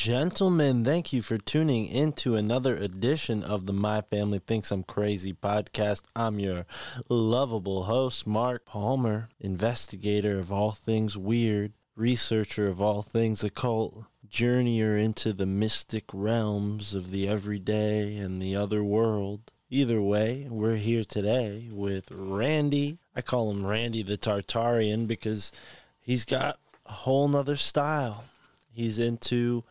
[0.00, 4.82] Gentlemen, thank you for tuning in to another edition of the My Family Thinks I'm
[4.82, 6.04] Crazy podcast.
[6.16, 6.64] I'm your
[7.10, 14.98] lovable host, Mark Palmer, investigator of all things weird, researcher of all things occult, journeyer
[14.98, 19.52] into the mystic realms of the everyday and the other world.
[19.68, 22.96] Either way, we're here today with Randy.
[23.14, 25.52] I call him Randy the Tartarian because
[26.00, 28.24] he's got a whole nother style.
[28.72, 29.62] He's into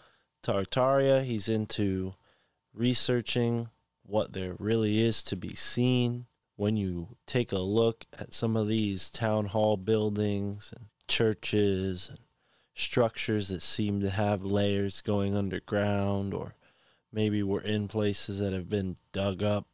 [0.44, 1.24] Tartaria.
[1.24, 2.16] He's into
[2.74, 3.70] researching
[4.04, 6.26] what there really is to be seen.
[6.56, 12.20] When you take a look at some of these town hall buildings and churches and
[12.74, 16.56] structures that seem to have layers going underground, or
[17.12, 19.68] maybe we're in places that have been dug up.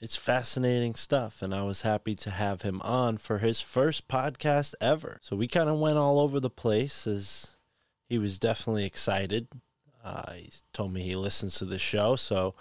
[0.00, 4.74] It's fascinating stuff, and I was happy to have him on for his first podcast
[4.80, 5.20] ever.
[5.22, 7.56] So we kind of went all over the place as
[8.08, 9.46] he was definitely excited.
[10.04, 12.54] Uh, he told me he listens to the show, so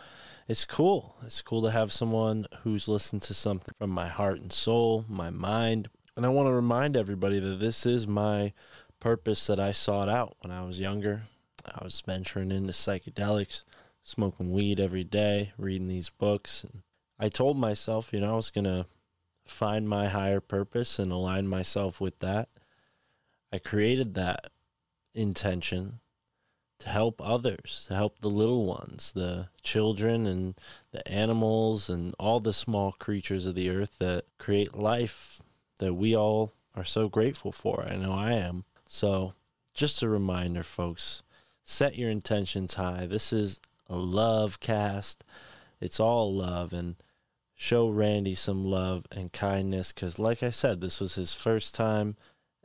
[0.47, 1.15] it's cool.
[1.25, 5.29] It's cool to have someone who's listened to something from my heart and soul, my
[5.29, 5.89] mind.
[6.15, 8.53] And I want to remind everybody that this is my
[8.99, 11.23] purpose that I sought out when I was younger.
[11.65, 13.63] I was venturing into psychedelics,
[14.03, 16.63] smoking weed every day, reading these books.
[16.63, 16.81] And
[17.19, 18.85] I told myself, you know, I was going to
[19.45, 22.49] find my higher purpose and align myself with that.
[23.51, 24.51] I created that
[25.13, 25.99] intention
[26.81, 30.55] to help others, to help the little ones, the children and
[30.91, 35.43] the animals and all the small creatures of the earth that create life
[35.77, 37.85] that we all are so grateful for.
[37.87, 38.63] I know I am.
[38.89, 39.33] So,
[39.75, 41.21] just a reminder, folks
[41.63, 43.05] set your intentions high.
[43.05, 45.23] This is a love cast,
[45.79, 46.73] it's all love.
[46.73, 46.95] And
[47.53, 52.15] show Randy some love and kindness because, like I said, this was his first time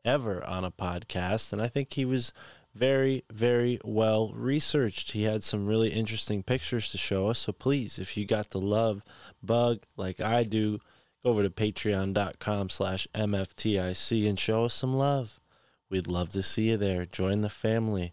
[0.07, 1.53] ever on a podcast.
[1.53, 2.33] And I think he was
[2.77, 5.13] very, very well researched.
[5.13, 7.41] He had some really interesting pictures to show us.
[7.41, 9.03] So please, if you got the love
[9.43, 10.79] bug like I do,
[11.25, 15.41] go over to patreon.com slash MFTIC and show us some love.
[15.89, 17.07] We'd love to see you there.
[17.07, 18.13] Join the family.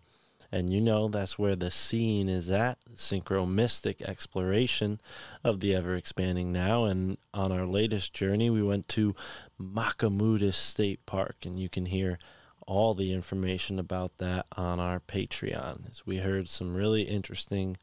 [0.51, 5.01] And you know that's where the scene is at, synchro mystic exploration
[5.43, 6.85] of the ever expanding now.
[6.85, 9.15] And on our latest journey, we went to
[9.59, 12.19] Machimoodus State Park, and you can hear
[12.67, 16.01] all the information about that on our Patreon.
[16.05, 17.77] We heard some really interesting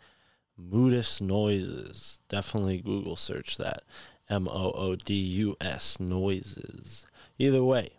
[0.59, 2.21] Moodus noises.
[2.29, 3.83] Definitely Google search that.
[4.29, 7.07] M O O D U S noises.
[7.39, 7.91] Either way,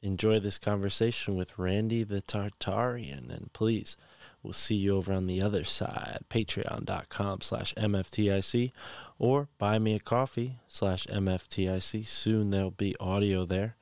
[0.00, 3.96] enjoy this conversation with Randy the Tartarian, and please,
[4.42, 6.20] we'll see you over on the other side.
[6.28, 8.72] Patreon.com slash MFTIC
[9.18, 12.06] or buy me a coffee slash MFTIC.
[12.06, 13.76] Soon there'll be audio there.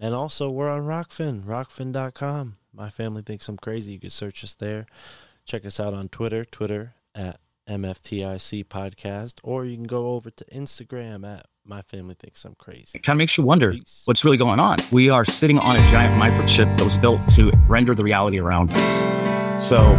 [0.00, 2.56] And also, we're on Rokfin, rokfin.com.
[2.72, 3.94] My family thinks I'm crazy.
[3.94, 4.86] You can search us there.
[5.44, 10.44] Check us out on Twitter, Twitter at MFTIC Podcast, or you can go over to
[10.46, 12.92] Instagram at My Family Thinks I'm Crazy.
[12.94, 14.02] It kind of makes you wonder Peace.
[14.04, 14.76] what's really going on.
[14.92, 18.70] We are sitting on a giant microchip that was built to render the reality around
[18.72, 19.62] us.
[19.62, 19.92] So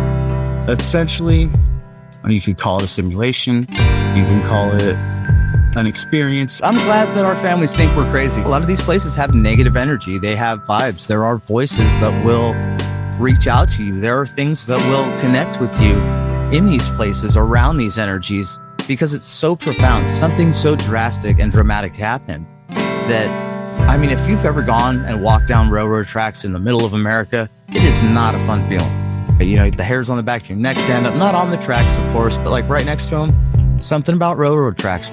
[0.68, 1.51] essentially,
[2.27, 4.95] you could call it a simulation, you can call it
[5.75, 6.62] an experience.
[6.63, 8.42] I'm glad that our families think we're crazy.
[8.42, 11.07] A lot of these places have negative energy, they have vibes.
[11.07, 12.54] There are voices that will
[13.19, 15.95] reach out to you, there are things that will connect with you
[16.56, 20.10] in these places around these energies because it's so profound.
[20.10, 23.50] Something so drastic and dramatic happened that
[23.88, 26.94] I mean, if you've ever gone and walked down railroad tracks in the middle of
[26.94, 29.39] America, it is not a fun feeling.
[29.42, 31.57] You know, the hairs on the back of your neck stand up, not on the
[31.57, 33.58] tracks, of course, but like right next to them.
[33.79, 35.09] Something about railroad tracks.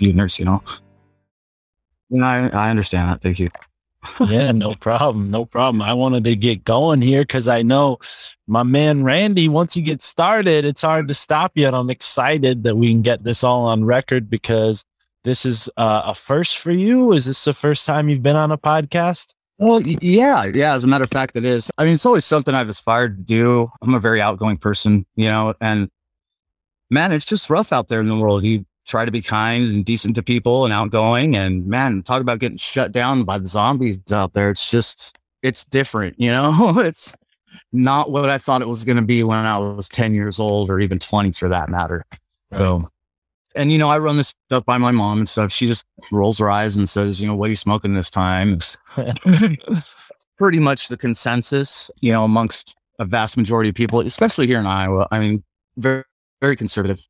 [0.00, 0.62] You nurse, you know.
[2.10, 3.20] Yeah, I, I understand that.
[3.20, 3.48] Thank you.
[4.28, 5.30] yeah, no problem.
[5.30, 5.82] No problem.
[5.82, 7.98] I wanted to get going here because I know
[8.46, 11.66] my man Randy, once you get started, it's hard to stop you.
[11.66, 14.84] And I'm excited that we can get this all on record because
[15.24, 17.12] this is uh, a first for you.
[17.12, 19.34] Is this the first time you've been on a podcast?
[19.58, 20.74] Well, yeah, yeah.
[20.74, 21.68] As a matter of fact, it is.
[21.78, 23.68] I mean, it's always something I've aspired to do.
[23.82, 25.90] I'm a very outgoing person, you know, and
[26.90, 28.44] man, it's just rough out there in the world.
[28.44, 32.40] You try to be kind and decent to people and outgoing, and man, talk about
[32.40, 34.50] getting shut down by the zombies out there.
[34.50, 36.78] It's just, it's different, you know.
[36.78, 37.14] it's
[37.72, 40.70] not what I thought it was going to be when I was 10 years old
[40.70, 42.04] or even 20 for that matter.
[42.52, 42.88] So,
[43.54, 45.52] and you know, I run this stuff by my mom and stuff.
[45.52, 48.58] She just rolls her eyes and says, you know, what are you smoking this time?
[50.38, 54.66] pretty much the consensus, you know, amongst a vast majority of people, especially here in
[54.66, 55.06] Iowa.
[55.10, 55.42] I mean,
[55.76, 56.04] very,
[56.40, 57.04] very conservative,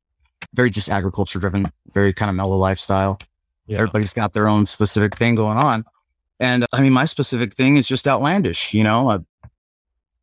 [0.53, 3.19] very just agriculture driven, very kind of mellow lifestyle.
[3.67, 3.77] Yeah.
[3.77, 5.85] Everybody's got their own specific thing going on.
[6.39, 8.73] And I mean, my specific thing is just outlandish.
[8.73, 9.19] You know, I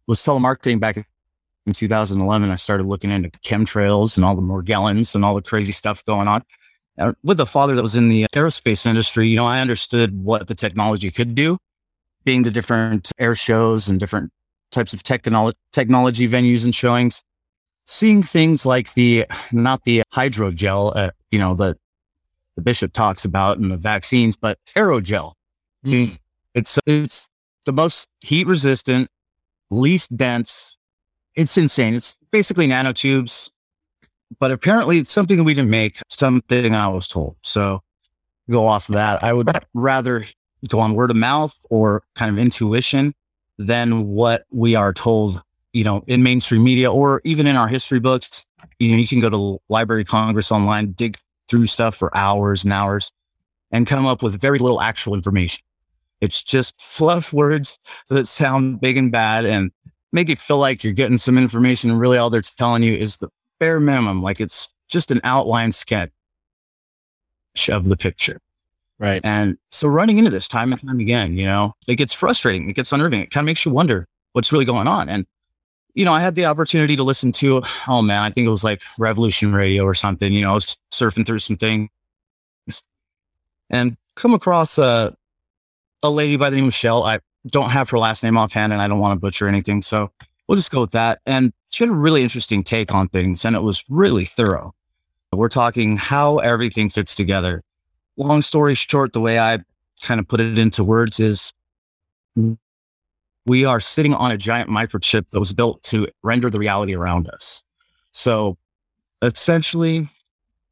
[0.06, 2.50] was telemarketing back in 2011.
[2.50, 6.05] I started looking into the chemtrails and all the Morgellons and all the crazy stuff
[6.05, 6.43] going on.
[6.99, 10.49] Uh, with a father that was in the aerospace industry, you know, I understood what
[10.49, 11.58] the technology could do,
[12.25, 14.32] being the different air shows and different
[14.70, 17.23] types of technology technology venues and showings.
[17.87, 21.77] Seeing things like the not the hydrogel, uh, you know, the
[22.56, 25.33] the bishop talks about and the vaccines, but aerogel.
[25.85, 26.19] Mm.
[26.55, 27.29] It's it's
[27.65, 29.09] the most heat resistant,
[29.71, 30.77] least dense.
[31.35, 31.94] It's insane.
[31.94, 33.50] It's basically nanotubes,
[34.41, 37.37] but apparently it's something we didn't make, something I was told.
[37.43, 37.83] So
[38.50, 39.23] go off of that.
[39.23, 40.25] I would rather
[40.69, 43.15] go on word of mouth or kind of intuition
[43.59, 45.43] than what we are told,
[45.76, 48.46] you know, in mainstream media or even in our history books.
[48.78, 51.19] You know, you can go to Library of Congress online, dig
[51.49, 53.12] through stuff for hours and hours
[53.70, 55.62] and come up with very little actual information.
[56.23, 57.78] It's just fluff words
[58.08, 59.70] that sound big and bad and
[60.12, 61.90] make it feel like you're getting some information.
[61.90, 63.28] And really all they're telling you is the
[63.61, 64.23] bare minimum.
[64.23, 66.11] Like it's just an outline sketch
[67.69, 68.40] of the picture.
[68.99, 69.20] Right.
[69.23, 72.70] And so running into this time and time again, you know, it gets frustrating.
[72.70, 73.20] It gets unnerving.
[73.20, 75.11] It kind of makes you wonder what's really going on.
[75.11, 75.26] And,
[75.96, 78.62] you know, I had the opportunity to listen to, oh man, I think it was
[78.62, 81.88] like Revolution Radio or something, you know, I was surfing through some things
[83.70, 85.16] and come across a,
[86.02, 87.04] a lady by the name of Shell.
[87.04, 89.80] I don't have her last name offhand and I don't want to butcher anything.
[89.80, 90.12] So
[90.47, 91.21] we'll just go with that.
[91.25, 94.75] And she had a really interesting take on things and it was really thorough.
[95.32, 97.62] We're talking how everything fits together.
[98.18, 99.61] Long story short, the way I
[100.02, 101.54] kind of put it into words is
[103.47, 107.29] we are sitting on a giant microchip that was built to render the reality around
[107.31, 107.62] us.
[108.12, 108.59] So
[109.23, 110.09] essentially,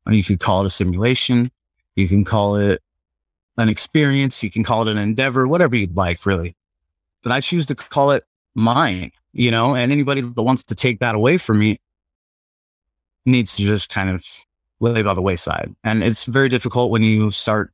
[0.09, 1.51] you could call it a simulation.
[1.97, 2.83] You can call it
[3.57, 4.43] an experience.
[4.43, 6.57] You can call it an endeavor, whatever you'd like, really.
[7.23, 10.99] But I choose to call it mine, you know, and anybody that wants to take
[11.01, 11.81] that away from me
[13.25, 14.25] needs to just kind of
[14.81, 15.75] lay by the wayside.
[15.85, 17.73] And it's very difficult when you start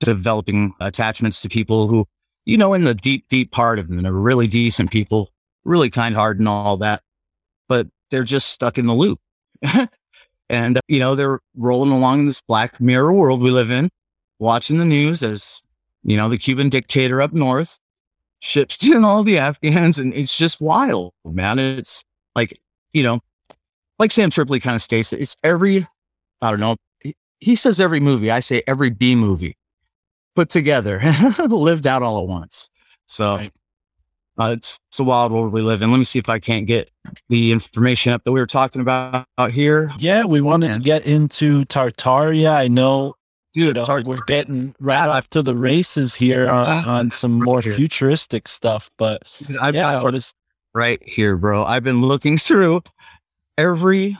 [0.00, 2.06] developing attachments to people who,
[2.48, 5.30] you know, in the deep, deep part of them, they're really decent people,
[5.64, 7.02] really kind hearted and all that,
[7.68, 9.20] but they're just stuck in the loop.
[10.48, 13.90] and, uh, you know, they're rolling along in this black mirror world we live in,
[14.38, 15.60] watching the news as,
[16.04, 17.78] you know, the Cuban dictator up north
[18.38, 19.98] ships in all the Afghans.
[19.98, 21.58] And it's just wild, man.
[21.58, 22.02] It's
[22.34, 22.58] like,
[22.94, 23.20] you know,
[23.98, 25.86] like Sam Tripoli kind of states it's every,
[26.40, 28.30] I don't know, he, he says every movie.
[28.30, 29.57] I say every B movie
[30.34, 31.00] put together,
[31.48, 32.70] lived out all at once.
[33.06, 33.52] So Right.
[34.38, 35.90] uh, it's, it's a wild world we live in.
[35.90, 36.90] Let me see if I can't get
[37.28, 39.90] the information up that we were talking about out here.
[39.98, 42.50] Yeah, we want to get into Tartaria.
[42.52, 43.14] I know
[43.54, 48.90] Dude, we're getting right off to the races here on, on some more futuristic stuff.
[48.98, 49.22] But
[49.60, 50.34] I've yeah, got was,
[50.74, 51.64] right here, bro.
[51.64, 52.82] I've been looking through
[53.56, 54.16] every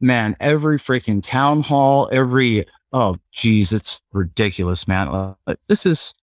[0.00, 5.08] man, every freaking town hall, every oh geez, it's ridiculous, man.
[5.08, 5.34] Uh,
[5.68, 6.14] this is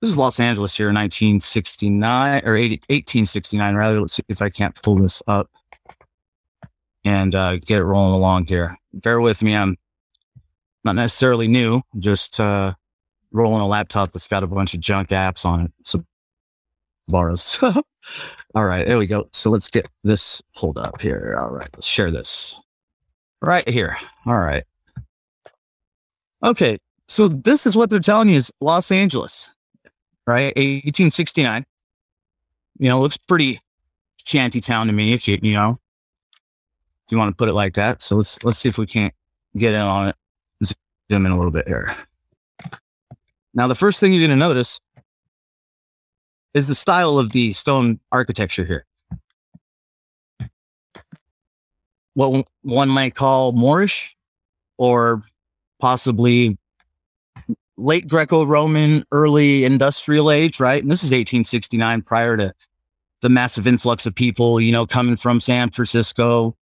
[0.00, 4.00] this is Los Angeles here in 1969 or 80, 1869 rather.
[4.00, 5.50] Let's see if I can't pull this up
[7.04, 8.76] and uh, get it rolling along here.
[8.92, 9.54] Bear with me.
[9.54, 9.76] I'm
[10.84, 12.74] not necessarily new, just uh,
[13.30, 15.72] rolling a laptop that's got a bunch of junk apps on it.
[15.82, 16.04] So
[17.06, 17.58] borrows.
[18.54, 19.28] All right, there we go.
[19.32, 21.38] So let's get this pulled up here.
[21.40, 22.58] All right, let's share this
[23.42, 23.96] right here.
[24.26, 24.64] All right.
[26.42, 26.78] Okay,
[27.08, 29.50] so this is what they're telling you is Los Angeles,
[30.26, 30.56] right?
[30.56, 31.66] 1869.
[32.78, 33.60] You know, looks pretty
[34.24, 35.78] shanty town to me, if you you know,
[36.32, 38.00] if you want to put it like that.
[38.00, 39.12] So let's let's see if we can't
[39.56, 40.16] get in on it.
[41.10, 41.94] Zoom in a little bit here.
[43.52, 44.80] Now, the first thing you're going to notice
[46.54, 48.86] is the style of the stone architecture here.
[52.14, 54.16] What one might call Moorish
[54.78, 55.22] or
[55.80, 56.56] possibly
[57.76, 60.82] late Greco Roman, early industrial age, right?
[60.82, 62.52] And this is 1869 prior to
[63.22, 66.56] the massive influx of people, you know, coming from San Francisco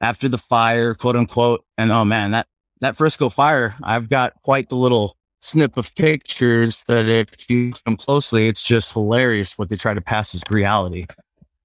[0.00, 1.64] after the fire, quote unquote.
[1.76, 2.46] And oh man, that,
[2.80, 7.96] that Frisco fire, I've got quite the little snip of pictures that if you come
[7.96, 11.06] closely, it's just hilarious what they try to pass as reality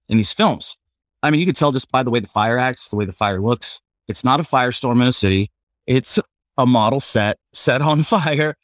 [0.09, 0.77] in these films.
[1.24, 3.12] I mean, you could tell just by the way the fire acts, the way the
[3.12, 3.81] fire looks.
[4.07, 5.51] It's not a firestorm in a city.
[5.88, 6.19] It's
[6.57, 8.55] a model set set on fire.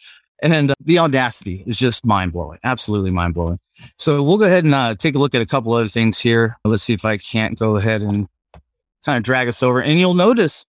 [0.43, 3.59] And the audacity is just mind blowing, absolutely mind blowing.
[3.97, 6.57] So we'll go ahead and uh, take a look at a couple other things here.
[6.65, 8.27] Let's see if I can't go ahead and
[9.05, 9.81] kind of drag us over.
[9.81, 10.65] And you'll notice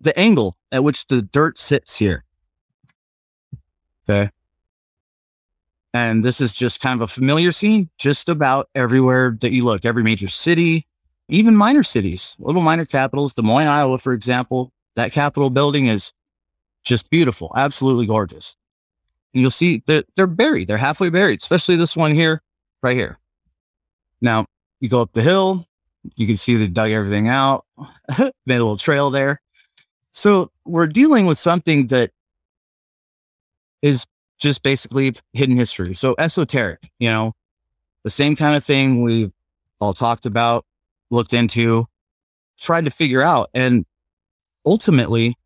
[0.00, 2.24] the angle at which the dirt sits here.
[4.08, 4.30] Okay.
[5.92, 9.84] And this is just kind of a familiar scene just about everywhere that you look,
[9.84, 10.86] every major city,
[11.28, 14.72] even minor cities, little minor capitals, Des Moines, Iowa, for example.
[14.96, 16.12] That Capitol building is
[16.84, 18.56] just beautiful, absolutely gorgeous.
[19.34, 22.42] And you'll see that they're buried, they're halfway buried, especially this one here,
[22.82, 23.18] right here.
[24.20, 24.46] Now,
[24.80, 25.66] you go up the hill,
[26.16, 27.64] you can see they dug everything out,
[28.18, 29.40] made a little trail there.
[30.12, 32.10] So we're dealing with something that
[33.82, 34.06] is
[34.38, 35.94] just basically hidden history.
[35.94, 37.34] So esoteric, you know,
[38.02, 39.32] the same kind of thing we've
[39.80, 40.64] all talked about,
[41.10, 41.86] looked into,
[42.58, 43.50] tried to figure out.
[43.54, 43.84] And
[44.64, 45.36] ultimately,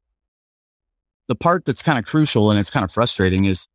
[1.28, 3.66] the part that's kind of crucial and it's kind of frustrating is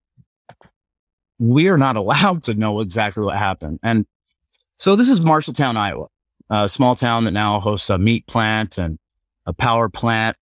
[1.39, 3.79] we are not allowed to know exactly what happened.
[3.83, 4.05] And
[4.77, 6.07] so this is Marshalltown, Iowa,
[6.49, 8.97] a small town that now hosts a meat plant and
[9.45, 10.37] a power plant.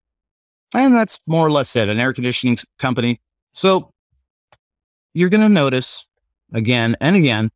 [0.73, 3.21] And that's more or less it, an air conditioning company.
[3.51, 3.91] So
[5.13, 6.05] you're going to notice
[6.53, 7.49] again and again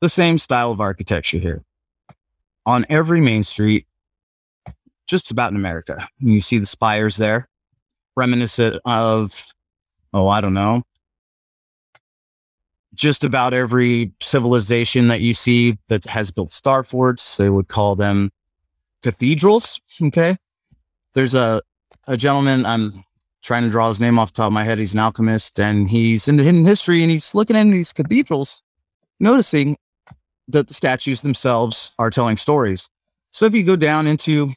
[0.00, 1.62] the same style of architecture here
[2.66, 3.86] on every main street,
[5.06, 6.06] just about in America.
[6.18, 7.48] You see the spires there,
[8.16, 9.46] reminiscent of,
[10.12, 10.82] oh, I don't know,
[12.94, 17.36] just about every civilization that you see that has built star forts.
[17.36, 18.30] They would call them
[19.02, 19.80] cathedrals.
[20.02, 20.36] Okay.
[21.14, 21.62] There's a,
[22.06, 23.04] a gentleman, I'm
[23.42, 24.78] trying to draw his name off the top of my head.
[24.78, 28.62] He's an alchemist and he's into hidden history and he's looking at these cathedrals,
[29.20, 29.76] noticing
[30.48, 32.88] that the statues themselves are telling stories.
[33.30, 34.52] So if you go down into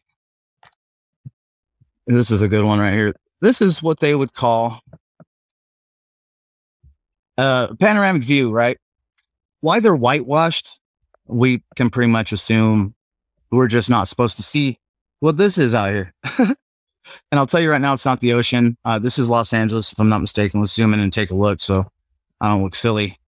[2.07, 3.15] this is a good one right here.
[3.45, 4.81] This is what they would call
[7.37, 8.75] a panoramic view, right?
[9.61, 10.79] Why they're whitewashed,
[11.27, 12.95] we can pretty much assume
[13.51, 14.79] we're just not supposed to see
[15.19, 16.13] what this is out here.
[17.31, 18.77] And I'll tell you right now, it's not the ocean.
[18.83, 20.59] Uh, this is Los Angeles, if I'm not mistaken.
[20.59, 21.85] Let's zoom in and take a look so
[22.41, 23.19] I don't look silly.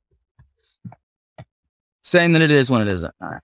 [2.03, 3.15] Saying that it is when it isn't.
[3.21, 3.43] All right.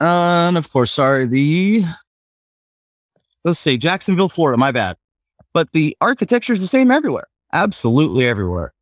[0.00, 1.82] Uh, and of course, sorry, the
[3.44, 4.96] let's see, Jacksonville, Florida, my bad.
[5.52, 7.26] But the architecture is the same everywhere.
[7.52, 8.72] Absolutely everywhere.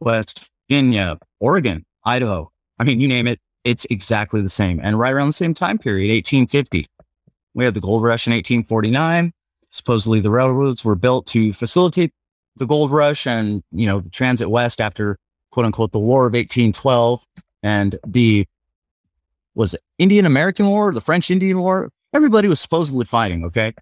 [0.00, 2.50] West Virginia, Oregon, Idaho.
[2.78, 4.80] I mean, you name it, it's exactly the same.
[4.82, 6.86] And right around the same time period, 1850.
[7.54, 9.32] We had the gold rush in 1849.
[9.68, 12.12] Supposedly the railroads were built to facilitate
[12.56, 15.18] the gold rush and, you know, the transit west after
[15.50, 17.24] quote unquote the War of 1812
[17.62, 18.46] and the
[19.54, 21.90] was it Indian American War, the French Indian War.
[22.14, 23.44] Everybody was supposedly fighting.
[23.44, 23.74] Okay.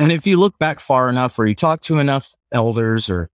[0.00, 3.28] And if you look back far enough or you talk to enough elders or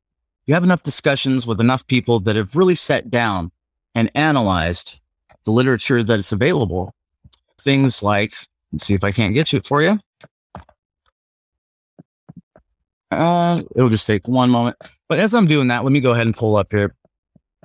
[0.48, 3.52] you have enough discussions with enough people that have really sat down
[3.94, 5.00] and analyzed
[5.44, 6.96] the literature that is available,
[7.62, 8.34] things like,
[8.72, 10.00] let's see if I can't get to it for you.
[13.12, 14.76] Uh, it'll just take one moment.
[15.08, 16.96] But as I'm doing that, let me go ahead and pull up here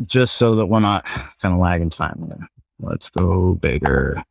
[0.07, 2.49] just so that we're not kind of lagging time.
[2.79, 4.23] Let's go bigger.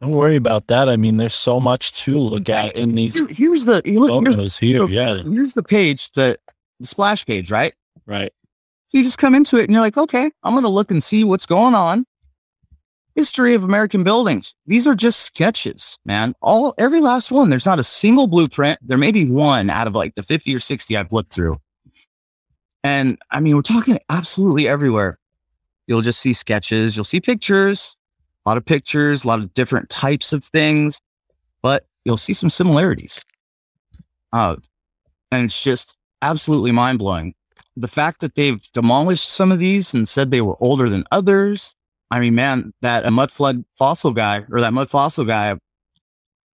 [0.00, 0.88] Don't worry about that.
[0.88, 4.24] I mean, there's so much to look at in these Here- Here's the you look,
[4.24, 4.86] here's, here.
[4.88, 6.38] Yeah, here's the page, the,
[6.80, 7.72] the splash page, right?
[8.04, 8.32] right.
[8.92, 11.24] You just come into it and you're like, okay, I'm going to look and see
[11.24, 12.06] what's going on.
[13.14, 14.54] History of American buildings.
[14.66, 16.34] These are just sketches, man.
[16.42, 17.48] All every last one.
[17.48, 18.78] There's not a single blueprint.
[18.82, 21.58] There may be one out of like the 50 or 60 I've looked through.
[22.84, 25.18] And I mean, we're talking absolutely everywhere.
[25.86, 27.95] You'll just see sketches, you'll see pictures,
[28.46, 31.00] a lot of pictures, a lot of different types of things,
[31.62, 33.20] but you'll see some similarities.
[34.32, 34.56] Uh,
[35.32, 37.34] and it's just absolutely mind blowing
[37.76, 41.74] the fact that they've demolished some of these and said they were older than others.
[42.10, 45.58] I mean, man, that a mud flood fossil guy or that mud fossil guy,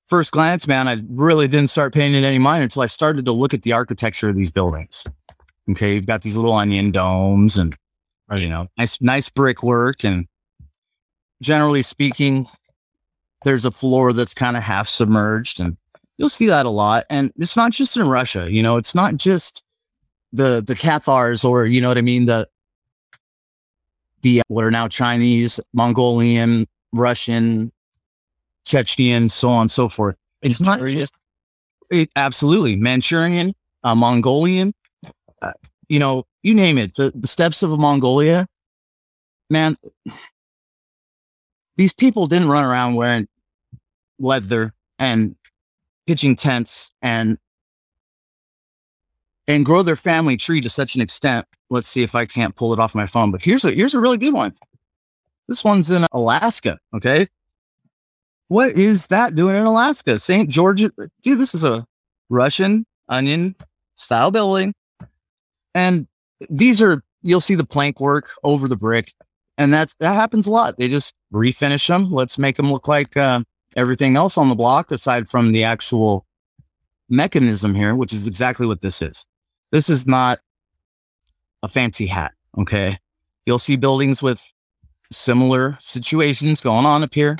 [0.06, 3.32] first glance, man, I really didn't start paying it any mind until I started to
[3.32, 5.04] look at the architecture of these buildings.
[5.70, 7.76] Okay, you've got these little onion domes and
[8.34, 10.26] you know, nice nice brickwork and
[11.42, 12.46] generally speaking,
[13.44, 15.76] there's a floor that's kind of half submerged and
[16.16, 17.04] you'll see that a lot.
[17.10, 19.62] And it's not just in Russia, you know, it's not just
[20.32, 22.48] the the Cathars or you know what I mean the
[24.22, 27.72] the what are now Chinese, Mongolian, Russian,
[28.64, 30.16] Chechen, so on and so forth.
[30.40, 31.12] It's not just
[31.90, 34.72] it, absolutely Manchurian, uh, Mongolian,
[35.42, 35.52] uh,
[35.88, 36.94] you know, you name it.
[36.94, 38.46] The the steppes of Mongolia,
[39.50, 39.76] man.
[41.76, 43.28] These people didn't run around wearing
[44.18, 45.36] leather and
[46.06, 47.38] pitching tents and
[49.48, 51.46] and grow their family tree to such an extent.
[51.70, 53.30] Let's see if I can't pull it off my phone.
[53.30, 54.54] But here's a here's a really good one.
[55.48, 56.78] This one's in Alaska.
[56.94, 57.28] Okay.
[58.48, 60.18] What is that doing in Alaska?
[60.18, 60.48] St.
[60.48, 60.80] George.
[61.22, 61.86] Dude, this is a
[62.28, 63.56] Russian onion
[63.96, 64.74] style building.
[65.74, 66.06] And
[66.50, 69.12] these are you'll see the plank work over the brick.
[69.58, 70.76] And that's that happens a lot.
[70.76, 72.12] They just refinish them.
[72.12, 73.42] Let's make them look like uh,
[73.76, 76.26] everything else on the block, aside from the actual
[77.08, 79.26] mechanism here, which is exactly what this is.
[79.70, 80.40] This is not
[81.62, 82.32] a fancy hat.
[82.58, 82.98] Okay.
[83.46, 84.44] You'll see buildings with
[85.10, 87.36] similar situations going on up here.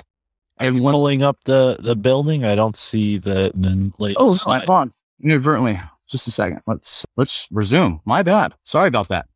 [0.59, 2.45] I'm pulling up the the building.
[2.45, 4.69] I don't see the the latest Oh, slide.
[4.69, 4.91] on
[5.23, 5.81] inadvertently.
[6.09, 6.61] Just a second.
[6.67, 8.01] Let's let's resume.
[8.05, 8.55] My bad.
[8.63, 9.27] Sorry about that.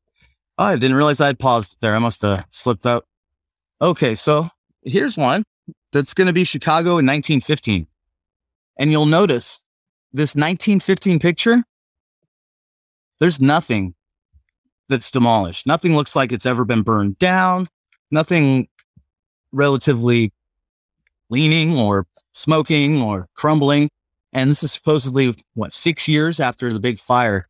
[0.59, 1.95] Oh, I didn't realize I had paused there.
[1.97, 3.07] I must have slipped out.
[3.81, 4.49] Okay, so
[4.83, 5.45] here's one
[5.93, 7.87] that's going to be Chicago in 1915,
[8.79, 9.61] and you'll notice
[10.13, 11.63] this 1915 picture.
[13.21, 13.95] There's nothing
[14.89, 15.67] that's demolished.
[15.67, 17.69] Nothing looks like it's ever been burned down.
[18.11, 18.69] Nothing
[19.53, 20.33] relatively
[21.29, 23.91] leaning or smoking or crumbling.
[24.33, 27.47] And this is supposedly what six years after the big fire,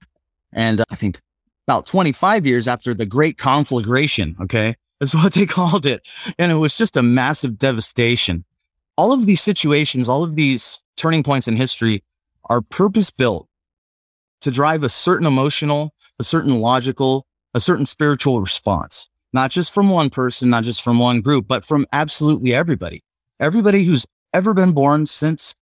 [0.53, 1.21] and uh, I think
[1.67, 4.37] about 25 years after the Great Conflagration.
[4.41, 6.07] Okay, that's what they called it,
[6.39, 8.45] and it was just a massive devastation.
[8.97, 12.03] All of these situations, all of these turning points in history,
[12.49, 13.49] are purpose built
[14.41, 19.91] to drive a certain emotional, a certain logical, a certain spiritual response, not just from
[19.91, 23.03] one person, not just from one group, but from absolutely everybody.
[23.41, 25.55] Everybody who's ever been born since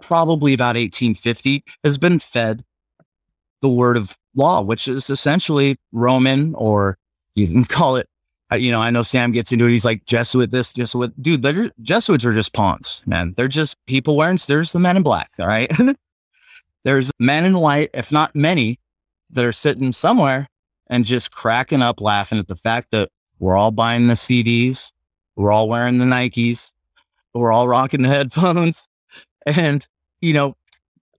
[0.00, 2.64] probably about 1850 has been fed
[3.60, 6.98] the word of law, which is essentially Roman, or
[7.34, 8.08] you can call it,
[8.54, 9.70] you know, I know Sam gets into it.
[9.70, 11.20] He's like Jesuit this, Jesuit.
[11.20, 13.34] Dude, they're, Jesuits are just pawns, man.
[13.36, 15.30] They're just people wearing, there's the men in black.
[15.38, 15.70] All right.
[16.84, 18.78] there's men in white, if not many,
[19.32, 20.48] that are sitting somewhere
[20.88, 24.92] and just cracking up laughing at the fact that we're all buying the CDs,
[25.34, 26.72] we're all wearing the Nikes,
[27.34, 28.86] we're all rocking the headphones.
[29.48, 29.86] And,
[30.20, 30.56] you know,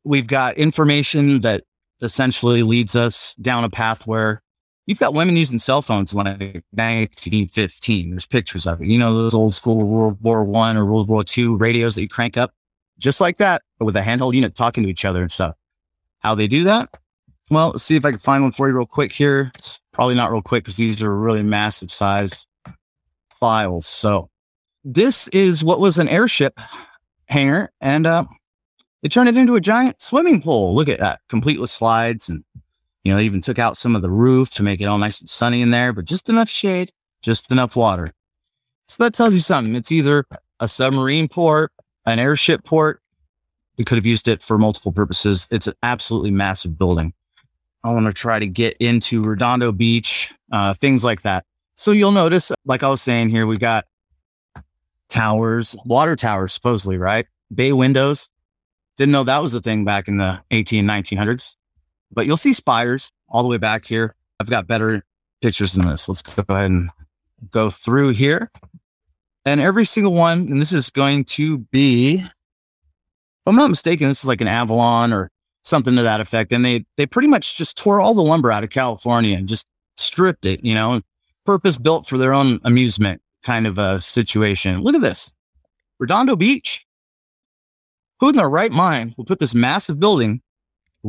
[0.03, 1.63] we've got information that
[2.01, 4.41] essentially leads us down a path where
[4.87, 8.09] you've got women using cell phones like 1915.
[8.09, 8.87] There's pictures of it.
[8.87, 12.09] You know, those old school World War One or World War Two radios that you
[12.09, 12.53] crank up
[12.97, 15.55] just like that, but with a handheld unit talking to each other and stuff.
[16.19, 16.89] How they do that?
[17.51, 19.51] Well, let's see if I can find one for you real quick here.
[19.55, 22.47] It's probably not real quick because these are really massive size
[23.39, 23.85] files.
[23.85, 24.29] So
[24.83, 26.59] this is what was an airship
[27.27, 28.25] hangar and uh,
[29.01, 30.75] they turned it into a giant swimming pool.
[30.75, 32.29] Look at that, complete with slides.
[32.29, 32.43] And,
[33.03, 35.19] you know, they even took out some of the roof to make it all nice
[35.19, 38.13] and sunny in there, but just enough shade, just enough water.
[38.87, 39.75] So that tells you something.
[39.75, 40.25] It's either
[40.59, 41.71] a submarine port,
[42.05, 43.01] an airship port.
[43.77, 45.47] We could have used it for multiple purposes.
[45.51, 47.13] It's an absolutely massive building.
[47.83, 51.45] I want to try to get into Redondo Beach, uh, things like that.
[51.75, 53.85] So you'll notice, like I was saying here, we got
[55.09, 57.27] towers, water towers, supposedly, right?
[57.53, 58.29] Bay windows.
[58.97, 61.55] Didn't know that was a thing back in the 18, 1900s.
[62.11, 64.15] But you'll see spires all the way back here.
[64.39, 65.03] I've got better
[65.41, 66.07] pictures than this.
[66.07, 66.89] Let's go ahead and
[67.51, 68.51] go through here.
[69.45, 72.31] And every single one, and this is going to be, if
[73.45, 75.31] I'm not mistaken, this is like an Avalon or
[75.63, 76.51] something to that effect.
[76.51, 79.65] And they they pretty much just tore all the lumber out of California and just
[79.97, 81.01] stripped it, you know,
[81.45, 84.81] purpose built for their own amusement kind of a situation.
[84.81, 85.31] Look at this.
[85.99, 86.85] Redondo Beach.
[88.19, 90.41] Who in their right mind will put this massive building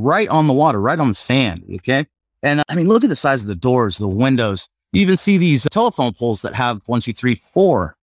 [0.02, 1.64] right on the water, right on the sand?
[1.76, 2.06] Okay.
[2.42, 4.68] And uh, I mean, look at the size of the doors, the windows.
[4.92, 7.96] You even see these telephone poles that have one, two, three, four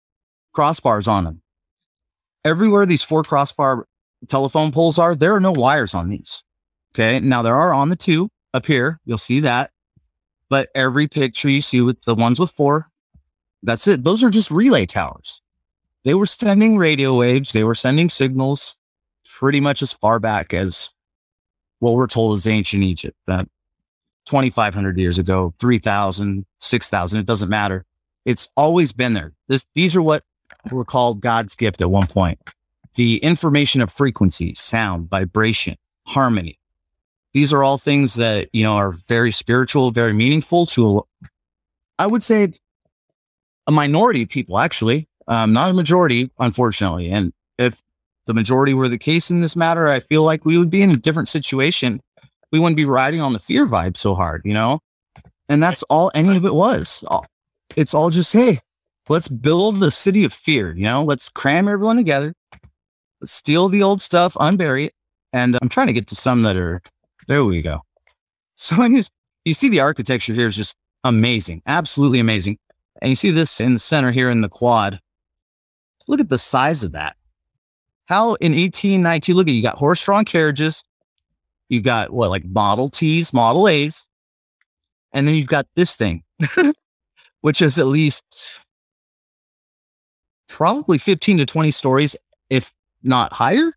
[0.55, 1.43] crossbars on them.
[2.45, 3.87] Everywhere these four crossbar
[4.29, 6.45] telephone poles are, there are no wires on these.
[6.95, 7.21] Okay.
[7.21, 9.01] Now there are on the two up here.
[9.05, 9.71] You'll see that.
[10.51, 12.91] But every picture you see with the ones with four,
[13.63, 14.05] that's it.
[14.05, 15.41] Those are just relay towers.
[16.05, 18.77] They were sending radio waves, they were sending signals
[19.25, 20.91] pretty much as far back as
[21.85, 23.47] what we're told is ancient Egypt, that
[24.25, 27.85] 2,500 years ago, 3,000, 6,000, it doesn't matter.
[28.25, 29.33] It's always been there.
[29.49, 30.23] This, these are what
[30.71, 32.39] were called God's gift at one point.
[32.95, 36.59] The information of frequency, sound, vibration, harmony.
[37.35, 41.07] These are all things that, you know, are very spiritual, very meaningful to,
[41.99, 42.55] I would say,
[43.67, 47.11] a minority of people, actually, um, not a majority, unfortunately.
[47.11, 47.83] And if
[48.27, 50.91] the majority were the case in this matter, I feel like we would be in
[50.91, 52.01] a different situation.
[52.53, 54.81] We wouldn't be riding on the fear vibe so hard, you know?
[55.49, 57.05] And that's all any of it was.
[57.77, 58.61] It's all just, hey,
[59.09, 61.05] let's build the city of fear, you know?
[61.05, 62.33] Let's cram everyone together,
[63.21, 64.93] let's steal the old stuff, unbury it.
[65.33, 66.81] And I'm trying to get to some that are,
[67.27, 67.81] there we go.
[68.55, 69.11] So I just,
[69.45, 72.59] you see the architecture here is just amazing, absolutely amazing.
[73.03, 75.01] And you see this in the center here in the quad.
[76.07, 77.17] Look at the size of that.
[78.07, 80.85] How in 1819, look at you got horse drawn carriages.
[81.69, 84.07] You got what, like Model Ts, Model A's.
[85.13, 86.23] And then you've got this thing,
[87.41, 88.61] which is at least
[90.49, 92.17] probably 15 to 20 stories,
[92.51, 93.73] if not higher.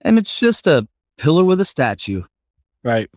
[0.00, 2.22] And it's just a pillar with a statue,
[2.82, 3.10] Right.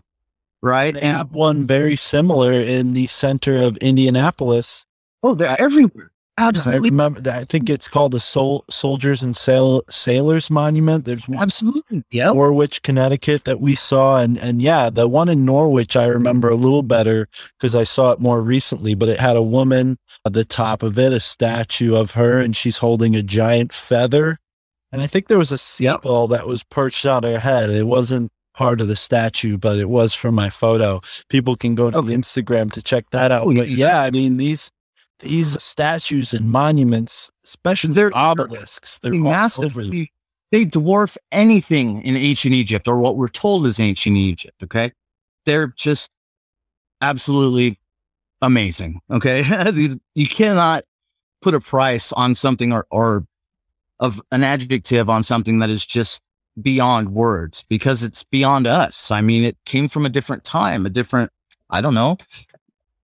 [0.61, 0.95] right?
[0.95, 4.85] And have one very similar in the center of Indianapolis.
[5.23, 6.11] oh, they're everywhere.
[6.35, 6.89] I Absolutely.
[6.89, 7.39] remember that.
[7.41, 11.05] I think it's called the Sol- Soldiers and Sail- Sailors Monument.
[11.05, 12.03] There's one Absolutely.
[12.09, 14.17] in Norwich, Connecticut that we saw.
[14.19, 17.27] And, and yeah, the one in Norwich, I remember a little better
[17.59, 20.97] because I saw it more recently, but it had a woman at the top of
[20.97, 24.39] it, a statue of her, and she's holding a giant feather.
[24.91, 27.69] And I think there was a seagull that was perched on her head.
[27.69, 30.99] It wasn't part of the statue, but it was from my photo.
[31.29, 32.13] People can go to Okay.
[32.13, 33.43] Instagram to check that out.
[33.47, 33.87] Oh, but yeah.
[33.87, 34.69] yeah, I mean, these
[35.23, 39.73] these statues and monuments, especially They're- obelisks, they're massive.
[39.73, 44.61] They dwarf anything in ancient Egypt or what we're told is ancient Egypt.
[44.61, 44.91] Okay.
[45.45, 46.11] They're just
[47.01, 47.79] absolutely
[48.41, 49.01] amazing.
[49.09, 49.43] Okay.
[50.15, 50.83] You cannot
[51.41, 53.25] put a price on something or, or
[53.99, 56.21] of an adjective on something that is just
[56.61, 59.09] beyond words because it's beyond us.
[59.09, 61.31] I mean, it came from a different time, a different,
[61.71, 62.17] I don't know,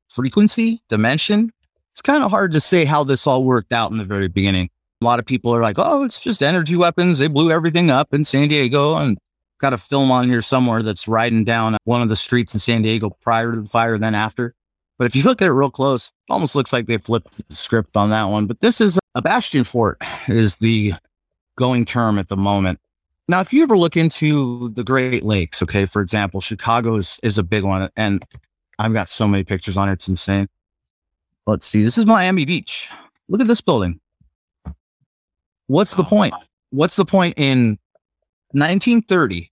[0.10, 1.52] frequency, dimension.
[2.00, 4.70] It's kind of hard to say how this all worked out in the very beginning.
[5.02, 7.20] A lot of people are like, oh, it's just energy weapons.
[7.20, 9.18] They blew everything up in San Diego and
[9.58, 12.84] got a film on here somewhere that's riding down one of the streets in San
[12.84, 14.56] Diego prior to the fire, then after.
[14.98, 17.54] But if you look at it real close, it almost looks like they flipped the
[17.54, 18.46] script on that one.
[18.46, 19.98] But this is a bastion fort
[20.30, 20.94] is the
[21.58, 22.80] going term at the moment.
[23.28, 27.38] Now, if you ever look into the Great Lakes, okay, for example, Chicago is, is
[27.38, 27.90] a big one.
[27.98, 28.24] And
[28.78, 29.94] I've got so many pictures on it.
[29.94, 30.48] It's insane.
[31.50, 31.82] Let's see.
[31.82, 32.90] This is Miami Beach.
[33.28, 34.00] Look at this building.
[35.66, 36.36] What's the oh, point?
[36.70, 37.80] What's the point in
[38.52, 39.52] 1930?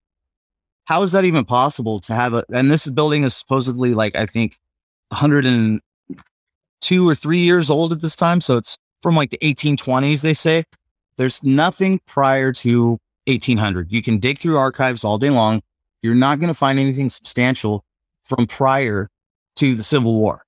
[0.86, 2.46] How is that even possible to have a?
[2.54, 4.58] And this building is supposedly like I think
[5.10, 10.22] 102 or three years old at this time, so it's from like the 1820s.
[10.22, 10.66] They say
[11.18, 13.92] there's nothing prior to 1800.
[13.92, 15.64] You can dig through archives all day long.
[16.04, 17.84] You're not going to find anything substantial
[18.22, 19.10] from prior
[19.56, 20.44] to the Civil War.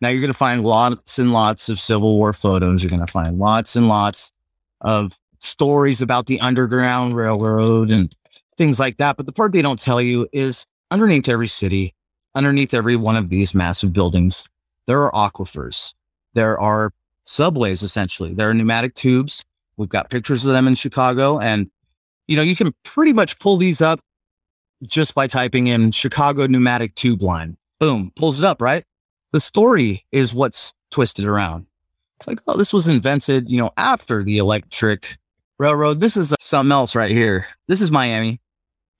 [0.00, 2.82] Now you're going to find lots and lots of Civil War photos.
[2.82, 4.32] You're going to find lots and lots
[4.80, 8.14] of stories about the Underground Railroad and
[8.56, 9.16] things like that.
[9.16, 11.94] But the part they don't tell you is underneath every city,
[12.34, 14.48] underneath every one of these massive buildings,
[14.86, 15.92] there are aquifers.
[16.34, 16.92] There are
[17.24, 18.34] subways, essentially.
[18.34, 19.44] There are pneumatic tubes.
[19.76, 21.38] We've got pictures of them in Chicago.
[21.38, 21.70] And,
[22.26, 24.00] you know, you can pretty much pull these up
[24.82, 27.56] just by typing in Chicago pneumatic tube line.
[27.78, 28.84] Boom, pulls it up, right?
[29.32, 31.66] The story is what's twisted around.
[32.18, 35.16] It's like, oh, this was invented, you know, after the electric
[35.58, 36.00] railroad.
[36.00, 37.46] This is uh, something else right here.
[37.68, 38.40] This is Miami.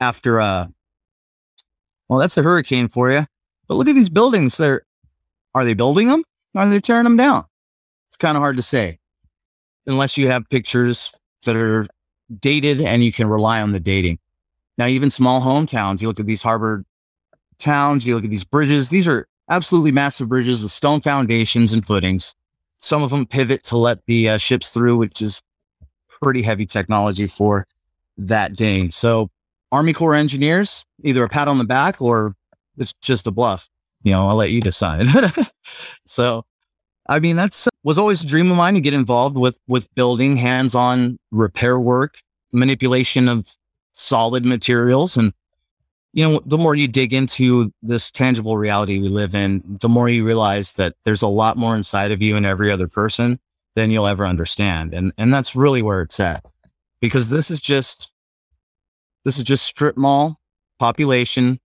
[0.01, 0.67] after uh
[2.09, 3.27] well that's a hurricane for you.
[3.69, 4.57] But look at these buildings.
[4.57, 4.83] They're
[5.55, 6.23] are they building them?
[6.55, 7.45] Or Are they tearing them down?
[8.09, 8.99] It's kind of hard to say
[9.87, 11.13] unless you have pictures
[11.45, 11.87] that are
[12.39, 14.19] dated and you can rely on the dating.
[14.79, 16.85] Now, even small hometowns, you look at these harbor
[17.59, 21.87] towns, you look at these bridges, these are absolutely massive bridges with stone foundations and
[21.87, 22.35] footings.
[22.79, 25.43] Some of them pivot to let the uh, ships through, which is
[26.09, 27.67] pretty heavy technology for
[28.17, 28.89] that day.
[28.91, 29.29] So,
[29.73, 32.35] Army Corps engineers, either a pat on the back or
[32.79, 33.69] it's just a bluff.
[34.03, 35.07] You know, I'll let you decide.
[36.07, 36.45] so,
[37.09, 40.37] I mean, that's was always a dream of mine to get involved with with building,
[40.37, 42.19] hands-on repair work,
[42.53, 43.55] manipulation of
[43.93, 45.33] solid materials, and
[46.13, 50.09] you know, the more you dig into this tangible reality we live in, the more
[50.09, 53.39] you realize that there's a lot more inside of you and every other person
[53.77, 56.45] than you'll ever understand, and and that's really where it's at,
[57.01, 58.11] because this is just
[59.25, 60.41] this is just strip mall
[60.79, 61.61] population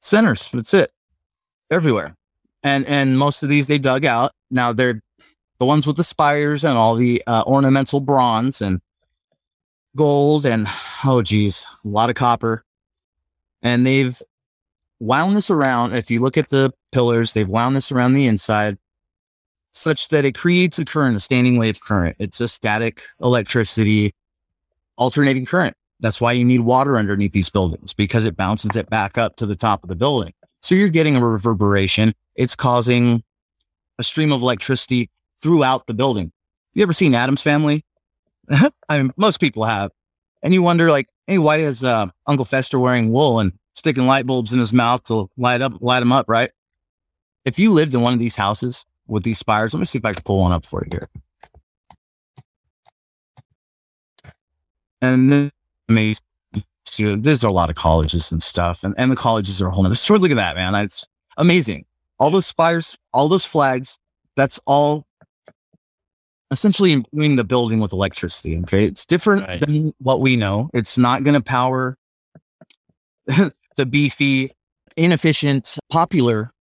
[0.00, 0.50] centers.
[0.50, 0.90] That's it,
[1.70, 2.16] everywhere
[2.62, 4.32] and and most of these they dug out.
[4.50, 5.00] Now they're
[5.58, 8.80] the ones with the spires and all the uh, ornamental bronze and
[9.96, 10.66] gold and
[11.04, 12.64] oh geez, a lot of copper.
[13.62, 14.20] And they've
[15.00, 15.94] wound this around.
[15.94, 18.78] If you look at the pillars, they've wound this around the inside
[19.72, 22.16] such that it creates a current, a standing wave current.
[22.18, 24.14] It's a static electricity
[24.96, 25.76] alternating current.
[26.00, 29.46] That's why you need water underneath these buildings because it bounces it back up to
[29.46, 30.32] the top of the building.
[30.60, 32.14] So you're getting a reverberation.
[32.34, 33.22] It's causing
[33.98, 36.32] a stream of electricity throughout the building.
[36.74, 37.84] You ever seen Addams Family?
[38.50, 39.90] I mean, most people have.
[40.42, 44.26] And you wonder, like, hey, why is uh, Uncle Fester wearing wool and sticking light
[44.26, 46.50] bulbs in his mouth to light up, light him up, right?
[47.44, 50.04] If you lived in one of these houses with these spires, let me see if
[50.04, 51.08] I can pull one up for you here.
[55.00, 55.52] And then
[55.88, 56.24] amazing
[56.98, 59.82] see, there's a lot of colleges and stuff, and, and the colleges are a whole
[59.82, 60.18] nother story.
[60.18, 60.74] Look at that, man.
[60.74, 61.84] It's amazing.
[62.18, 63.98] All those spires, all those flags,
[64.36, 65.06] that's all
[66.50, 68.58] essentially imbuing the building with electricity.
[68.60, 68.84] Okay.
[68.84, 69.60] It's different right.
[69.60, 70.70] than what we know.
[70.72, 71.96] It's not going to power
[73.26, 74.52] the beefy,
[74.96, 76.52] inefficient, popular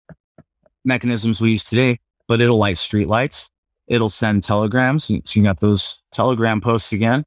[0.83, 3.49] mechanisms we use today, but it'll light streetlights.
[3.87, 5.05] It'll send telegrams.
[5.05, 7.23] So you got those telegram posts again.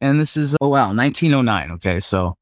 [0.00, 1.70] And this is, oh, wow, 1909.
[1.72, 2.00] Okay.
[2.00, 2.36] So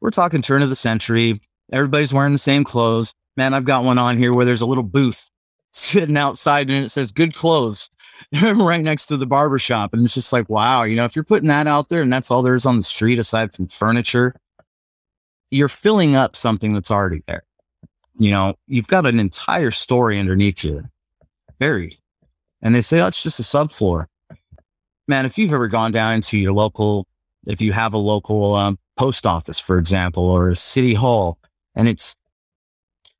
[0.00, 1.40] we're talking turn of the century.
[1.72, 3.12] Everybody's wearing the same clothes.
[3.36, 5.28] Man, I've got one on here where there's a little booth
[5.72, 7.90] sitting outside and it says good clothes
[8.42, 9.92] right next to the barber shop.
[9.92, 12.30] And it's just like, wow, you know, if you're putting that out there and that's
[12.30, 14.34] all there is on the street aside from furniture,
[15.50, 17.44] you're filling up something that's already there.
[18.16, 20.84] You know, you've got an entire story underneath you
[21.58, 21.98] buried.
[22.62, 24.06] And they say, oh, it's just a subfloor
[25.06, 27.06] man, if you've ever gone down into your local,
[27.46, 31.38] if you have a local um, post office, for example, or a city hall,
[31.74, 32.16] and it's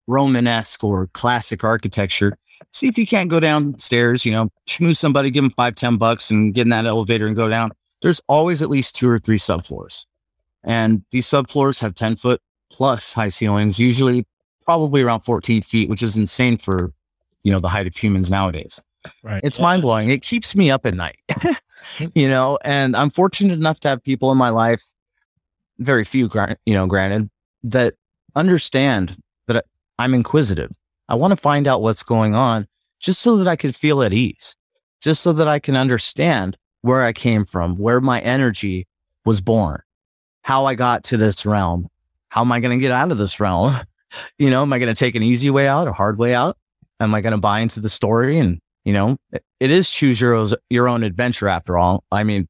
[0.06, 2.36] Romanesque or classic architecture,
[2.72, 6.30] see if you can't go downstairs, you know, schmooze somebody, give them five, ten bucks
[6.30, 7.70] and get in that elevator and go down.
[8.02, 10.04] There's always at least two or three subfloors.
[10.64, 14.26] And these subfloors have 10 foot plus high ceilings, usually
[14.64, 16.92] probably around 14 feet, which is insane for,
[17.42, 18.80] you know, the height of humans nowadays.
[19.22, 19.42] Right.
[19.44, 19.64] It's yeah.
[19.64, 20.08] mind blowing.
[20.08, 21.18] It keeps me up at night,
[22.14, 24.82] you know, and I'm fortunate enough to have people in my life,
[25.78, 26.30] very few,
[26.64, 27.28] you know, granted,
[27.64, 27.94] that
[28.34, 29.66] understand that
[29.98, 30.72] I'm inquisitive.
[31.08, 32.66] I want to find out what's going on
[33.00, 34.56] just so that I can feel at ease,
[35.00, 38.86] just so that I can understand where I came from, where my energy
[39.24, 39.80] was born,
[40.42, 41.88] how I got to this realm.
[42.28, 43.74] How am I going to get out of this realm?
[44.38, 46.56] you know, am I going to take an easy way out, a hard way out?
[47.00, 50.46] Am I going to buy into the story and you know, it is choose your,
[50.68, 52.04] your own adventure after all.
[52.12, 52.46] I mean,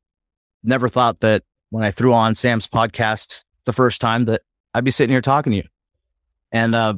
[0.65, 4.43] never thought that when I threw on Sam's podcast the first time that
[4.75, 5.69] I'd be sitting here talking to you.
[6.51, 6.95] And uh,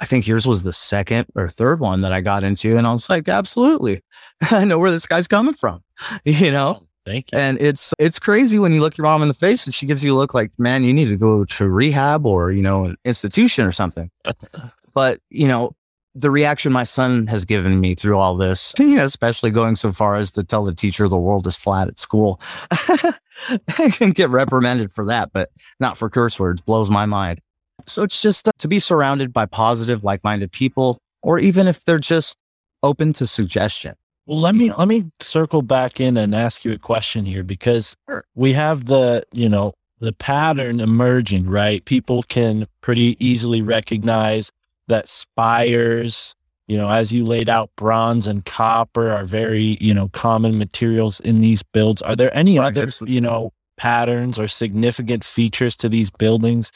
[0.00, 2.76] I think yours was the second or third one that I got into.
[2.76, 4.02] And I was like, absolutely.
[4.50, 5.82] I know where this guy's coming from,
[6.24, 6.78] you know?
[6.80, 7.38] Oh, thank you.
[7.38, 10.02] And it's it's crazy when you look your mom in the face and she gives
[10.02, 12.96] you a look like, man, you need to go to rehab or, you know, an
[13.04, 14.10] institution or something.
[14.94, 15.72] but, you know,
[16.14, 19.92] the reaction my son has given me through all this, you know, especially going so
[19.92, 22.40] far as to tell the teacher the world is flat at school.
[22.70, 27.40] I can get reprimanded for that, but not for curse words, blows my mind.
[27.86, 31.84] So it's just uh, to be surrounded by positive, like minded people, or even if
[31.84, 32.36] they're just
[32.82, 33.94] open to suggestion.
[34.26, 37.96] Well, let me let me circle back in and ask you a question here because
[38.34, 41.84] we have the, you know, the pattern emerging, right?
[41.84, 44.50] People can pretty easily recognize
[44.88, 46.34] that spires,
[46.68, 51.20] you know, as you laid out, bronze and copper are very, you know, common materials
[51.20, 52.00] in these builds.
[52.02, 56.70] Are there any other, you know, patterns or significant features to these buildings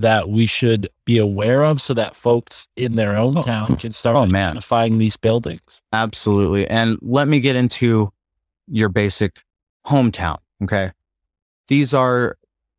[0.00, 3.42] that we should be aware of so that folks in their own Oh.
[3.42, 4.50] town can start Oh, man.
[4.50, 5.80] identifying these buildings?
[5.92, 6.66] Absolutely.
[6.68, 8.12] And let me get into
[8.66, 9.42] your basic
[9.86, 10.38] hometown.
[10.62, 10.92] Okay.
[11.68, 12.36] These are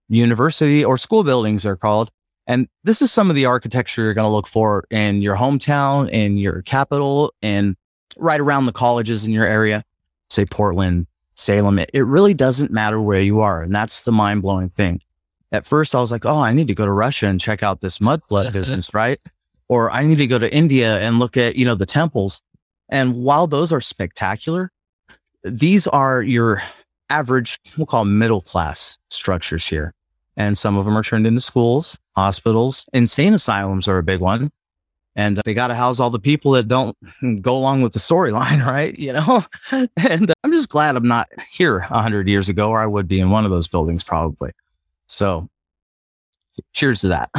[0.10, 2.12] university or school buildings, they're called.
[2.48, 6.10] And this is some of the architecture you're going to look for in your hometown,
[6.10, 7.76] in your capital, and
[8.18, 9.84] right around the colleges in your area,
[10.30, 11.80] say Portland, Salem.
[11.80, 13.62] It, it really doesn't matter where you are.
[13.62, 15.02] And that's the mind blowing thing.
[15.52, 17.82] At first, I was like, oh, I need to go to Russia and check out
[17.82, 19.20] this mud flood business, right?
[19.68, 22.42] Or I need to go to India and look at, you know, the temples.
[22.90, 24.72] And while those are spectacular,
[25.44, 26.62] these are your
[27.10, 29.94] average, we'll call middle class structures here.
[30.38, 34.52] And some of them are turned into schools, hospitals, insane asylums are a big one.
[35.16, 36.96] And they got to house all the people that don't
[37.42, 38.98] go along with the storyline, right?
[38.98, 39.44] You know?
[39.98, 43.08] And uh, I'm just glad I'm not here a hundred years ago, or I would
[43.08, 44.52] be in one of those buildings probably.
[45.12, 45.50] So
[46.74, 47.30] cheers to that.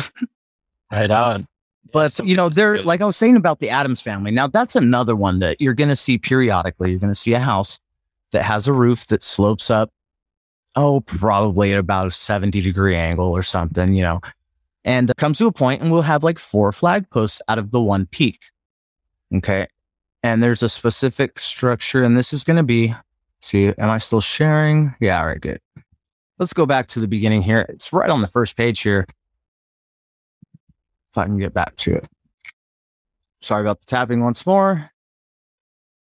[0.91, 1.49] Right on.
[1.91, 4.31] But you know, they're like I was saying about the Addams family.
[4.31, 6.91] Now that's another one that you're going to see periodically.
[6.91, 7.81] You're going to see a house
[8.33, 9.91] that has a roof that slopes up,
[10.77, 14.21] oh, probably at about a 70 degree angle or something, you know,
[14.85, 17.71] and it comes to a point and we'll have like four flag posts out of
[17.71, 18.39] the one peak.
[19.35, 19.67] Okay.
[20.23, 22.95] And there's a specific structure, and this is going to be,
[23.41, 24.95] see, am I still sharing?
[25.01, 25.21] Yeah.
[25.21, 25.41] All right.
[25.41, 25.61] Good.
[26.39, 27.67] Let's go back to the beginning here.
[27.69, 29.07] It's right on the first page here
[31.11, 32.09] if I can get back to it.
[33.41, 34.91] Sorry about the tapping once more.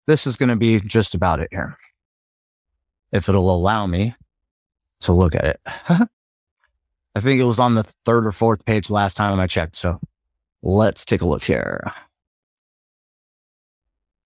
[0.06, 1.76] This is going to be just about it here.
[3.10, 4.14] If it'll allow me
[5.00, 5.60] to look at it.
[7.14, 9.76] I think it was on the third or fourth page last time I checked.
[9.76, 10.00] So
[10.62, 11.92] let's take a look here.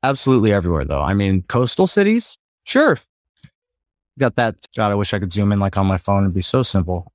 [0.02, 1.00] Absolutely everywhere, though.
[1.00, 2.98] I mean, coastal cities, sure.
[4.18, 4.56] Got that.
[4.76, 6.24] God, I wish I could zoom in like on my phone.
[6.24, 7.12] It'd be so simple.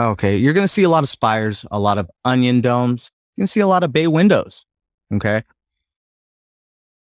[0.00, 3.10] Okay, you're going to see a lot of spires, a lot of onion domes.
[3.36, 4.64] You can see a lot of bay windows.
[5.12, 5.42] Okay.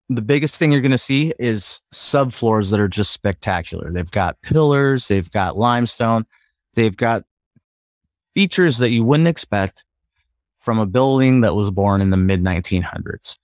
[0.10, 3.92] The biggest thing you're going to see is subfloors that are just spectacular.
[3.92, 6.26] They've got pillars, they've got limestone,
[6.76, 7.24] they've got
[8.36, 9.84] features that you wouldn't expect
[10.60, 13.38] from a building that was born in the mid 1900s.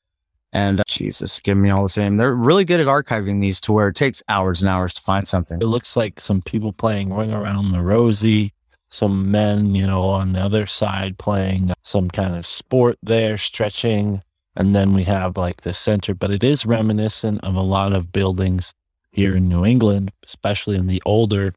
[0.54, 2.18] And uh, Jesus, give me all the same.
[2.18, 5.28] They're really good at archiving these to where it takes hours and hours to find
[5.28, 5.60] something.
[5.62, 8.54] It looks like some people playing Ring Around the Rosie,
[8.90, 14.22] some men, you know, on the other side playing some kind of sport there, stretching.
[14.56, 18.12] And then we have like the center, but it is reminiscent of a lot of
[18.12, 18.74] buildings
[19.12, 21.54] here in New England, especially in the older,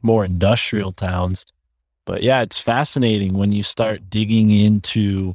[0.00, 1.44] more industrial towns.
[2.06, 5.34] But yeah, it's fascinating when you start digging into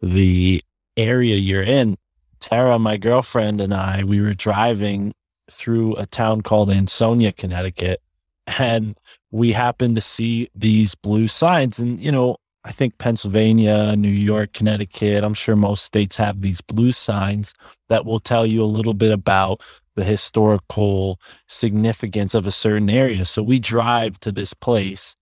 [0.00, 0.62] the
[0.96, 1.96] area you're in.
[2.40, 5.12] Tara, my girlfriend, and I, we were driving
[5.50, 8.00] through a town called Ansonia, Connecticut,
[8.58, 8.96] and
[9.30, 11.78] we happened to see these blue signs.
[11.78, 16.60] And, you know, I think Pennsylvania, New York, Connecticut, I'm sure most states have these
[16.60, 17.54] blue signs
[17.88, 19.62] that will tell you a little bit about
[19.94, 23.24] the historical significance of a certain area.
[23.24, 25.16] So we drive to this place,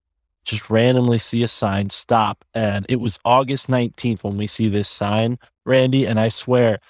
[0.44, 2.44] just randomly see a sign, stop.
[2.54, 6.07] And it was August 19th when we see this sign, Randy.
[6.07, 6.81] And I swear,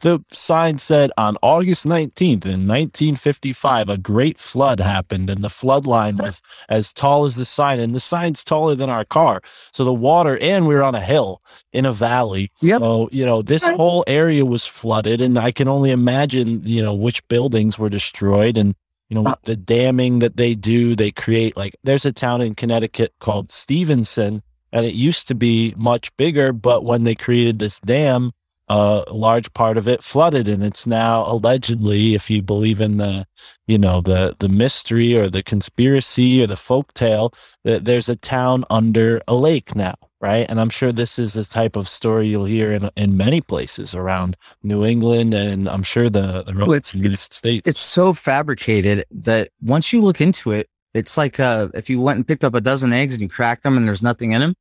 [0.00, 5.86] the sign said on August 19th in 1955, a great flood happened, and the flood
[5.86, 9.40] line was as tall as the sign, and the sign's taller than our car.
[9.72, 12.50] So the water, and we were on a hill in a valley.
[12.60, 12.80] Yep.
[12.80, 16.94] So, you know, this whole area was flooded, and I can only imagine, you know,
[16.94, 18.74] which buildings were destroyed and
[19.08, 22.54] you know, Uh, the damming that they do, they create like there's a town in
[22.54, 27.78] Connecticut called Stevenson, and it used to be much bigger, but when they created this
[27.80, 28.32] dam,
[28.68, 32.96] uh, a large part of it flooded, and it's now allegedly, if you believe in
[32.96, 33.26] the,
[33.66, 37.32] you know, the the mystery or the conspiracy or the folk tale,
[37.64, 40.46] that there's a town under a lake now, right?
[40.48, 43.94] And I'm sure this is the type of story you'll hear in in many places
[43.94, 47.68] around New England, and I'm sure the the Well, it's- United it's- States.
[47.68, 52.16] it's so fabricated that once you look into it, it's like uh, if you went
[52.16, 54.54] and picked up a dozen eggs and you cracked them and there's nothing in them,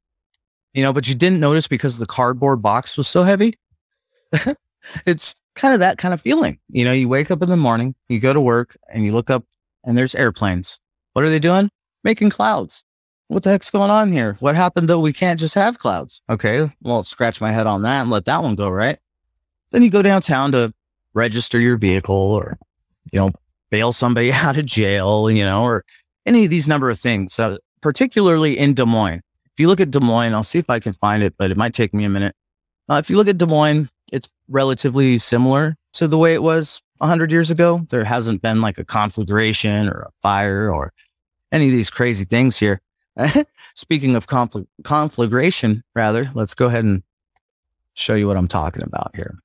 [0.73, 3.53] you know, but you didn't notice because the cardboard box was so heavy.
[5.05, 6.59] it's kind of that kind of feeling.
[6.69, 9.29] You know, you wake up in the morning, you go to work, and you look
[9.29, 9.45] up
[9.83, 10.79] and there's airplanes.
[11.13, 11.69] What are they doing?
[12.03, 12.83] Making clouds.
[13.27, 14.37] What the heck's going on here?
[14.39, 14.99] What happened though?
[14.99, 16.21] We can't just have clouds.
[16.29, 16.69] Okay.
[16.81, 18.99] Well, scratch my head on that and let that one go, right?
[19.71, 20.73] Then you go downtown to
[21.13, 22.57] register your vehicle or,
[23.11, 23.31] you know,
[23.69, 25.85] bail somebody out of jail, you know, or
[26.25, 27.33] any of these number of things.
[27.33, 29.21] So particularly in Des Moines.
[29.53, 31.57] If you look at Des Moines, I'll see if I can find it, but it
[31.57, 32.35] might take me a minute.
[32.89, 36.81] Uh, if you look at Des Moines, it's relatively similar to the way it was
[36.97, 37.85] 100 years ago.
[37.89, 40.93] There hasn't been like a conflagration or a fire or
[41.51, 42.81] any of these crazy things here.
[43.75, 47.03] Speaking of confl- conflagration, rather, let's go ahead and
[47.93, 49.37] show you what I'm talking about here.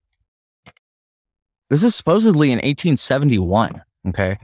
[1.68, 3.82] This is supposedly in 1871.
[4.08, 4.38] Okay.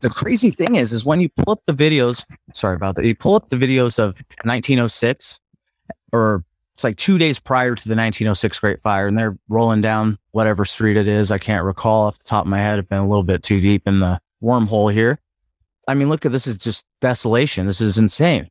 [0.00, 2.24] The crazy thing is, is when you pull up the videos,
[2.54, 3.04] sorry about that.
[3.04, 5.40] You pull up the videos of 1906
[6.12, 6.44] or
[6.80, 10.64] it's like two days prior to the 1906 Great Fire, and they're rolling down whatever
[10.64, 11.30] street it is.
[11.30, 12.78] I can't recall off the top of my head.
[12.78, 15.18] I've been a little bit too deep in the wormhole here.
[15.86, 17.66] I mean, look at this is just desolation.
[17.66, 18.48] This is insane.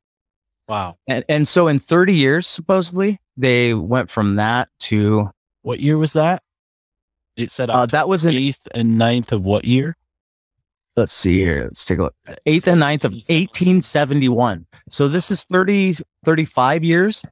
[0.68, 0.98] Wow.
[1.08, 5.32] And, and so in 30 years, supposedly, they went from that to
[5.64, 6.44] What year was that?
[7.36, 9.98] It said uh, that was in eighth and 9th of what year?
[11.00, 11.64] let's see here.
[11.64, 12.16] Let's take a look.
[12.46, 14.66] Eighth and ninth of 1871.
[14.90, 17.24] So this is 30, 35 years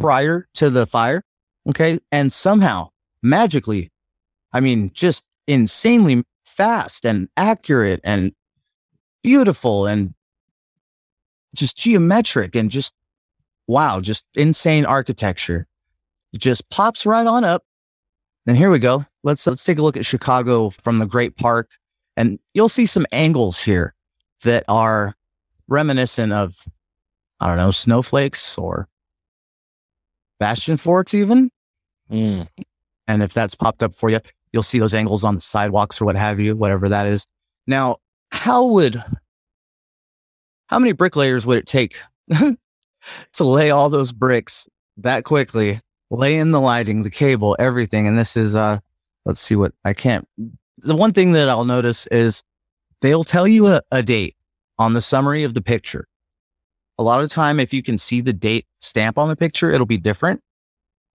[0.00, 1.22] prior to the fire.
[1.68, 1.98] Okay.
[2.12, 2.90] And somehow,
[3.22, 3.90] magically,
[4.52, 8.32] I mean, just insanely fast and accurate and
[9.22, 10.14] beautiful and
[11.54, 12.94] just geometric and just
[13.66, 15.66] wow, just insane architecture.
[16.32, 17.64] It just pops right on up.
[18.46, 19.04] And here we go.
[19.24, 21.70] Let's let's take a look at Chicago from the Grant Park
[22.16, 23.94] and you'll see some angles here
[24.42, 25.14] that are
[25.68, 26.56] reminiscent of,
[27.40, 28.88] I don't know, snowflakes or
[30.38, 31.50] bastion forts, even.
[32.10, 32.48] Mm.
[33.08, 34.20] And if that's popped up for you,
[34.52, 37.26] you'll see those angles on the sidewalks or what have you, whatever that is.
[37.66, 37.96] Now,
[38.30, 39.02] how would,
[40.66, 41.98] how many bricklayers would it take
[42.30, 44.68] to lay all those bricks
[44.98, 45.80] that quickly,
[46.10, 48.06] lay in the lighting, the cable, everything?
[48.08, 48.80] And this is, uh,
[49.24, 50.26] let's see what I can't
[50.78, 52.42] the one thing that I'll notice is
[53.00, 54.36] they'll tell you a, a, date
[54.78, 56.06] on the summary of the picture.
[56.98, 59.86] A lot of time, if you can see the date stamp on the picture, it'll
[59.86, 60.42] be different.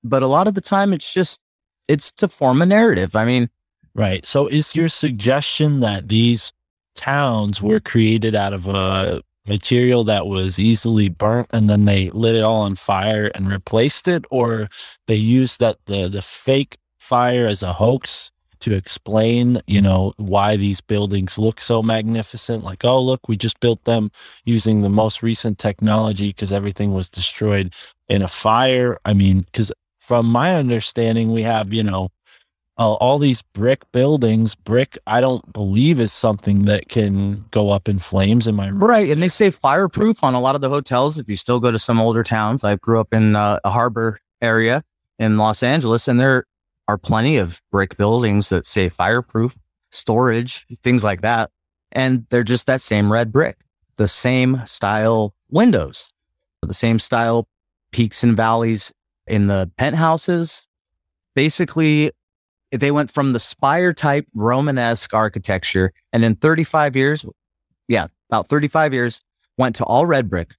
[0.04, 1.40] But a lot of the time, it's just,
[1.88, 3.16] it's to form a narrative.
[3.16, 3.48] I mean,
[3.94, 4.24] right.
[4.26, 6.52] So is your suggestion that these
[6.94, 12.36] towns were created out of a material that was easily burnt and then they lit
[12.36, 14.24] it all on fire and replaced it?
[14.30, 14.68] Or
[15.06, 20.56] they used that the, the fake fire as a hoax to explain, you know, why
[20.56, 22.64] these buildings look so magnificent.
[22.64, 24.10] Like, oh, look, we just built them
[24.44, 27.74] using the most recent technology because everything was destroyed
[28.08, 28.98] in a fire.
[29.04, 32.10] I mean, because from my understanding, we have, you know,
[32.80, 34.54] uh, all these brick buildings.
[34.54, 38.48] Brick, I don't believe is something that can go up in flames.
[38.48, 39.10] Am I right?
[39.10, 41.18] And they say fireproof on a lot of the hotels.
[41.18, 44.18] If you still go to some older towns, I grew up in uh, a harbor
[44.40, 44.82] area
[45.18, 46.46] in Los Angeles, and they're
[46.90, 49.56] are plenty of brick buildings that say fireproof
[49.92, 51.50] storage, things like that.
[51.92, 53.58] And they're just that same red brick,
[53.96, 56.10] the same style windows,
[56.62, 57.46] the same style
[57.92, 58.92] peaks and valleys
[59.28, 60.66] in the penthouses.
[61.36, 62.10] Basically,
[62.72, 65.92] they went from the spire type Romanesque architecture.
[66.12, 67.24] And in 35 years,
[67.86, 69.22] yeah, about 35 years,
[69.58, 70.54] went to all red brick.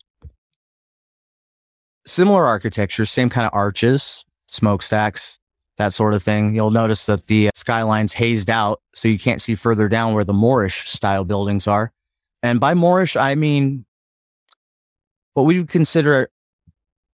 [2.08, 5.40] Similar architecture, same kind of arches, smokestacks,
[5.82, 6.56] that sort of thing.
[6.56, 10.34] You'll notice that the skyline's hazed out, so you can't see further down where the
[10.34, 11.92] Moorish style buildings are.
[12.44, 13.86] And by Moorish, I mean
[15.34, 16.30] what we would consider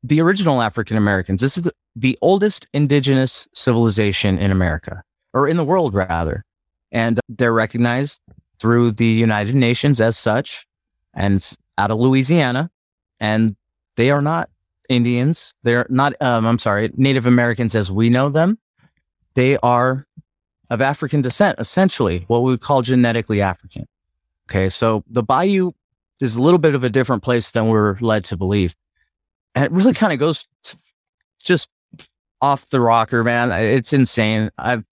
[0.03, 1.41] the original African Americans.
[1.41, 5.03] This is the, the oldest indigenous civilization in America,
[5.33, 6.43] or in the world, rather.
[6.91, 8.19] And they're recognized
[8.59, 10.67] through the United Nations as such,
[11.13, 12.69] and out of Louisiana.
[13.19, 13.55] And
[13.95, 14.49] they are not
[14.89, 15.53] Indians.
[15.63, 18.57] They're not, um, I'm sorry, Native Americans as we know them.
[19.33, 20.05] They are
[20.69, 23.87] of African descent, essentially, what we would call genetically African.
[24.49, 24.69] Okay.
[24.69, 25.71] So the Bayou
[26.19, 28.75] is a little bit of a different place than we're led to believe.
[29.55, 30.47] And it really kind of goes
[31.39, 31.69] just
[32.41, 33.51] off the rocker, man.
[33.51, 34.51] It's insane.
[34.57, 34.83] I've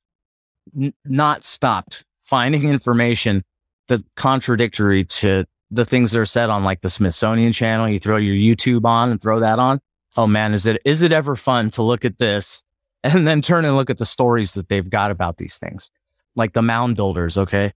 [0.75, 3.43] n- not stopped finding information
[3.87, 7.89] that's contradictory to the things that are said on like the Smithsonian channel.
[7.89, 9.79] You throw your YouTube on and throw that on.
[10.17, 12.63] Oh man, is it is it ever fun to look at this
[13.03, 15.89] and then turn and look at the stories that they've got about these things,
[16.35, 17.37] like the mound builders.
[17.37, 17.73] Okay,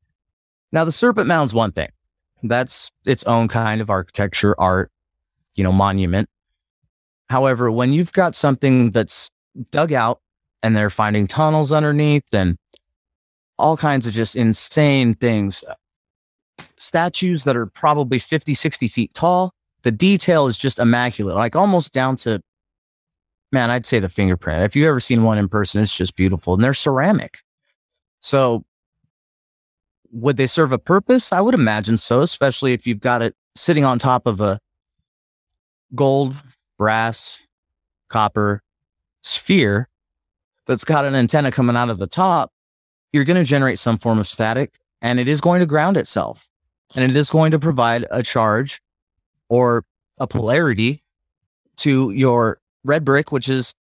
[0.72, 1.90] now the Serpent Mound's one thing.
[2.42, 4.92] That's its own kind of architecture, art,
[5.56, 6.30] you know, monument.
[7.30, 9.30] However, when you've got something that's
[9.72, 10.22] dug out
[10.64, 12.58] and they're finding tunnels underneath and
[13.58, 15.64] all kinds of just insane things,
[16.78, 19.52] statues that are probably 50, 60 feet tall.
[19.84, 22.42] The detail is just immaculate, like almost down to,
[23.52, 24.64] man, I'd say the fingerprint.
[24.64, 26.54] If you've ever seen one in person, it's just beautiful.
[26.54, 27.40] And they're ceramic.
[28.20, 28.66] So,
[30.12, 31.32] would they serve a purpose?
[31.32, 34.60] I would imagine so, especially if you've got it sitting on top of a
[35.96, 36.36] gold,
[36.78, 37.40] brass,
[38.10, 38.62] copper
[39.22, 39.88] sphere
[40.66, 42.52] that's got an antenna coming out of the top
[43.12, 46.50] you're going to generate some form of static and it is going to ground itself
[46.96, 48.82] and it is going to provide a charge
[49.50, 49.86] or
[50.20, 51.04] a polarity
[51.78, 53.74] to your red brick, which is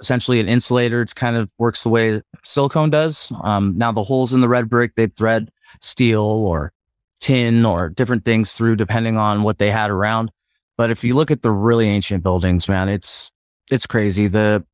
[0.00, 1.02] essentially an insulator.
[1.02, 3.32] It's kind of works the way silicone does.
[3.42, 6.72] Um, now the holes in the red brick, they thread steel or
[7.20, 10.30] tin or different things through depending on what they had around.
[10.76, 13.32] But if you look at the really ancient buildings, man, it's
[13.70, 14.28] it's crazy.
[14.28, 14.64] The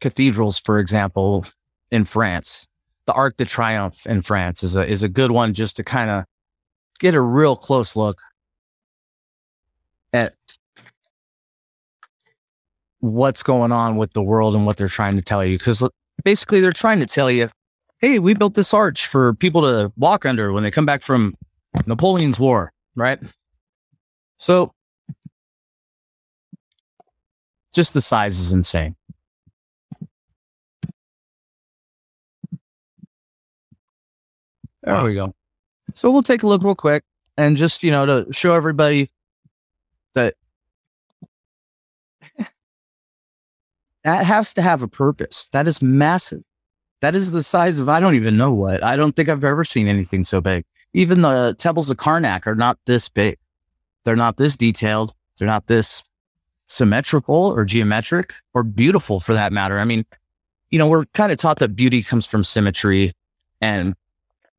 [0.00, 1.46] cathedrals, for example,
[1.90, 2.66] in France,
[3.06, 6.10] the Arc de Triomphe in France is a is a good one just to kind
[6.10, 6.24] of
[7.00, 8.20] get a real close look
[10.12, 10.34] at
[13.00, 15.58] what's going on with the world and what they're trying to tell you.
[15.58, 15.86] Because
[16.24, 17.48] basically, they're trying to tell you,
[17.98, 21.34] hey, we built this arch for people to walk under when they come back from
[21.86, 23.18] Napoleon's War, right?
[24.36, 24.72] So,
[27.74, 28.94] just the size is insane.
[34.82, 35.06] There Wow.
[35.06, 35.34] we go.
[35.94, 37.04] So we'll take a look real quick
[37.36, 39.10] and just, you know, to show everybody
[40.14, 40.34] that
[44.04, 45.48] that has to have a purpose.
[45.52, 46.42] That is massive.
[47.00, 48.82] That is the size of I don't even know what.
[48.82, 50.64] I don't think I've ever seen anything so big.
[50.94, 53.38] Even the temples of Karnak are not this big.
[54.04, 55.12] They're not this detailed.
[55.38, 56.04] They're not this
[56.66, 59.78] symmetrical or geometric or beautiful for that matter.
[59.78, 60.04] I mean,
[60.70, 63.12] you know, we're kind of taught that beauty comes from symmetry
[63.60, 63.94] and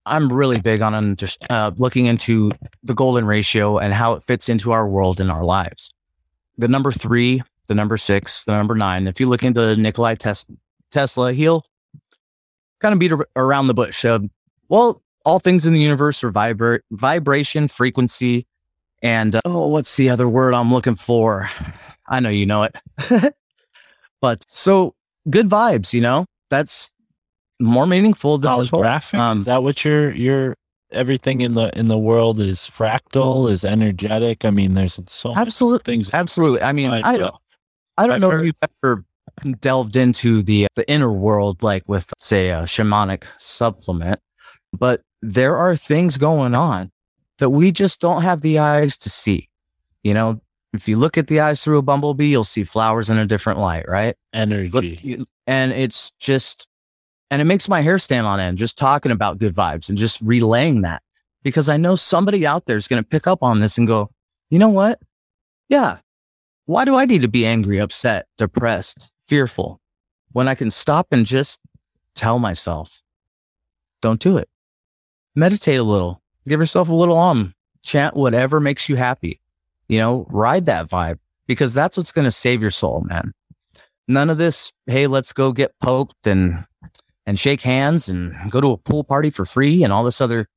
[0.05, 2.51] I'm really big on under, uh, looking into
[2.83, 5.93] the golden ratio and how it fits into our world and our lives.
[6.57, 9.07] The number three, the number six, the number nine.
[9.07, 10.45] If you look into Nikolai Tes-
[10.91, 11.63] Tesla, he'll
[12.79, 14.03] kind of beat ar- around the bush.
[14.03, 14.19] Uh,
[14.69, 18.45] well, all things in the universe are vibra- vibration, frequency,
[19.01, 21.49] and uh, oh, what's the other word I'm looking for?
[22.07, 22.75] I know you know it.
[24.21, 24.95] but so
[25.29, 26.91] good vibes, you know, that's
[27.59, 28.81] more meaningful than the total.
[28.81, 29.19] Holographic?
[29.19, 30.55] Um, is that what you're you're
[30.91, 34.45] everything in the in the world is fractal, is energetic?
[34.45, 35.91] I mean, there's so many Absolutely.
[35.93, 36.13] things.
[36.13, 36.61] Absolutely.
[36.61, 37.35] I mean, I don't,
[37.97, 39.05] I don't I've know heard- if you've ever
[39.61, 44.19] delved into the the inner world, like with say a shamanic supplement,
[44.77, 46.91] but there are things going on
[47.39, 49.49] that we just don't have the eyes to see.
[50.03, 50.41] You know,
[50.73, 53.59] if you look at the eyes through a bumblebee, you'll see flowers in a different
[53.59, 54.15] light, right?
[54.33, 54.99] But energy.
[55.01, 56.67] you- and it's just,
[57.31, 60.21] and it makes my hair stand on end just talking about good vibes and just
[60.21, 61.01] relaying that
[61.43, 64.09] because I know somebody out there is going to pick up on this and go,
[64.49, 64.99] you know what?
[65.69, 65.97] Yeah.
[66.65, 69.81] Why do I need to be angry, upset, depressed, fearful
[70.31, 71.59] when I can stop and just
[72.15, 73.01] tell myself,
[74.01, 74.47] don't do it?
[75.35, 79.41] Meditate a little, give yourself a little um, chant whatever makes you happy.
[79.87, 83.33] You know, ride that vibe because that's what's going to save your soul, man
[84.07, 86.65] none of this hey let's go get poked and
[87.25, 90.47] and shake hands and go to a pool party for free and all this other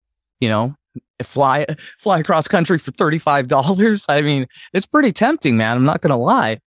[0.41, 0.75] you know
[1.23, 1.65] fly
[1.99, 6.59] fly across country for $35 i mean it's pretty tempting man i'm not gonna lie.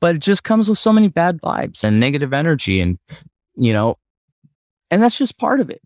[0.00, 2.98] But it just comes with so many bad vibes and negative energy and
[3.54, 3.96] you know
[4.90, 5.82] and that's just part of it.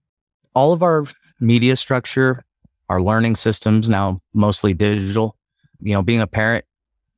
[0.54, 1.04] All of our
[1.40, 2.44] media structure
[2.88, 5.36] our learning systems now mostly digital
[5.80, 6.64] you know being a parent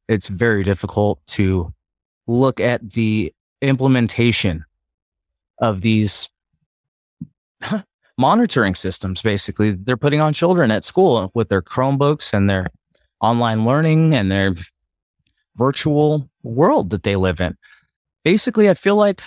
[0.08, 1.72] it's very difficult to
[2.26, 3.32] look at the
[3.62, 4.64] implementation
[5.58, 6.28] of these
[8.18, 9.72] monitoring systems basically.
[9.72, 12.68] They're putting on children at school with their chromebooks and their
[13.20, 14.54] online learning and their
[15.56, 17.56] virtual world that they live in.
[18.24, 19.22] Basically i feel like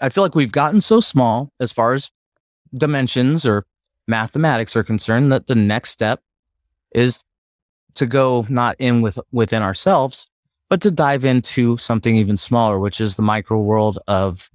[0.00, 2.10] i feel like we've gotten so small as far as
[2.72, 3.66] dimensions or
[4.06, 6.20] mathematics are concerned that the next step
[6.94, 7.22] is
[7.94, 10.28] to go not in with within ourselves
[10.72, 14.48] but to dive into something even smaller, which is the micro world of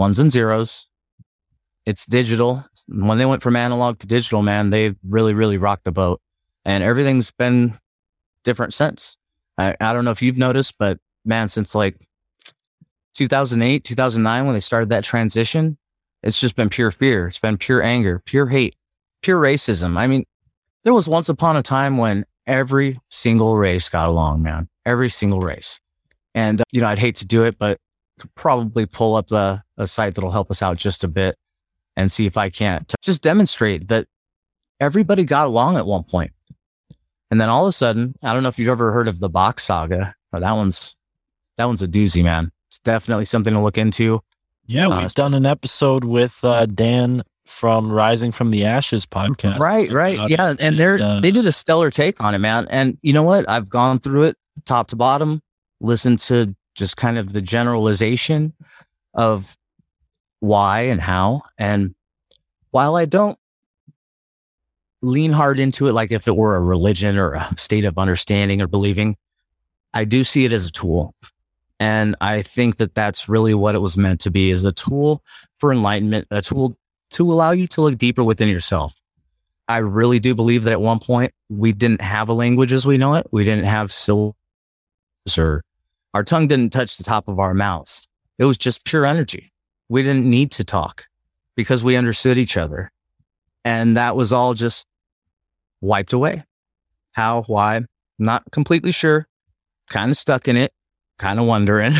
[0.00, 0.86] ones and zeros.
[1.84, 2.64] It's digital.
[2.88, 6.20] When they went from analog to digital, man, they really, really rocked the boat.
[6.64, 7.78] And everything's been
[8.42, 9.18] different since.
[9.58, 11.96] I, I don't know if you've noticed, but man, since like
[13.14, 15.76] 2008, 2009, when they started that transition,
[16.22, 17.28] it's just been pure fear.
[17.28, 18.76] It's been pure anger, pure hate,
[19.20, 19.98] pure racism.
[19.98, 20.24] I mean,
[20.82, 24.68] there was once upon a time when every single race got along, man.
[24.86, 25.78] Every single race.
[26.34, 27.78] And, uh, you know, I'd hate to do it, but
[28.20, 31.36] could probably pull up the, a site that'll help us out just a bit
[31.96, 34.06] and see if I can't just demonstrate that
[34.78, 36.32] everybody got along at one point.
[37.30, 39.28] And then all of a sudden, I don't know if you've ever heard of the
[39.28, 40.94] Box Saga, but that one's,
[41.56, 42.50] that one's a doozy, man.
[42.68, 44.20] It's definitely something to look into.
[44.66, 49.58] Yeah, Uh, we've done an episode with uh, Dan from Rising from the Ashes podcast.
[49.58, 50.14] Right, right.
[50.14, 50.54] about Yeah.
[50.58, 52.66] And they're, uh, they did a stellar take on it, man.
[52.70, 53.48] And you know what?
[53.48, 55.42] I've gone through it top to bottom,
[55.80, 58.54] listened to just kind of the generalization
[59.12, 59.54] of
[60.40, 61.42] why and how.
[61.58, 61.94] And
[62.70, 63.38] while I don't
[65.02, 68.62] lean hard into it like if it were a religion or a state of understanding
[68.62, 69.16] or believing,
[69.92, 71.14] I do see it as a tool.
[71.78, 75.22] And I think that that's really what it was meant to be is a tool
[75.58, 76.72] for enlightenment, a tool
[77.10, 78.94] to allow you to look deeper within yourself.
[79.68, 82.96] I really do believe that at one point we didn't have a language as we
[82.96, 83.26] know it.
[83.32, 84.34] We didn't have syllables
[85.36, 85.62] or
[86.14, 88.06] our tongue didn't touch the top of our mouths.
[88.38, 89.52] It was just pure energy.
[89.88, 91.06] We didn't need to talk
[91.56, 92.90] because we understood each other.
[93.64, 94.86] And that was all just
[95.80, 96.44] wiped away.
[97.12, 97.84] How, why,
[98.18, 99.26] not completely sure,
[99.88, 100.72] kind of stuck in it,
[101.18, 101.94] kind of wondering.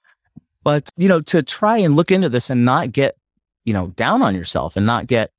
[0.62, 3.16] but, you know, to try and look into this and not get,
[3.64, 5.30] you know, down on yourself and not get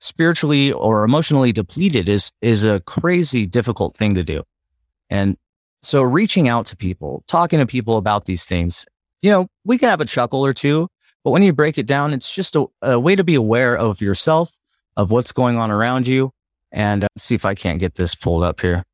[0.00, 4.42] spiritually or emotionally depleted is is a crazy difficult thing to do.
[5.08, 5.36] And
[5.86, 8.84] so reaching out to people, talking to people about these things,
[9.22, 10.88] you know, we can have a chuckle or two,
[11.24, 14.00] but when you break it down, it's just a, a way to be aware of
[14.00, 14.52] yourself,
[14.96, 16.32] of what's going on around you.
[16.72, 18.84] And uh, see if I can't get this pulled up here.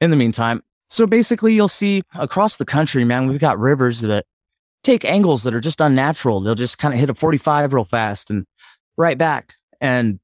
[0.00, 4.24] In the meantime, so basically, you'll see across the country, man, we've got rivers that
[4.82, 6.40] take angles that are just unnatural.
[6.40, 8.46] They'll just kind of hit a 45 real fast and
[8.96, 9.54] right back.
[9.80, 10.20] And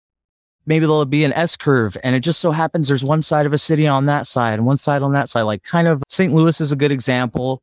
[0.66, 1.96] maybe there'll be an S curve.
[2.02, 4.66] And it just so happens there's one side of a city on that side and
[4.66, 5.42] one side on that side.
[5.42, 6.32] Like kind of St.
[6.32, 7.62] Louis is a good example.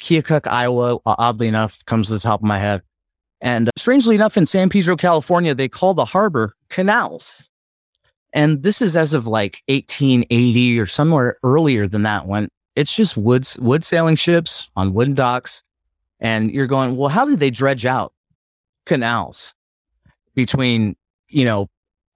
[0.00, 2.82] Keokuk, Iowa, oddly enough, comes to the top of my head.
[3.40, 7.42] And uh, strangely enough, in San Pedro, California, they call the harbor canals.
[8.32, 13.16] And this is as of like 1880 or somewhere earlier than that when it's just
[13.16, 15.62] woods, wood sailing ships on wooden docks.
[16.20, 18.12] And you're going, well, how did they dredge out
[18.86, 19.54] canals
[20.34, 20.96] between,
[21.28, 21.68] you know,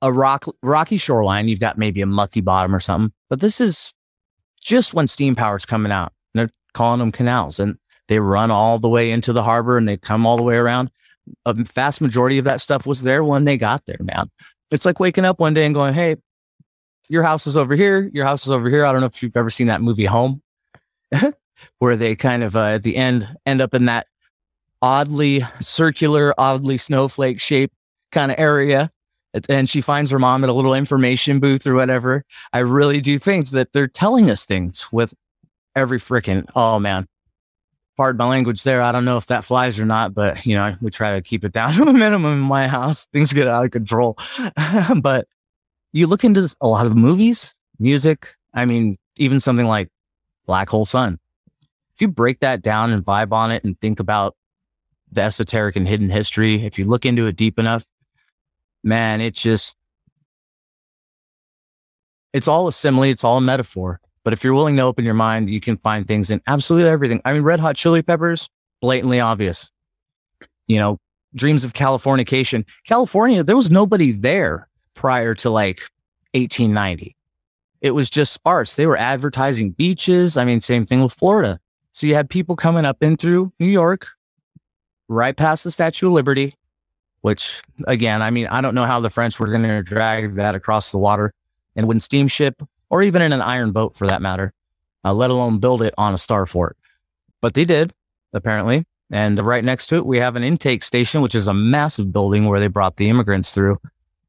[0.05, 1.49] a rock, rocky shoreline?
[1.49, 3.93] You've got maybe a mucky bottom or something, but this is
[4.61, 6.13] just when steam power is coming out.
[6.35, 7.79] They're calling them canals and
[8.09, 10.91] they run all the way into the harbor and they come all the way around.
[11.47, 14.31] A vast majority of that stuff was there when they got there, man.
[14.71, 16.17] It's like waking up one day and going, Hey,
[17.09, 18.11] your house is over here.
[18.13, 18.85] Your house is over here.
[18.85, 20.43] I don't know if you've ever seen that movie Home,
[21.79, 24.07] where they kind of uh, at the end end up in that
[24.83, 27.75] oddly circular, oddly snowflake shaped
[28.13, 28.91] kind of area.
[29.49, 32.25] And she finds her mom at a little information booth or whatever.
[32.53, 35.13] I really do think that they're telling us things with
[35.75, 37.09] every freaking, oh man,
[37.97, 38.83] pardon my language there.
[38.83, 41.45] I don't know if that flies or not, but you know, we try to keep
[41.45, 43.07] it down to a minimum in my house.
[43.07, 44.17] Things get out of control.
[44.97, 45.27] but
[45.93, 48.35] you look into this, a lot of movies, music.
[48.53, 49.89] I mean, even something like
[50.47, 51.19] Black Hole Sun.
[51.95, 54.37] If you break that down and vibe on it and think about
[55.13, 57.87] the esoteric and hidden history, if you look into it deep enough,
[58.85, 59.77] man, it just,
[62.33, 63.05] it's all a simile.
[63.05, 64.01] It's all a metaphor.
[64.25, 67.21] But if you're willing to open your mind, you can find things in absolutely everything.
[67.25, 68.49] I mean, Red Hot Chili Peppers,
[68.81, 69.71] blatantly obvious.
[70.67, 70.99] You know,
[71.35, 72.65] dreams of Californication.
[72.87, 75.81] California, there was nobody there prior to like
[76.33, 77.17] 1890.
[77.81, 78.77] It was just sparse.
[78.77, 80.39] They were advertising beaches.
[80.39, 81.61] I mean, same thing with Florida.
[81.93, 84.09] So you had people coming up in through New York,
[85.09, 86.57] right past the Statue of Liberty,
[87.25, 90.55] which again, I mean, I don't know how the French were going to drag that
[90.55, 91.33] across the water
[91.75, 94.53] and when steamship or even in an iron boat for that matter,
[95.07, 96.77] uh, let alone build it on a star fort.
[97.41, 97.95] But they did,
[98.35, 98.85] apparently.
[99.11, 102.45] And right next to it, we have an intake station, which is a massive building
[102.45, 103.79] where they brought the immigrants through.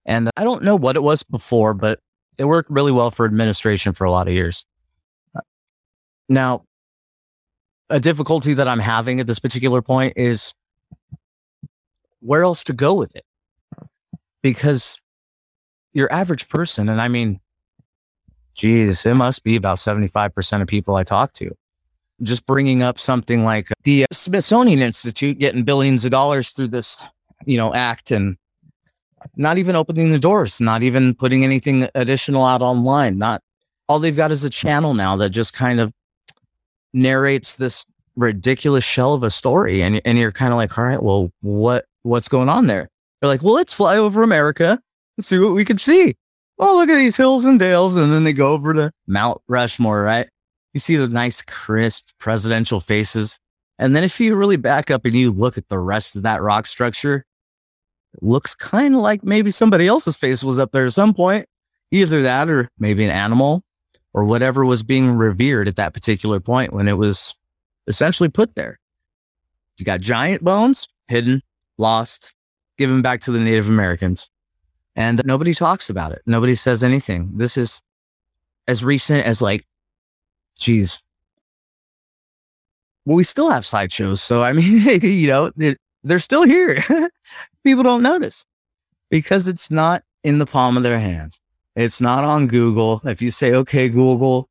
[0.05, 1.99] And I don't know what it was before, but
[2.37, 4.65] it worked really well for administration for a lot of years.
[6.29, 6.63] Now,
[7.89, 10.53] a difficulty that I'm having at this particular point is
[12.25, 13.25] where else to go with it?
[14.41, 14.99] Because
[15.93, 17.39] your average person, and I mean,
[18.55, 21.55] geez, it must be about 75% of people I talk to.
[22.23, 26.97] Just bringing up something like the uh, Smithsonian Institute getting billions of dollars through this,
[27.45, 28.37] you know, act and
[29.35, 33.17] not even opening the doors, not even putting anything additional out online.
[33.17, 33.41] Not
[33.87, 35.91] all they've got is a channel now that just kind of
[36.93, 39.81] narrates this ridiculous shell of a story.
[39.81, 42.89] And, and you're kind of like, all right, well, what, what's going on there?
[43.21, 44.79] They're like, well, let's fly over America
[45.17, 46.15] and see what we can see
[46.59, 47.95] oh, look at these hills and dales.
[47.95, 50.27] And then they go over to Mount Rushmore, right?
[50.73, 53.39] You see the nice, crisp presidential faces.
[53.77, 56.41] And then if you really back up and you look at the rest of that
[56.41, 57.25] rock structure,
[58.13, 61.47] it looks kind of like maybe somebody else's face was up there at some point.
[61.91, 63.63] Either that or maybe an animal
[64.13, 67.35] or whatever was being revered at that particular point when it was
[67.87, 68.79] essentially put there.
[69.77, 71.41] You got giant bones hidden,
[71.77, 72.33] lost,
[72.77, 74.29] given back to the Native Americans
[74.95, 76.21] and nobody talks about it.
[76.25, 77.31] Nobody says anything.
[77.35, 77.81] This is
[78.67, 79.65] as recent as like,
[80.57, 80.99] geez.
[83.05, 84.21] Well, we still have sideshows.
[84.21, 86.83] So, I mean, you know, they're, they're still here.
[87.63, 88.45] People don't notice.
[89.09, 91.39] because it's not in the palm of their hands.
[91.75, 93.01] It's not on Google.
[93.03, 94.49] If you say, okay, Google,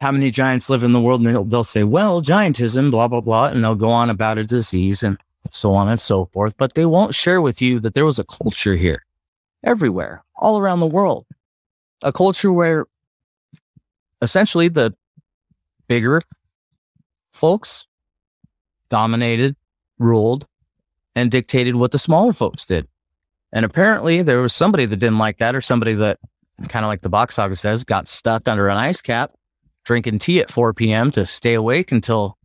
[0.00, 1.20] how many giants live in the world?
[1.20, 3.46] And they'll, they'll say, well, giantism, blah, blah, blah.
[3.46, 5.18] And they'll go on about a disease and
[5.52, 6.54] so on and so forth.
[6.56, 9.04] But they won't share with you that there was a culture here
[9.64, 11.26] everywhere, all around the world.
[12.02, 12.86] A culture where
[14.22, 14.94] essentially the
[15.88, 16.22] bigger
[17.32, 17.86] folks
[18.88, 19.56] dominated,
[19.98, 20.46] ruled,
[21.14, 22.86] and dictated what the smaller folks did.
[23.52, 26.18] And apparently there was somebody that didn't like that, or somebody that,
[26.68, 29.32] kind of like the box office says, got stuck under an ice cap,
[29.84, 31.10] drinking tea at 4 p.m.
[31.12, 32.36] to stay awake until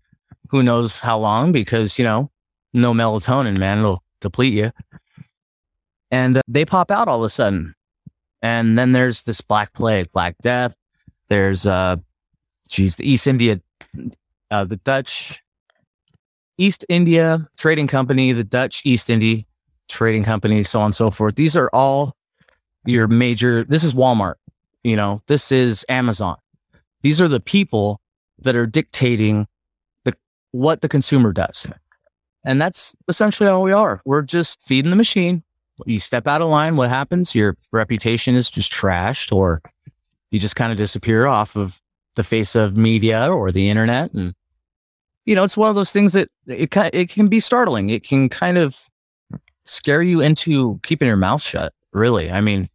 [0.49, 2.30] who knows how long, because, you know,
[2.74, 4.72] no melatonin, man, it'll deplete you.
[6.10, 7.74] And uh, they pop out all of a sudden.
[8.42, 10.76] And then there's this Black Plague, Black Death.
[11.30, 11.98] There's, uh,
[12.70, 13.62] geez, the East India,
[14.50, 15.42] uh, the Dutch
[16.58, 19.44] East India Trading Company, the Dutch East India
[19.88, 21.36] Trading Company, so on and so forth.
[21.36, 22.16] These are all
[22.86, 24.36] your major, this is Walmart,
[24.84, 26.38] you know, this is Amazon.
[27.02, 28.00] These are the people
[28.40, 29.48] that are dictating
[30.04, 30.14] the
[30.52, 31.68] what the consumer does.
[32.44, 34.02] And that's essentially all we are.
[34.06, 35.44] We're just feeding the machine.
[35.86, 37.34] You step out of line, what happens?
[37.34, 39.62] Your reputation is just trashed, or
[40.30, 41.82] you just kind of disappear off of
[42.16, 44.14] the face of media or the internet.
[44.14, 44.34] And
[45.26, 47.89] you know, it's one of those things that it it can be startling.
[47.89, 48.89] It can kind of
[49.66, 51.74] scare you into keeping your mouth shut.
[51.94, 52.70] Really, I mean,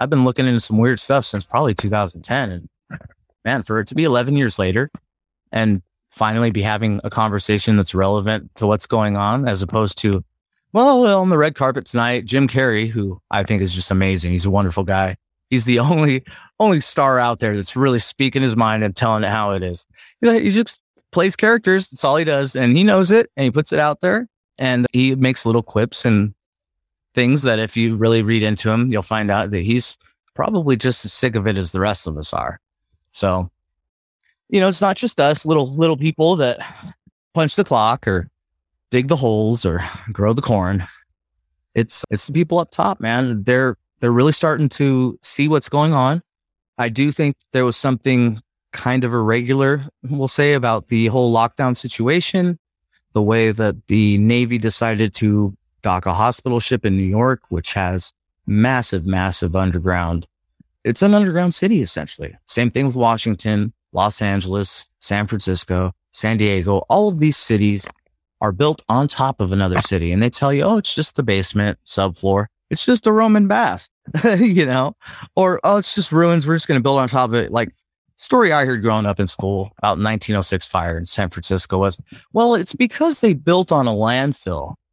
[0.00, 2.68] I've been looking into some weird stuff since probably 2010, and
[3.44, 4.90] man, for it to be 11 years later,
[5.52, 5.82] and
[6.14, 10.24] finally be having a conversation that's relevant to what's going on, as opposed to,
[10.72, 14.30] well, on the red carpet tonight, Jim Carrey, who I think is just amazing.
[14.30, 15.16] He's a wonderful guy.
[15.50, 16.24] He's the only
[16.60, 19.86] only star out there that's really speaking his mind and telling it how it is.
[20.20, 21.90] He just plays characters.
[21.90, 22.54] That's all he does.
[22.54, 26.04] And he knows it and he puts it out there and he makes little quips
[26.04, 26.32] and
[27.14, 29.98] things that if you really read into him, you'll find out that he's
[30.34, 32.60] probably just as sick of it as the rest of us are.
[33.10, 33.50] So,
[34.48, 36.58] you know, it's not just us little, little people that
[37.34, 38.28] punch the clock or
[38.90, 40.84] dig the holes or grow the corn.
[41.74, 43.42] It's, it's the people up top, man.
[43.42, 46.22] They're, they're really starting to see what's going on.
[46.78, 48.40] I do think there was something
[48.72, 52.58] kind of irregular, we'll say, about the whole lockdown situation,
[53.12, 57.72] the way that the Navy decided to dock a hospital ship in New York, which
[57.74, 58.12] has
[58.46, 60.26] massive, massive underground.
[60.82, 62.36] It's an underground city, essentially.
[62.46, 66.78] Same thing with Washington, Los Angeles, San Francisco, San Diego.
[66.88, 67.86] All of these cities
[68.40, 70.12] are built on top of another city.
[70.12, 72.46] And they tell you, oh, it's just the basement, subfloor.
[72.70, 73.88] It's just a Roman bath,
[74.24, 74.96] you know,
[75.36, 76.46] or, oh, it's just ruins.
[76.46, 77.52] We're just going to build on top of it.
[77.52, 77.70] Like
[78.16, 81.98] story I heard growing up in school about 1906 fire in San Francisco was,
[82.32, 84.74] well, it's because they built on a landfill.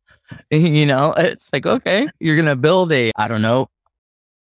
[0.49, 3.67] You know, it's like, okay, you're going to build a, I don't know,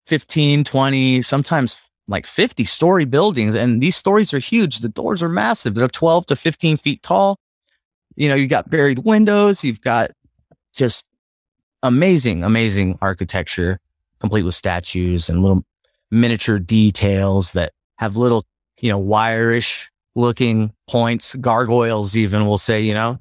[0.05, 1.81] 15, 20, sometimes
[2.11, 3.55] like 50 story buildings.
[3.55, 4.79] And these stories are huge.
[4.79, 5.73] The doors are massive.
[5.73, 7.39] They're 12 to 15 feet tall.
[8.15, 9.63] You know, you got buried windows.
[9.63, 10.11] You've got
[10.73, 11.05] just
[11.81, 13.79] amazing, amazing architecture,
[14.19, 15.65] complete with statues and little
[16.11, 18.45] miniature details that have little
[18.81, 23.19] you know, wireish looking points, gargoyles, even we'll say, you know.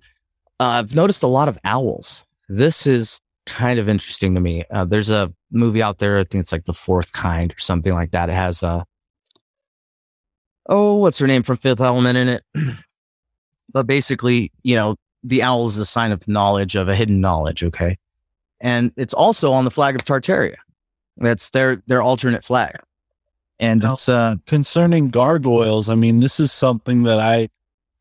[0.58, 2.24] Uh, I've noticed a lot of owls.
[2.48, 4.64] This is kind of interesting to me.
[4.70, 7.92] Uh, there's a movie out there, I think it's like The Fourth Kind or something
[7.92, 8.28] like that.
[8.28, 8.84] It has a, uh,
[10.68, 12.44] oh, what's her name from Fifth Element in it?
[13.72, 17.62] but basically, you know, the owl is a sign of knowledge, of a hidden knowledge,
[17.62, 17.96] okay?
[18.60, 20.56] And it's also on the flag of Tartaria.
[21.16, 22.76] That's their their alternate flag.
[23.58, 25.90] And now, it's uh, concerning gargoyles.
[25.90, 27.48] I mean, this is something that I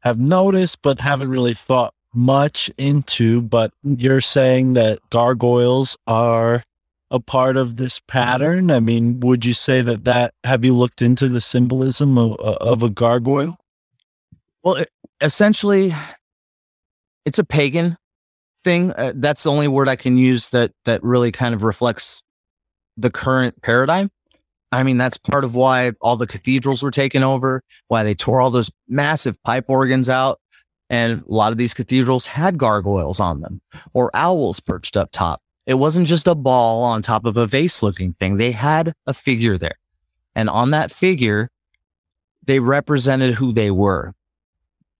[0.01, 3.41] have noticed, but haven't really thought much into.
[3.41, 6.63] But you're saying that gargoyles are
[7.12, 8.72] a part of this pattern.
[8.72, 12.84] I mean, would you say that that have you looked into the symbolism of, of
[12.84, 13.57] a gargoyle?
[14.64, 14.89] Well, it,
[15.22, 15.93] essentially,
[17.26, 17.97] it's a pagan
[18.64, 18.91] thing.
[18.91, 22.22] Uh, that's the only word I can use that that really kind of reflects
[22.97, 24.12] the current paradigm.
[24.72, 28.39] I mean, that's part of why all the cathedrals were taken over, why they tore
[28.39, 30.39] all those massive pipe organs out.
[30.91, 33.62] And a lot of these cathedrals had gargoyles on them
[33.93, 35.41] or owls perched up top.
[35.70, 38.38] It wasn't just a ball on top of a vase looking thing.
[38.38, 39.78] They had a figure there.
[40.34, 41.51] And on that figure,
[42.43, 44.15] they represented who they were.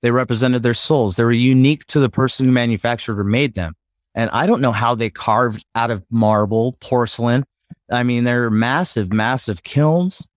[0.04, 1.16] They represented their souls.
[1.16, 3.74] They were unique to the person who manufactured or made them.
[4.14, 7.46] And I don't know how they carved out of marble, porcelain,
[7.92, 10.28] I mean, there are massive, massive kilns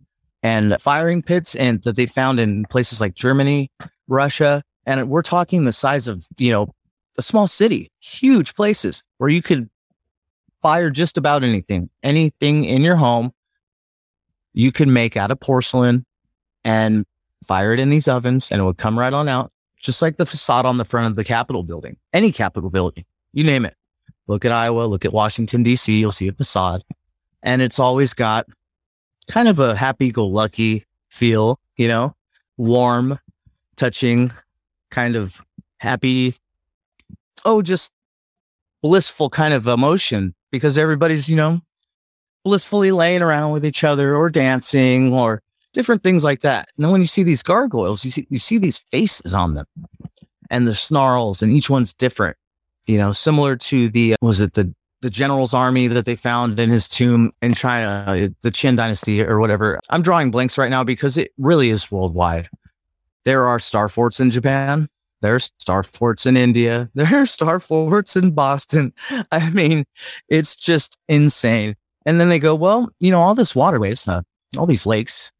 [0.42, 3.70] and firing pits and that they found in places like Germany,
[4.08, 4.62] Russia.
[4.86, 6.74] And we're talking the size of, you know,
[7.18, 9.68] a small city, huge places where you could
[10.62, 13.32] fire just about anything, anything in your home,
[14.54, 16.06] you can make out of porcelain
[16.64, 17.04] and
[17.44, 20.26] fire it in these ovens and it would come right on out, just like the
[20.26, 23.76] facade on the front of the Capitol building, any Capitol building, you name it.
[24.28, 26.84] Look at Iowa, look at Washington, D.C., you'll see a facade.
[27.42, 28.46] And it's always got
[29.26, 32.14] kind of a happy go lucky feel, you know,
[32.56, 33.18] warm,
[33.74, 34.32] touching,
[34.90, 35.42] kind of
[35.78, 36.36] happy.
[37.44, 37.92] Oh, just
[38.80, 41.60] blissful kind of emotion because everybody's, you know,
[42.44, 45.42] blissfully laying around with each other or dancing or
[45.72, 46.68] different things like that.
[46.76, 49.66] And then when you see these gargoyles, you see you see these faces on them
[50.50, 52.36] and the snarls, and each one's different.
[52.86, 56.70] You know, similar to the was it the the general's army that they found in
[56.70, 59.80] his tomb in China, uh, the Qin dynasty or whatever.
[59.90, 62.48] I'm drawing blanks right now because it really is worldwide.
[63.24, 64.88] There are star forts in Japan.
[65.22, 66.90] There's star forts in India.
[66.94, 68.92] There are star forts in Boston.
[69.32, 69.84] I mean,
[70.28, 71.76] it's just insane.
[72.04, 74.22] And then they go, well, you know, all this waterways, uh,
[74.58, 75.30] all these lakes,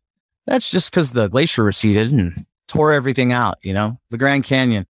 [0.46, 4.86] that's just because the glacier receded and tore everything out, you know, the Grand Canyon.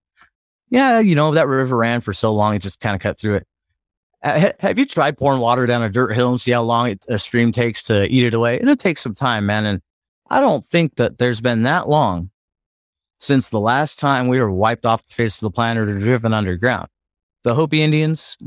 [0.69, 3.35] Yeah, you know, that river ran for so long, it just kind of cut through
[3.35, 3.47] it.
[4.23, 7.05] Uh, have you tried pouring water down a dirt hill and see how long it,
[7.09, 8.55] a stream takes to eat it away?
[8.55, 9.65] It'll take some time, man.
[9.65, 9.81] And
[10.29, 12.31] I don't think that there's been that long
[13.23, 16.33] since the last time we were wiped off the face of the planet or driven
[16.33, 16.89] underground.
[17.43, 18.37] The Hopi Indians,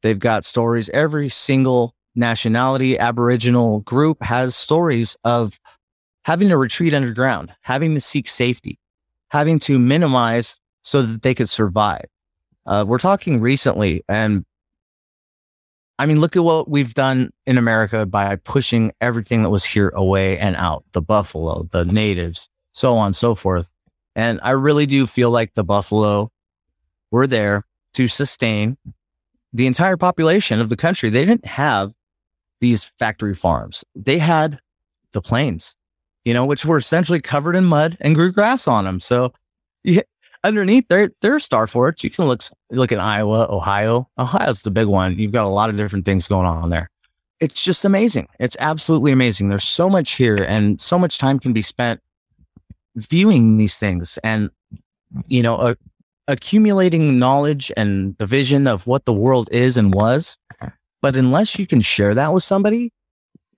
[0.00, 0.88] they've got stories.
[0.88, 5.60] Every single nationality, Aboriginal group has stories of
[6.24, 8.78] having to retreat underground, having to seek safety,
[9.30, 12.06] having to minimize so that they could survive.
[12.64, 14.46] Uh, we're talking recently, and
[15.98, 19.90] I mean, look at what we've done in America by pushing everything that was here
[19.90, 23.70] away and out the buffalo, the natives, so on and so forth.
[24.14, 26.30] And I really do feel like the buffalo
[27.10, 28.76] were there to sustain
[29.52, 31.10] the entire population of the country.
[31.10, 31.92] They didn't have
[32.60, 34.60] these factory farms, they had
[35.12, 35.74] the plains,
[36.24, 39.00] you know, which were essentially covered in mud and grew grass on them.
[39.00, 39.32] So
[39.84, 40.02] yeah,
[40.44, 42.04] underneath there, there are star forts.
[42.04, 44.08] You can look, look at Iowa, Ohio.
[44.18, 45.18] Ohio's the big one.
[45.18, 46.88] You've got a lot of different things going on there.
[47.40, 48.28] It's just amazing.
[48.38, 49.48] It's absolutely amazing.
[49.48, 52.00] There's so much here and so much time can be spent
[52.96, 54.50] viewing these things and,
[55.26, 55.74] you know,
[56.28, 60.36] accumulating knowledge and the vision of what the world is and was.
[61.00, 62.92] But unless you can share that with somebody,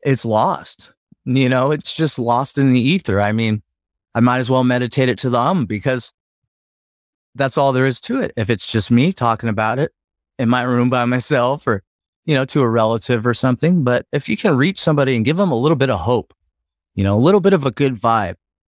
[0.03, 0.93] it's lost.
[1.25, 3.21] You know, it's just lost in the ether.
[3.21, 3.63] I mean,
[4.15, 6.13] I might as well meditate it to the um because
[7.35, 8.33] that's all there is to it.
[8.37, 9.93] If it's just me talking about it
[10.39, 11.83] in my room by myself or,
[12.25, 13.85] you know, to a relative or something.
[13.85, 16.33] But if you can reach somebody and give them a little bit of hope,
[16.95, 18.37] you know, a little bit of a good vibe,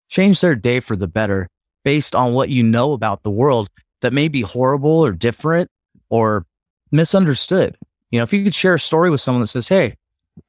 [0.09, 1.49] change their day for the better
[1.85, 3.69] based on what you know about the world
[4.03, 5.71] that may be horrible or different
[6.09, 6.45] or
[6.91, 7.77] misunderstood.
[8.11, 9.97] You know, if you could share a story with someone that says, Hey,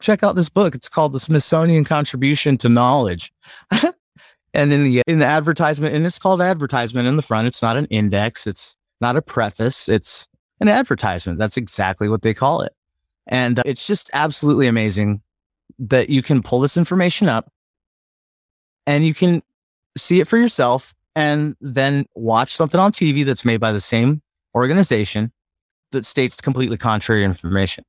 [0.01, 0.75] check out this book.
[0.75, 3.31] It's called The Smithsonian Contribution to Knowledge.
[3.71, 7.47] and in the in the advertisement, and it's called advertisement in the front.
[7.47, 10.27] It's not an index, it's not a preface, it's
[10.59, 11.39] an advertisement.
[11.39, 12.73] That's exactly what they call it.
[13.27, 15.21] And uh, it's just absolutely amazing
[15.79, 17.51] that you can pull this information up
[18.87, 19.43] and you can
[19.97, 24.21] see it for yourself and then watch something on TV that's made by the same
[24.55, 25.31] organization
[25.91, 27.83] that states completely contrary information.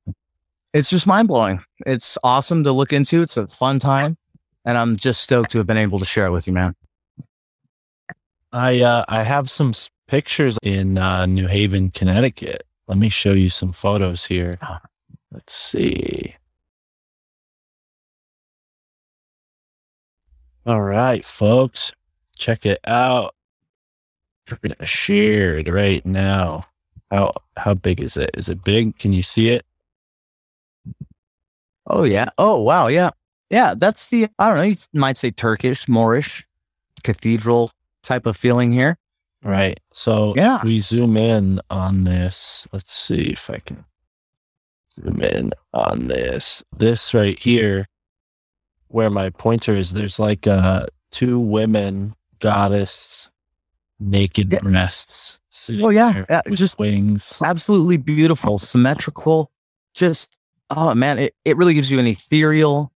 [0.73, 1.61] It's just mind blowing.
[1.85, 3.21] It's awesome to look into.
[3.21, 4.17] It's a fun time.
[4.65, 6.75] And I'm just stoked to have been able to share it with you, man.
[8.51, 9.73] I uh, I have some
[10.07, 12.63] pictures in uh, New Haven, Connecticut.
[12.87, 14.57] Let me show you some photos here.
[15.31, 16.35] Let's see.
[20.65, 21.93] All right, folks,
[22.39, 23.35] check it out.
[24.49, 26.65] We're gonna share it right now.
[27.11, 28.31] How how big is it?
[28.35, 28.97] Is it big?
[28.97, 29.65] Can you see it?
[31.87, 32.29] Oh, yeah.
[32.37, 32.87] Oh, wow.
[32.87, 33.09] Yeah.
[33.49, 33.73] Yeah.
[33.75, 36.45] That's the, I don't know, you might say Turkish, Moorish
[37.03, 37.71] cathedral
[38.03, 38.97] type of feeling here.
[39.43, 39.79] Right.
[39.91, 40.59] So Yeah.
[40.63, 42.67] we zoom in on this.
[42.71, 43.85] Let's see if I can
[44.93, 46.63] zoom in on this.
[46.77, 47.87] This right here,
[48.89, 53.29] where my pointer is, there's like uh two women goddess
[53.99, 54.59] naked Yeah.
[54.59, 55.37] breasts.
[55.81, 56.23] Oh, yeah.
[56.29, 57.39] Yeah, just- wings.
[57.43, 59.51] absolutely beautiful, symmetrical.
[59.93, 62.91] Just oh man, it, it really gives you an ethereal,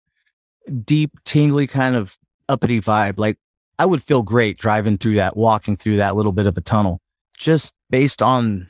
[0.83, 2.17] deep, tingly kind of
[2.49, 3.17] uppity vibe.
[3.17, 3.37] Like
[3.77, 6.99] I would feel great driving through that, walking through that little bit of a tunnel,
[7.37, 8.69] just based on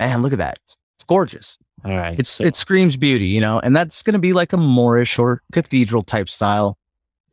[0.00, 0.58] man, look at that.
[0.64, 1.58] It's gorgeous.
[1.84, 2.18] All right.
[2.18, 5.42] It's so- it screams beauty, you know, and that's gonna be like a Moorish or
[5.52, 6.78] cathedral type style.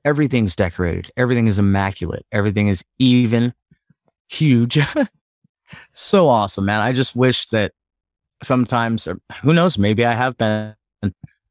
[0.05, 3.53] Everything's decorated, everything is immaculate, everything is even,
[4.29, 4.79] huge.
[5.93, 6.81] so awesome, man.
[6.81, 7.71] I just wish that
[8.43, 10.75] sometimes, or who knows, maybe I have been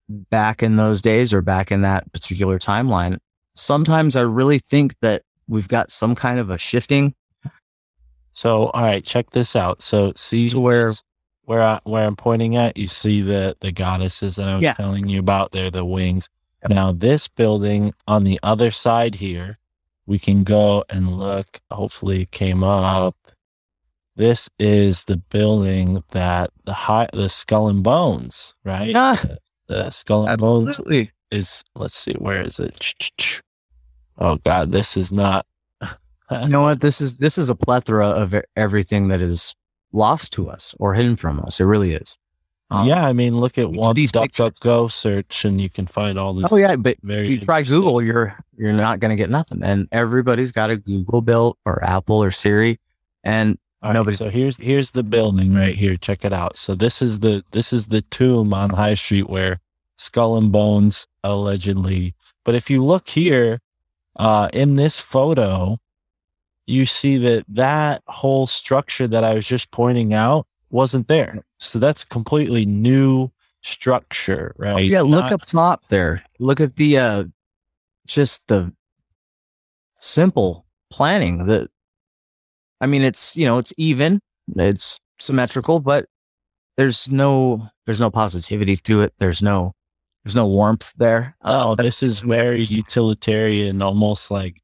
[0.08, 3.18] back in those days or back in that particular timeline,
[3.54, 7.14] sometimes I really think that we've got some kind of a shifting
[8.34, 9.82] So, all right, check this out.
[9.82, 10.92] So, see where
[11.44, 14.72] where I, where I'm pointing at, you see the the goddesses that I was Yeah.
[14.74, 15.52] telling you about.
[15.52, 16.28] They're the wings.
[16.68, 19.58] Now, this building on the other side here,
[20.06, 21.60] we can go and look.
[21.70, 23.16] Hopefully, it came up.
[24.14, 28.90] This is the building that the high the skull and bones, right?
[28.90, 29.16] Yeah.
[29.68, 31.64] The skull and bones absolutely is.
[31.74, 33.40] Let's see, where is it?
[34.18, 35.46] Oh God, this is not.
[36.30, 39.54] you know what this is this is a plethora of everything that is
[39.92, 42.16] lost to us or hidden from us it really is
[42.72, 46.32] Um, yeah, I mean, look at one these go search, and you can find all
[46.32, 46.50] this.
[46.50, 49.88] oh yeah but if you try google you're you're not going to get nothing and
[49.92, 52.78] everybody's got a google built or apple or siri
[53.24, 55.96] and All right, Nobody- so here's here's the building right here.
[55.96, 56.56] Check it out.
[56.56, 59.58] So this is the this is the tomb on High Street where
[59.96, 62.14] Skull and Bones allegedly.
[62.44, 63.60] But if you look here,
[64.16, 65.78] uh, in this photo,
[66.66, 71.44] you see that that whole structure that I was just pointing out wasn't there.
[71.58, 73.30] So that's a completely new
[73.62, 74.84] structure, right?
[74.84, 77.24] yeah look Not- up top there look at the uh
[78.06, 78.72] just the
[79.98, 81.68] simple planning the
[82.80, 84.20] i mean it's you know it's even
[84.56, 86.06] it's symmetrical but
[86.76, 89.72] there's no there's no positivity to it there's no
[90.24, 94.60] there's no warmth there Oh, this is very utilitarian, almost like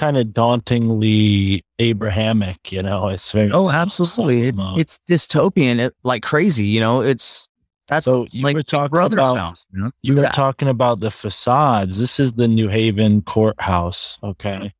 [0.00, 2.72] kind of dauntingly Abrahamic.
[2.72, 3.50] You know, it's very.
[3.52, 7.46] oh absolutely it's, it's dystopian it like crazy you know it's
[7.88, 9.90] that's So you like were talking brother's about- house you know?
[10.02, 10.30] you were Yeah.
[10.30, 11.98] talking about the facades.
[11.98, 14.18] This is the New Haven courthouse.
[14.22, 14.72] Okay,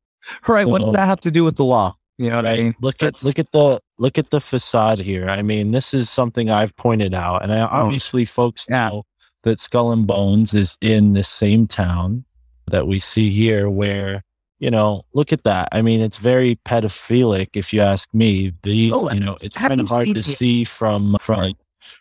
[0.47, 2.75] right what does that have to do with the law you know what i mean
[2.81, 5.29] Look at look at the look at the facade here.
[5.29, 7.67] I mean, this is something I've pointed out, and I, oh.
[7.85, 8.89] obviously, folks Yeah.
[8.89, 9.03] know
[9.43, 12.25] that Skull and Bones is in the same town
[12.71, 14.23] that we see here, where
[14.61, 15.67] you know, look at that.
[15.73, 18.53] I mean, it's very pedophilic, if you ask me.
[18.63, 21.53] The Oh, you know, it's kind of hard to the- see from from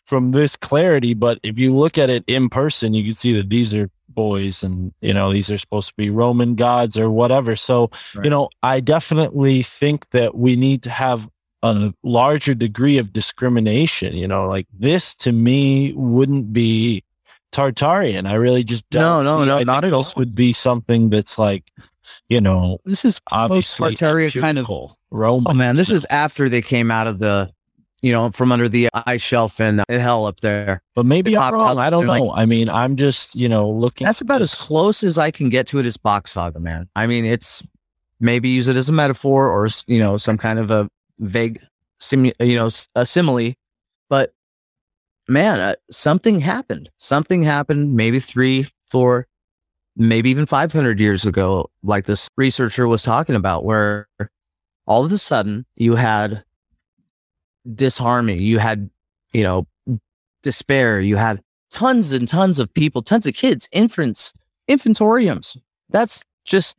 [0.04, 3.48] from this clarity, but if you look at it in person, you can see that
[3.48, 7.56] these are boys, and you know, these are supposed to be Roman gods or whatever.
[7.56, 8.24] So, Right.
[8.24, 11.30] you know, I definitely think that we need to have
[11.62, 14.14] a larger degree of discrimination.
[14.16, 17.02] You know, like this to me wouldn't be
[17.52, 18.28] Tartarian.
[18.28, 19.24] I really just don't.
[19.24, 20.02] No, no, no, not at all.
[20.02, 21.64] This would be something that's like,
[22.28, 24.66] you know, this is obviously Tartarian kind of
[25.10, 25.50] Roman.
[25.50, 27.50] Oh man, this is after they came out of the,
[28.02, 30.82] you know, from under the ice shelf in, in hell up there.
[30.94, 31.78] but maybe I'm wrong.
[31.78, 32.24] I don't know.
[32.24, 34.04] like- I mean, I'm just you know looking.
[34.06, 36.88] That's about as close as I can get to it as Box Saga, man.
[36.96, 37.62] I mean, it's
[38.20, 40.88] maybe use it as a metaphor or you know some kind of a
[41.18, 41.60] vague,
[42.00, 43.52] simu- you know, a simile,
[44.08, 44.32] but
[45.28, 46.90] man, uh, something happened.
[46.98, 47.94] Something happened.
[47.94, 49.26] Maybe three, four,
[49.96, 54.08] maybe even five hundred years ago, like this researcher was talking about, where
[54.86, 56.42] all of a sudden you had
[57.74, 58.90] disharmony, you had,
[59.32, 59.66] you know,
[60.42, 64.32] despair, you had tons and tons of people, tons of kids, infants,
[64.68, 65.56] infantoriums.
[65.90, 66.76] That's just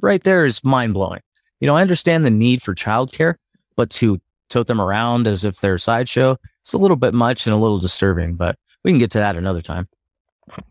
[0.00, 1.20] right there is mind blowing.
[1.60, 3.34] You know, I understand the need for childcare,
[3.76, 7.46] but to tote them around as if they're a sideshow, it's a little bit much
[7.46, 9.86] and a little disturbing, but we can get to that another time.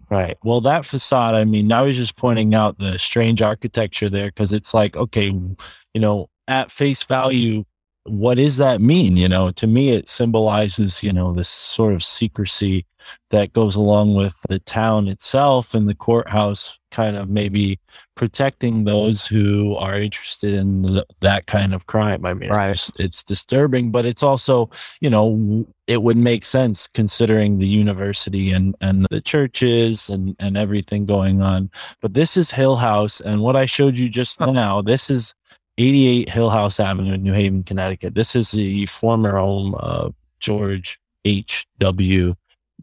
[0.09, 0.37] Right.
[0.43, 4.53] Well, that facade, I mean, I was just pointing out the strange architecture there because
[4.53, 7.63] it's like, okay, you know, at face value,
[8.05, 9.15] what does that mean?
[9.15, 12.85] You know, to me, it symbolizes, you know, this sort of secrecy
[13.29, 17.79] that goes along with the town itself and the courthouse kind of maybe
[18.15, 22.25] protecting those who are interested in th- that kind of crime.
[22.25, 22.69] I mean, Right.
[22.71, 24.69] it's, it's disturbing, but it's also,
[25.01, 30.55] you know, it would make sense considering the university and, and the churches and, and
[30.55, 31.71] everything going on.
[32.01, 33.19] But this is Hill House.
[33.19, 35.33] And what I showed you just now, this is
[35.77, 38.15] 88 Hill House Avenue in New Haven, Connecticut.
[38.15, 42.35] This is the former home of George H.W.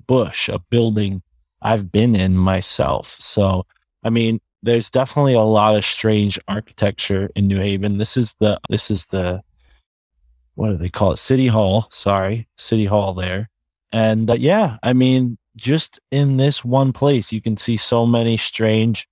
[0.07, 1.23] Bush, a building
[1.63, 3.17] I've been in myself.
[3.21, 3.67] So,
[4.03, 7.99] I mean, there's definitely a lot of strange architecture in New Haven.
[7.99, 9.43] This is the, this is the,
[10.55, 11.19] what do they call it?
[11.19, 11.87] City Hall.
[11.91, 13.49] Sorry, City Hall there.
[13.93, 18.37] And uh, yeah, I mean, just in this one place, you can see so many
[18.37, 19.09] strange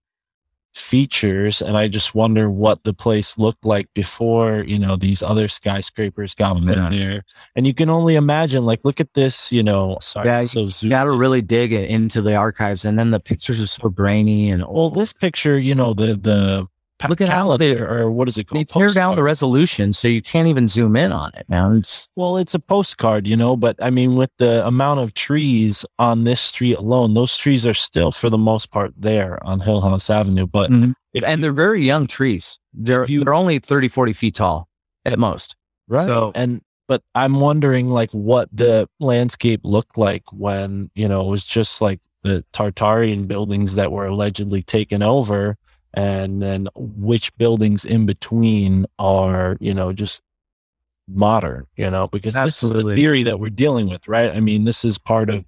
[0.79, 1.61] features.
[1.61, 6.35] And I just wonder what the place looked like before, you know, these other skyscrapers
[6.35, 6.89] got Yeah.
[6.91, 7.25] there.
[7.57, 10.89] And you can only imagine, like, look at this, you know, sorry, Yeah, so You
[10.91, 14.51] got to really dig it into the archives, and then the pictures are so grainy
[14.51, 16.67] and well, this picture, you know, the the
[17.09, 18.59] Look at how they- or what is it called?
[18.61, 21.77] They tear down the resolution so you can't even zoom in on it, man.
[21.77, 25.85] It's Well, it's a postcard, you know, but I mean, with the amount of trees
[25.99, 29.81] on this street alone, those trees are still, for the most part, there on Hill
[29.83, 30.47] House Avenue.
[30.47, 30.95] But Mhm.
[31.15, 32.59] if and they're very young trees.
[32.75, 34.69] They're you- they're only 30, 40 feet tall
[35.05, 35.55] at most.
[35.89, 41.21] right, So- and but I'm wondering, like, what the landscape looked like when you know
[41.21, 45.57] it was just like the Tartarian buildings that were allegedly taken over,
[45.95, 50.23] and then which buildings in between are, you know, just
[51.09, 54.31] modern, you know, because this is the theory that we're dealing with, right?
[54.31, 55.45] I mean, this is part of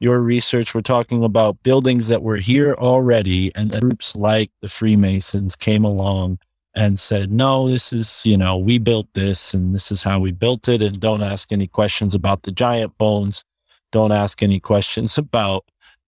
[0.00, 0.74] your research.
[0.74, 6.38] We're talking about buildings that were here already, and groups like the Freemasons came along
[6.74, 10.32] and said, no, this is, you know, we built this and this is how we
[10.32, 10.82] built it.
[10.82, 13.44] And don't ask any questions about the giant bones.
[13.90, 15.66] Don't ask any questions about,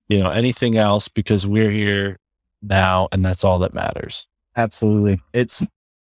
[0.09, 2.18] you know, anything else because we're here
[2.68, 4.26] now and that's all that matters.
[4.56, 5.20] Absolutely.
[5.32, 5.64] It's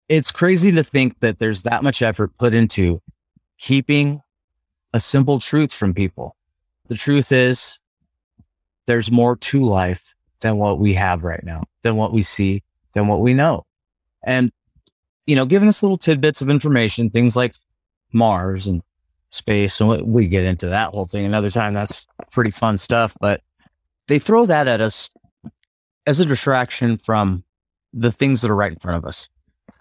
[0.09, 3.01] it's crazy to think that there's that much effort put into
[3.57, 4.21] keeping
[4.93, 6.35] a simple truth from people.
[6.87, 7.77] The truth is
[8.85, 13.07] there's more to life than what we have right now, than what we see, than
[13.07, 13.65] what we know.
[14.23, 14.51] And
[15.25, 17.53] you know, giving us little tidbits of information, things like
[18.13, 18.81] Mars and
[19.29, 21.73] space, and we- we get into that whole thing another time.
[21.73, 23.41] That's pretty fun stuff, but
[24.07, 25.09] they throw that at us
[26.07, 27.43] as a distraction from
[27.93, 29.29] the things that are right in front of us,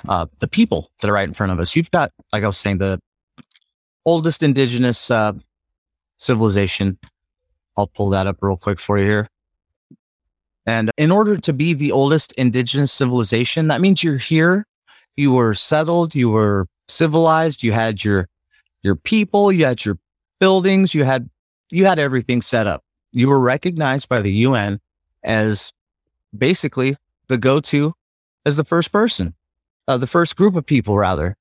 [0.09, 1.75] uh, the people that are right in front of us.
[1.75, 3.01] You've got, like I was saying, the
[4.05, 5.33] oldest indigenous uh,
[6.19, 6.99] civilization.
[7.77, 9.29] I'll pull that up real quick for you here.
[10.67, 14.67] And in order to be the oldest indigenous civilization, that means you're here,
[15.15, 18.29] you were settled, you were civilized, you had your
[18.83, 19.99] your people, you had your
[20.41, 21.31] buildings, you had
[21.71, 22.83] you had everything set up.
[23.13, 24.81] You were recognized by the UN
[25.23, 25.73] as
[26.39, 26.97] basically
[27.29, 27.95] the go-to
[28.45, 29.35] as the first person,
[29.89, 31.37] uh, the first group of people, rather.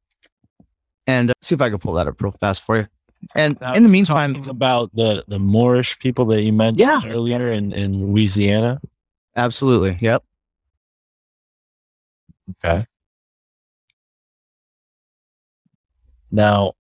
[1.07, 2.87] And uh, see if I can pull that up real fast for you.
[3.35, 7.01] And Now, in the meantime, about the, the Moorish people that you mentioned Yeah.
[7.05, 8.81] earlier in, in Louisiana.
[9.35, 10.23] absolutely, yep.
[12.63, 12.85] Okay.
[16.31, 16.73] Now,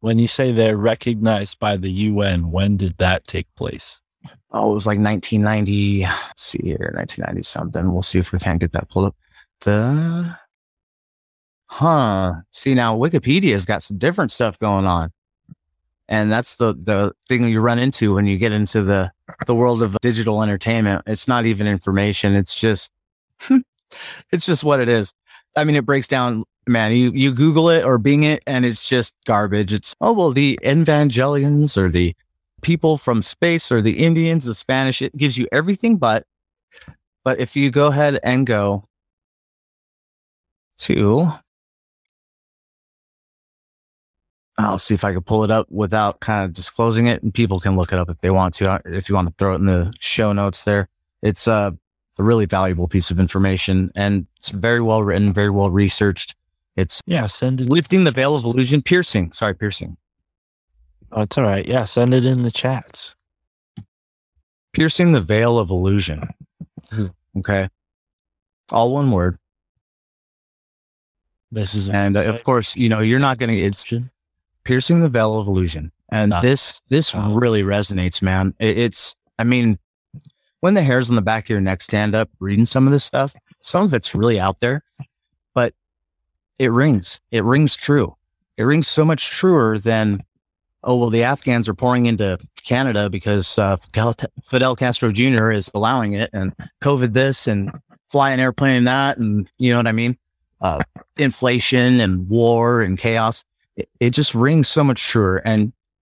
[0.00, 4.00] when you say they're recognized by the UN, when did that take place?
[4.56, 6.02] Oh, it was like 1990.
[6.02, 7.92] Let's see here, 1990 something.
[7.92, 9.16] We'll see if we can't get that pulled up.
[9.62, 10.38] The
[11.66, 12.34] huh?
[12.52, 15.10] See now, Wikipedia's got some different stuff going on,
[16.08, 19.10] and that's the the thing you run into when you get into the
[19.46, 21.02] the world of digital entertainment.
[21.08, 22.36] It's not even information.
[22.36, 22.92] It's just
[24.30, 25.12] it's just what it is.
[25.56, 26.44] I mean, it breaks down.
[26.68, 29.72] Man, you you Google it or Bing it, and it's just garbage.
[29.72, 32.14] It's oh well, the Evangelions or the
[32.64, 35.00] people from space or the Indians, the Spanish.
[35.02, 36.24] It gives you everything but.
[37.24, 38.84] But if you go ahead and go
[40.78, 41.28] to,
[44.58, 47.58] I'll see if I can pull it up without kind of disclosing it, and people
[47.60, 48.70] can look it up if they want to.
[48.72, 50.88] uh, If you want to throw it in the show notes, there,
[51.22, 51.70] it's uh,
[52.18, 56.34] a really valuable piece of information, and it's very well written, very well researched.
[56.76, 57.68] It's Yeah, send it.
[57.70, 59.32] lifting the veil of illusion, piercing.
[59.32, 59.96] Sorry, piercing.
[61.14, 61.64] Oh, it's all right.
[61.66, 63.14] Yeah, send it in the chats.
[64.72, 66.28] piercing the veil of illusion.
[66.90, 67.06] Hmm.
[67.38, 67.68] Okay.
[68.72, 69.38] All one word.
[71.52, 73.86] This is And uh, of course, you know, you're not going to, it's
[74.64, 75.92] piercing the veil of illusion.
[76.10, 76.40] And Ah.
[76.40, 77.32] this, this Ah.
[77.32, 78.54] really resonates, man.
[78.58, 79.78] It, it's, I mean,
[80.60, 83.04] when the hairs on the back of your neck stand up reading some of this
[83.04, 84.82] stuff, some of it's really out there,
[85.54, 85.72] but
[86.58, 87.20] it rings.
[87.30, 88.16] It rings true.
[88.56, 90.24] It rings so much truer than,
[90.84, 93.76] oh, well, the Afghans are pouring into Canada because uh,
[94.42, 95.50] Fidel, Castro Jr.
[95.50, 97.70] is allowing it and COVID this and
[98.08, 99.18] fly an airplane that.
[99.18, 100.16] And you know what I mean?
[100.60, 100.80] Uh,
[101.18, 103.44] inflation and war and chaos.
[103.76, 105.38] It, it just rings so much truer.
[105.38, 105.72] And,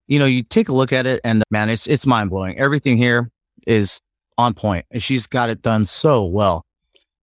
[0.06, 2.58] you know, you take a look at it and man, it's, it's mind blowing.
[2.58, 3.30] Everything here
[3.66, 4.00] is
[4.36, 6.64] on point and she's got it done so well.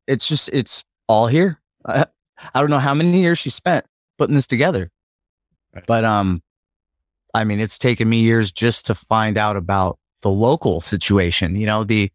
[0.06, 1.60] It's just, it's all here.
[1.86, 2.06] I,
[2.54, 3.86] I don't know how many years she spent
[4.18, 4.90] putting this together,
[5.86, 6.42] but, um,
[7.34, 11.66] I mean, it's taken me years just to find out about the local situation, you
[11.66, 12.10] know, the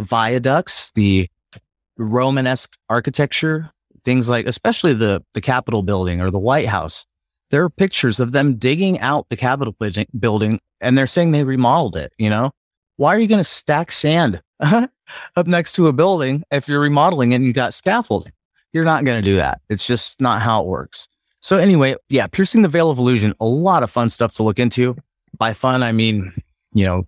[0.00, 1.28] viaducts, the
[1.98, 3.70] Romanesque architecture,
[4.04, 7.04] things like, especially the, the Capitol building or the White House.
[7.50, 9.74] There are pictures of them digging out the Capitol
[10.18, 12.52] building- and they're saying they remodeled it, you know?
[12.96, 17.32] Why are you going to stack sand up next to a building if you're remodeling
[17.32, 18.32] it and you got scaffolding?
[18.72, 19.60] You're not going to do that.
[19.68, 21.08] It's just not how it works.
[21.40, 24.58] So anyway, yeah, piercing the veil of illusion, a lot of fun stuff to look
[24.58, 24.96] into.
[25.36, 26.32] By fun, I mean,
[26.72, 27.04] you know,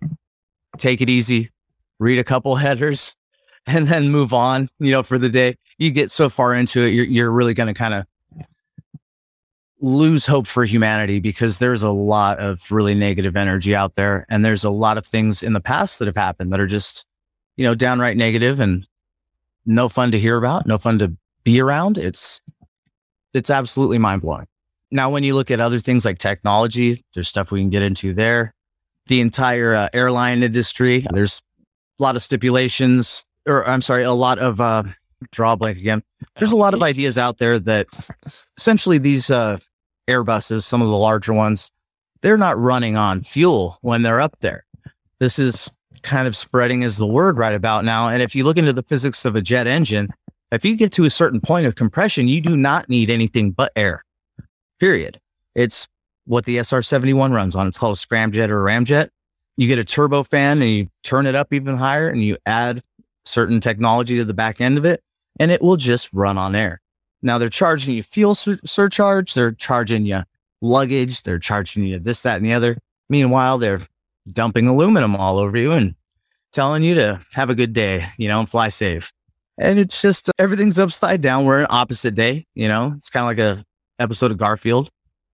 [0.77, 1.49] take it easy,
[1.99, 3.15] read a couple headers,
[3.67, 5.57] and then move on, you know, for the day.
[5.77, 8.05] You get so far into it, you're, you're really going to kind of
[9.81, 14.25] lose hope for humanity because there's a lot of really negative energy out there.
[14.29, 17.05] And there's a lot of things in the past that have happened that are just,
[17.57, 18.87] you know, downright negative and
[19.65, 21.97] no fun to hear about, no fun to be around.
[21.97, 22.41] It's,
[23.33, 24.47] it's absolutely mind blowing.
[24.91, 28.13] Now, when you look at other things like technology, there's stuff we can get into
[28.13, 28.53] there.
[29.07, 31.41] The entire uh, airline industry, there's
[31.99, 34.83] a lot of stipulations, or I'm sorry, a lot of uh,
[35.31, 36.03] draw blank again.
[36.37, 37.87] There's a lot of ideas out there that
[38.57, 39.57] essentially these uh,
[40.07, 41.71] Airbuses, some of the larger ones,
[42.21, 44.65] they're not running on fuel when they're up there.
[45.19, 45.71] This is
[46.01, 48.09] kind of spreading as the word right about now.
[48.09, 50.09] And if you look into the physics of a jet engine,
[50.51, 53.71] if you get to a certain point of compression, you do not need anything but
[53.75, 54.03] air.
[54.79, 55.19] Period.
[55.55, 55.87] It's
[56.25, 57.67] what the SR 71 runs on.
[57.67, 59.09] It's called a scramjet or a ramjet.
[59.57, 62.81] You get a turbo fan and you turn it up even higher and you add
[63.25, 65.03] certain technology to the back end of it,
[65.39, 66.81] and it will just run on air.
[67.21, 70.23] Now they're charging you fuel sur- surcharge, they're charging you
[70.61, 72.77] luggage, they're charging you this, that, and the other.
[73.09, 73.87] Meanwhile, they're
[74.27, 75.95] dumping aluminum all over you and
[76.51, 79.11] telling you to have a good day, you know, and fly safe.
[79.61, 81.45] And it's just uh, everything's upside down.
[81.45, 82.93] We're an opposite day, you know.
[82.97, 83.63] It's kind of like a
[84.01, 84.89] episode of Garfield.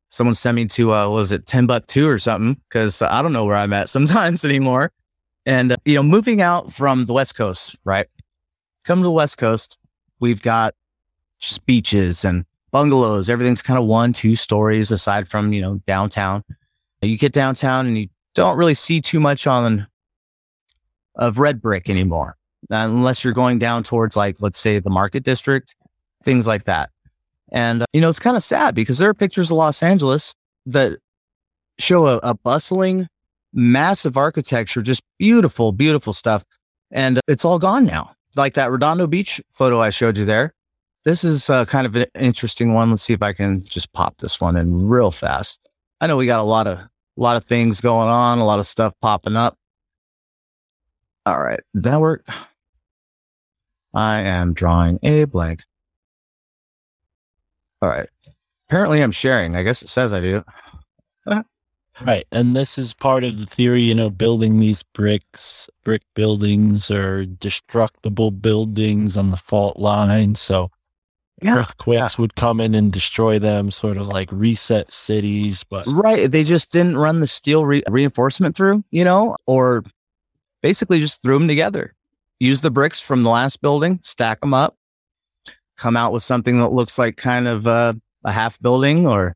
[0.09, 3.55] Someone sent me to uh, was it Timbuktu or something because I don't know where
[3.55, 4.91] I'm at sometimes anymore.
[5.47, 8.09] And uh, you know, moving out from the West Coast, right?
[8.85, 9.79] Come to the West Coast,
[10.19, 10.75] we've got
[11.39, 13.31] just beaches and bungalows.
[13.31, 16.43] Everything's kind of one, two stories aside from you know downtown.
[17.01, 19.87] You get downtown and you don't really see too much on
[21.15, 22.36] of red brick anymore,
[22.71, 25.75] unless you're going down towards like let's say the Market District,
[26.23, 26.91] things like that.
[27.53, 30.35] And uh, you know, it's kind of sad because there are pictures of Los Angeles
[30.67, 30.99] that
[31.79, 33.09] show a, a bustling,
[33.53, 36.45] massive architecture, just beautiful, beautiful stuff,
[36.91, 38.13] and it's all gone now.
[38.35, 40.53] Like that Redondo Beach photo I showed you there.
[41.05, 42.91] This is uh, kind of an interesting one.
[42.91, 45.61] Let's see if I can just pop this one in real fast.
[46.01, 48.59] I know we got a lot of a lot of things going on, a lot
[48.59, 49.57] of stuff popping up.
[51.25, 52.27] All right, that work?
[53.97, 55.63] I am drawing a blank.
[57.81, 58.09] All right.
[58.69, 59.57] Apparently, I'm sharing.
[59.57, 60.45] I guess it says I do.
[62.05, 62.27] Right.
[62.31, 67.25] And this is part of the theory, you know, building these bricks, brick buildings or
[67.25, 70.35] destructible buildings on the fault line.
[70.35, 70.71] So
[71.43, 75.65] earthquakes would come in and destroy them, sort of like reset cities.
[75.65, 76.31] But Right.
[76.31, 79.83] They just didn't run the steel re- reinforcement through, you know, or
[80.63, 81.96] basically just threw them together.
[82.39, 84.77] Use the bricks from the last building, stack them up,
[85.77, 87.95] come out with something that looks like kind of uh,
[88.25, 89.35] a half building or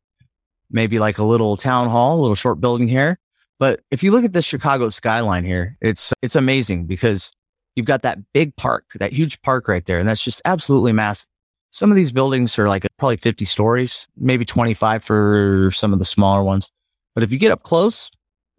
[0.70, 3.18] maybe like a little town hall, a little short building here.
[3.58, 7.30] But if you look at the Chicago skyline here, it's it's amazing because
[7.76, 11.26] you've got that big park, that huge park right there, and that's just absolutely massive.
[11.70, 16.04] Some of these buildings are like probably 50 stories, maybe 25 for some of the
[16.04, 16.70] smaller ones.
[17.14, 18.10] But if you get up close,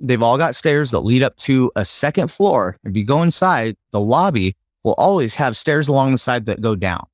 [0.02, 2.78] they've all got stairs that lead up to a second floor.
[2.84, 6.76] If you go inside, the lobby will always have stairs along the side that go
[6.76, 7.06] down.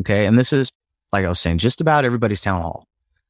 [0.00, 0.26] Okay.
[0.26, 0.72] And this is,
[1.12, 2.86] like I was saying, just about everybody's town hall.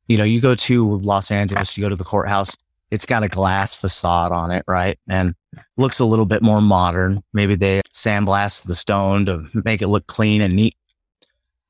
[0.07, 2.57] You know, you go to Los Angeles, you go to the courthouse,
[2.91, 4.99] it's got a glass facade on it, right?
[5.09, 5.35] And
[5.77, 7.23] looks a little bit more modern.
[7.33, 10.77] Maybe they sandblast the stone to make it look clean and neat.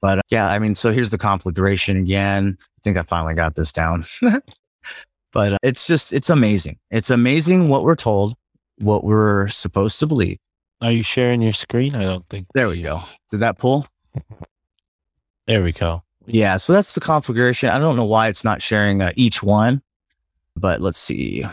[0.01, 2.57] But uh, yeah, I mean, so here's the conflagration again.
[2.61, 4.05] I think I finally got this down.
[5.33, 6.79] but uh, it's just, it's amazing.
[6.91, 8.37] It's amazing what we're told,
[8.79, 10.39] what we're supposed to believe.
[10.81, 11.95] are you sharing your screen?
[11.95, 12.47] I don't think.
[12.55, 13.03] There we go.
[13.31, 13.87] Did that pull?
[15.47, 16.03] There we go.
[16.27, 16.57] Yeah.
[16.59, 17.71] So that's the configuration.
[17.71, 19.83] I don't know why it's not sharing uh, each one,
[20.55, 21.45] but let's see.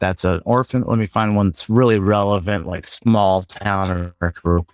[0.00, 0.82] That's an orphan.
[0.84, 4.72] Let me find one that's really relevant, like small town or group.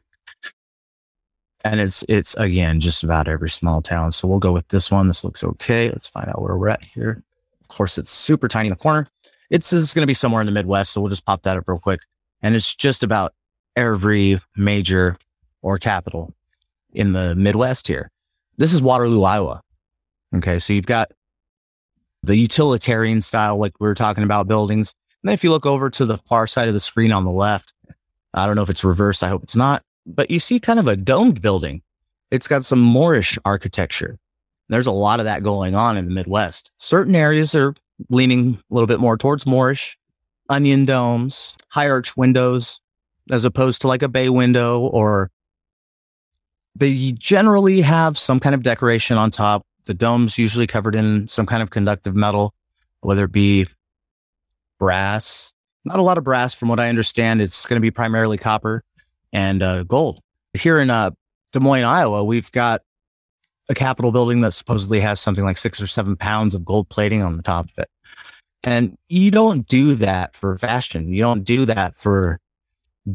[1.62, 4.12] And it's it's again just about every small town.
[4.12, 5.06] So we'll go with this one.
[5.06, 5.90] This looks okay.
[5.90, 7.22] Let's find out where we're at here.
[7.70, 9.06] Of course, it's super tiny in the corner.
[9.48, 10.92] It's, it's going to be somewhere in the Midwest.
[10.92, 12.00] So we'll just pop that up real quick.
[12.42, 13.32] And it's just about
[13.76, 15.16] every major
[15.62, 16.34] or capital
[16.92, 18.10] in the Midwest here.
[18.56, 19.62] This is Waterloo, Iowa.
[20.34, 20.58] Okay.
[20.58, 21.12] So you've got
[22.22, 24.92] the utilitarian style, like we were talking about buildings.
[25.22, 27.30] And then if you look over to the far side of the screen on the
[27.30, 27.72] left,
[28.34, 29.22] I don't know if it's reversed.
[29.22, 31.82] I hope it's not, but you see kind of a domed building.
[32.30, 34.18] It's got some Moorish architecture.
[34.70, 36.70] There's a lot of that going on in the Midwest.
[36.78, 37.74] Certain areas are
[38.08, 39.98] leaning a little bit more towards Moorish,
[40.48, 42.80] onion domes, high arch windows,
[43.30, 45.30] as opposed to like a bay window or
[46.76, 49.66] they generally have some kind of decoration on top.
[49.84, 52.54] The dome's usually covered in some kind of conductive metal,
[53.00, 53.66] whether it be
[54.78, 55.52] brass.
[55.84, 57.42] Not a lot of brass, from what I understand.
[57.42, 58.84] It's going to be primarily copper,
[59.32, 60.20] and uh, gold.
[60.54, 61.10] Here in uh,
[61.52, 62.82] Des Moines, Iowa, we've got
[63.70, 67.22] a Capitol building that supposedly has something like six or seven pounds of gold plating
[67.22, 67.88] on the top of it.
[68.64, 71.12] And you don't do that for fashion.
[71.14, 72.38] You don't do that for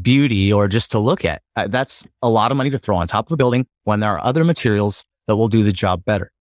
[0.02, 1.42] beauty or just to look at.
[1.54, 4.10] Uh, That's a lot of money to throw on top of a building when there
[4.10, 6.32] are other materials that will do the job better.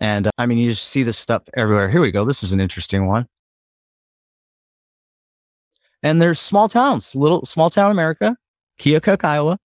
[0.00, 1.88] And uh, I mean, you just see this stuff everywhere.
[1.88, 2.24] Here we go.
[2.24, 3.26] This is an interesting one.
[6.02, 8.36] And there's small towns, little small town America,
[8.78, 9.58] Keokuk, Iowa.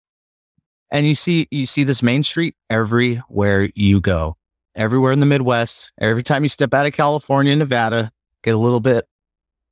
[0.92, 4.36] And you see, you see this main street everywhere you go,
[4.76, 5.92] everywhere in the Midwest.
[6.00, 8.12] Every time you step out of California, Nevada,
[8.44, 9.08] get a little bit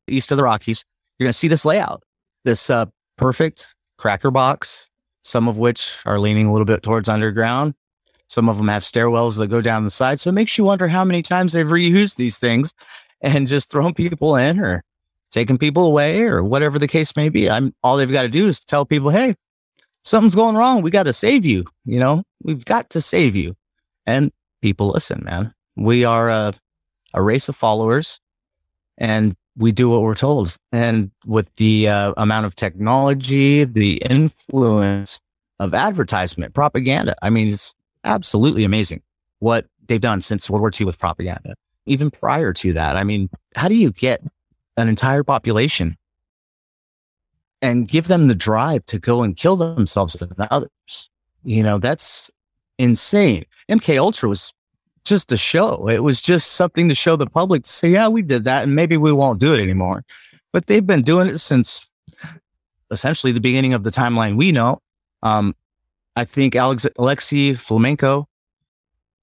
[0.07, 0.85] east of the Rockies,
[1.17, 2.03] you're going to see this layout,
[2.45, 2.85] this uh,
[3.17, 4.89] perfect cracker box,
[5.23, 7.73] some of which are leaning a little bit towards underground.
[8.27, 10.19] Some of them have stairwells that go down the side.
[10.19, 12.73] So it makes you wonder how many times they've reused these things
[13.21, 14.83] and just thrown people in or
[15.31, 17.49] taking people away or whatever the case may be.
[17.49, 19.35] I'm all they've got to do is tell people, hey,
[20.03, 20.81] something's going wrong.
[20.81, 21.65] We got to save you.
[21.85, 23.55] You know, we've got to save you.
[24.05, 24.31] And
[24.61, 25.53] people listen, man.
[25.75, 26.53] We are a,
[27.13, 28.19] a race of followers
[28.97, 30.55] and we do what we're told.
[30.71, 35.19] And with the uh, amount of technology, the influence
[35.59, 39.01] of advertisement, propaganda, I mean, it's absolutely amazing
[39.39, 41.55] what they've done since World War II with propaganda.
[41.85, 44.21] Even prior to that, I mean, how do you get
[44.77, 45.97] an entire population
[47.61, 51.09] and give them the drive to go and kill themselves and others?
[51.43, 52.29] You know, that's
[52.77, 53.45] insane.
[53.69, 54.53] MK Ultra was
[55.05, 55.87] just a show.
[55.89, 58.75] It was just something to show the public to say, yeah, we did that and
[58.75, 60.03] maybe we won't do it anymore.
[60.51, 61.87] But they've been doing it since
[62.91, 64.81] essentially the beginning of the timeline we know.
[65.23, 65.55] Um,
[66.15, 68.27] I think Alex Flamenco,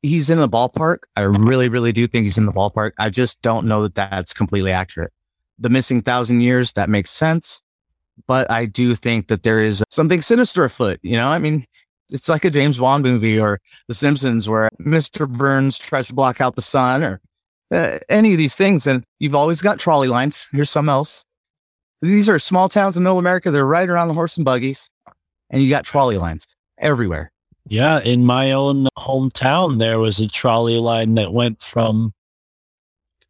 [0.03, 0.99] he's in the ballpark.
[1.17, 2.93] I really, really do think he's in the ballpark.
[2.99, 5.13] I just don't know that that's completely accurate.
[5.59, 7.63] The missing thousand years, that makes sense.
[8.27, 10.99] But I do think that there is something sinister afoot.
[11.03, 11.67] You know, I mean,
[12.11, 15.29] it's like a James Bond movie or The Simpsons where Mr.
[15.29, 17.21] Burns tries to block out the sun or
[17.71, 18.87] uh, any of these things.
[18.87, 20.47] And you've always got trolley lines.
[20.53, 21.25] Here's some else.
[22.03, 23.51] These are small towns in middle America.
[23.51, 24.89] They're right around the horse and buggies.
[25.51, 26.47] And you got trolley lines
[26.79, 27.33] everywhere.
[27.69, 32.13] Yeah, in my own hometown, there was a trolley line that went from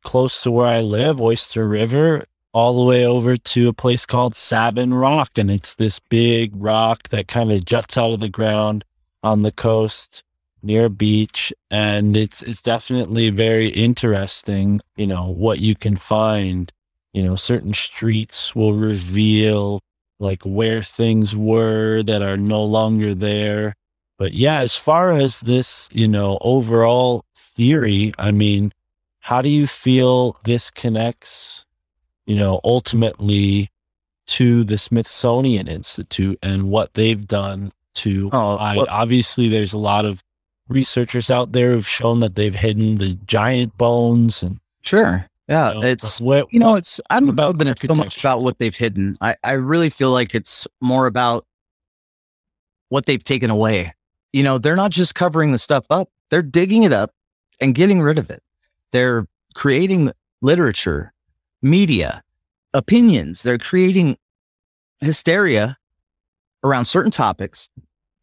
[0.04, 2.24] close to where I live, Oyster River,
[2.56, 5.36] all the way over to a place called Savin Rock.
[5.36, 8.82] And it's this big rock that kind of juts out of the ground
[9.22, 10.22] on the coast
[10.62, 11.52] near a beach.
[11.70, 16.72] And it's it's definitely very interesting, you know, what you can find.
[17.12, 19.80] You know, certain streets will reveal
[20.18, 23.74] like where things were that are no longer there.
[24.16, 28.72] But yeah, as far as this, you know, overall theory, I mean,
[29.20, 31.65] how do you feel this connects,
[32.26, 33.70] you know, ultimately
[34.28, 39.78] to the Smithsonian Institute and what they've done to Oh, I, well- obviously there's a
[39.78, 40.22] lot of
[40.68, 45.26] researchers out there who've shown that they've hidden the giant bones and Sure.
[45.48, 45.74] Yeah.
[45.74, 48.42] you know, it's, what you know, it's, I don't know About it's so much about
[48.42, 49.16] what they've hidden.
[49.20, 51.46] I, I really feel like it's more about
[52.88, 53.94] what they've taken away.
[54.32, 57.12] You know, they're not just covering the stuff up, they're digging it up
[57.60, 58.42] and getting rid of it.
[58.92, 60.12] They're creating
[60.42, 61.12] literature,
[61.62, 62.22] media,
[62.74, 63.42] opinions.
[63.42, 64.16] They're creating
[65.00, 65.76] hysteria
[66.64, 67.68] around certain topics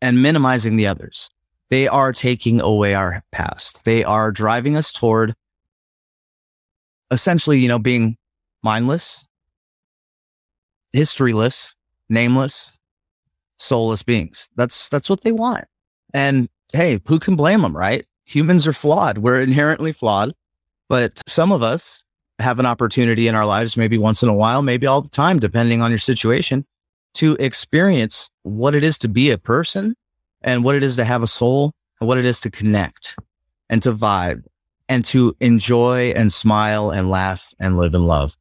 [0.01, 1.29] and minimizing the others.
[1.69, 3.85] They are taking away our past.
[3.85, 5.33] They are driving us toward
[7.09, 8.17] essentially, you know, being
[8.61, 9.25] mindless,
[10.93, 11.73] historyless,
[12.09, 12.73] nameless,
[13.57, 14.49] soulless beings.
[14.55, 15.65] That's that's what they want.
[16.13, 18.05] And hey, who can blame them, right?
[18.25, 19.19] Humans are flawed.
[19.19, 20.33] We're inherently flawed,
[20.89, 22.02] but some of us
[22.39, 25.39] have an opportunity in our lives, maybe once in a while, maybe all the time,
[25.39, 26.65] depending on your situation,
[27.15, 29.95] to experience what it is to be a person
[30.41, 33.15] and what it is to have a soul and what it is to connect
[33.69, 34.43] and to vibe
[34.89, 38.35] and to enjoy and smile and laugh and live and love.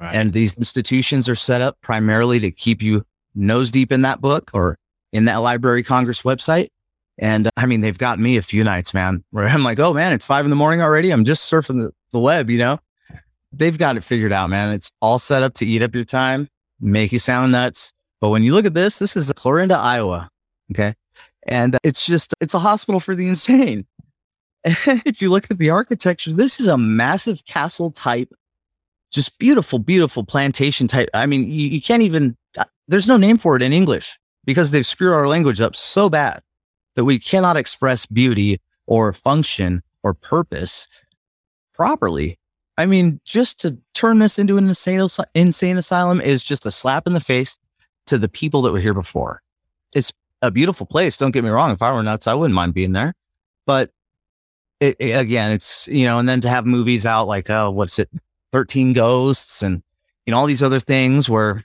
[0.00, 0.14] Right.
[0.14, 3.04] And these institutions are set up primarily to keep you
[3.34, 4.78] nose deep in that book or
[5.12, 6.68] in that Library Congress website.
[7.18, 9.92] And uh, I mean, they've got me a few nights, man, where I'm like, oh
[9.92, 11.10] man, it's five in the morning already.
[11.10, 12.78] I'm just surfing the, the web, you know?
[13.52, 14.74] They've got it figured out, man.
[14.74, 16.48] It's all set up to eat up your time,
[16.80, 17.92] make you sound nuts.
[18.20, 20.28] But when you look at this, this is Clarinda, Iowa.
[20.72, 20.94] Okay.
[21.46, 23.86] And uh, it's just, it's a hospital for the insane.
[24.64, 28.32] if you look at the architecture, this is a massive castle type,
[29.10, 31.08] just beautiful, beautiful plantation type.
[31.14, 34.70] I mean, you, you can't even, uh, there's no name for it in English because
[34.70, 36.42] they've screwed our language up so bad
[36.96, 40.88] that we cannot express beauty or function or purpose
[41.72, 42.37] properly.
[42.78, 47.06] I mean, just to turn this into an insane, insane asylum is just a slap
[47.06, 47.58] in the face
[48.06, 49.42] to the people that were here before.
[49.94, 51.18] it's a beautiful place.
[51.18, 51.72] Don't get me wrong.
[51.72, 53.14] If I were nuts, I wouldn't mind being there.
[53.66, 53.90] But
[54.78, 57.98] it, it- again, it's, you know, and then to have movies out like, oh, what's
[57.98, 58.08] it?
[58.52, 59.82] 13 Ghosts and,
[60.24, 61.64] you know, all these other things where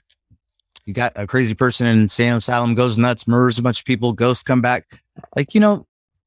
[0.84, 4.12] you got a crazy person in Sam Asylum goes nuts, murders a bunch of people,
[4.12, 5.00] ghosts come back.
[5.36, 5.86] Like, you know,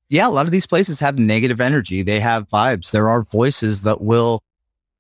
[0.09, 2.01] yeah, a lot of these places have negative energy.
[2.01, 2.91] They have vibes.
[2.91, 4.41] There are voices that will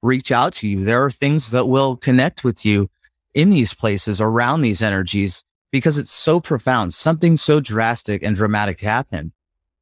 [0.01, 0.83] reach out to you.
[0.83, 2.89] There are things that will connect with you
[3.33, 6.93] in these places around these energies because it's so profound.
[6.93, 9.31] Something so drastic and dramatic happened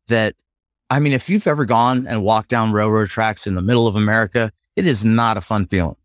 [0.07, 0.35] that,
[0.89, 3.95] I mean, if you've ever gone and walked down railroad tracks in the middle of
[3.95, 5.95] America, it is not a fun feeling.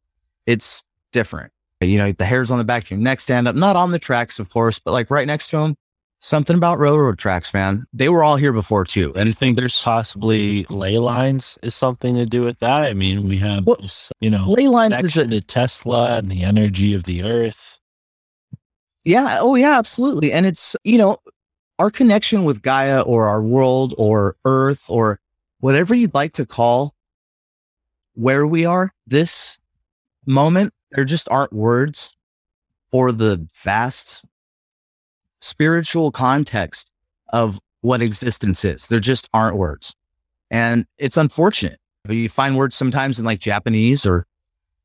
[0.46, 0.82] It's
[1.12, 1.52] different.
[1.80, 3.98] You know, the hairs on the back of your neck stand up, not on the
[3.98, 5.76] tracks, of course, but like right next to them.
[6.22, 7.86] Something about railroad tracks, man.
[7.94, 9.10] They were all here before too.
[9.16, 12.82] And I think there's possibly ley lines is something to do with that.
[12.82, 16.30] I mean, we have Well, this, you know, Ley lines is a, to Tesla and
[16.30, 17.78] the energy of the earth.
[19.02, 19.38] Yeah.
[19.40, 20.30] Oh, yeah, absolutely.
[20.30, 21.16] And it's, you know,
[21.78, 25.20] our connection with Gaia or our world or Earth or
[25.60, 26.94] whatever you'd like to call
[28.12, 29.56] where we are this
[30.26, 32.14] moment, there just aren't words
[32.90, 34.26] for the vast
[35.40, 36.90] spiritual context
[37.32, 38.86] of what existence is.
[38.86, 39.94] There just aren't words.
[40.50, 41.78] And it's unfortunate.
[42.08, 44.26] You find words sometimes in like Japanese or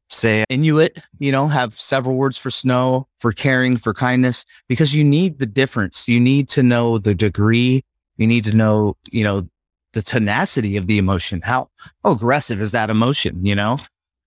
[0.10, 5.04] say Inuit, you know, have several words for snow, for caring, for kindness, because you
[5.04, 6.08] need the difference.
[6.08, 7.84] You need to know the degree.
[8.18, 9.48] You need to know, you know,
[9.94, 11.42] the tenacity of the emotion.
[11.42, 11.70] How,
[12.04, 13.80] aggressive is that emotion, you know?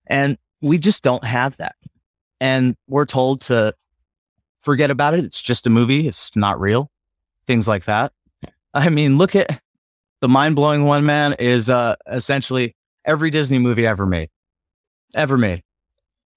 [0.07, 1.75] And we just don't have that.
[2.41, 3.73] And we're told to
[4.59, 5.23] forget about it.
[5.25, 6.07] It's just a movie.
[6.07, 6.91] It's not real.
[7.47, 8.13] Things like that.
[8.73, 9.61] I mean, look at
[10.21, 12.75] the mind blowing one, man, is uh, essentially
[13.05, 14.29] every Disney movie ever made,
[15.15, 15.63] ever made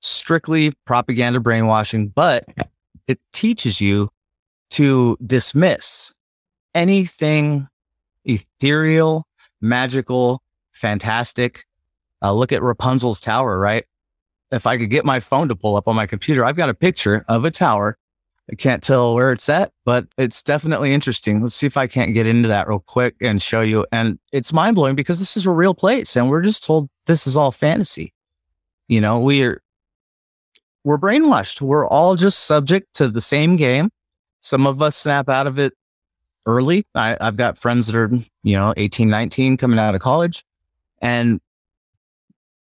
[0.02, 2.44] strictly propaganda brainwashing, but
[3.06, 4.10] it teaches you
[4.70, 6.12] to dismiss
[6.74, 7.68] anything
[8.24, 9.26] ethereal,
[9.60, 10.42] magical,
[10.72, 11.64] fantastic.
[12.20, 13.84] Uh, look at Rapunzel's tower, right?
[14.50, 16.74] If I could get my phone to pull up on my computer, I've got a
[16.74, 17.96] picture of a tower.
[18.50, 21.42] I can't tell where it's at, but it's definitely interesting.
[21.42, 23.86] Let's see if I can't get into that real quick and show you.
[23.92, 27.26] And it's mind blowing because this is a real place and we're just told this
[27.26, 28.12] is all fantasy.
[28.88, 29.62] You know, we are
[30.84, 31.60] we're brainwashed.
[31.60, 33.90] We're all just subject to the same game.
[34.40, 35.72] Some of us snap out of it
[36.46, 36.84] early.
[36.94, 38.10] I, I've got friends that are,
[38.42, 40.44] you know, 18, 19 coming out of college.
[41.00, 41.40] And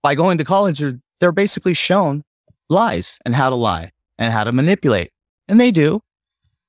[0.03, 2.25] by going to college, they're, they're basically shown
[2.71, 5.11] lies and how to lie and how to manipulate.
[5.49, 6.03] And they do.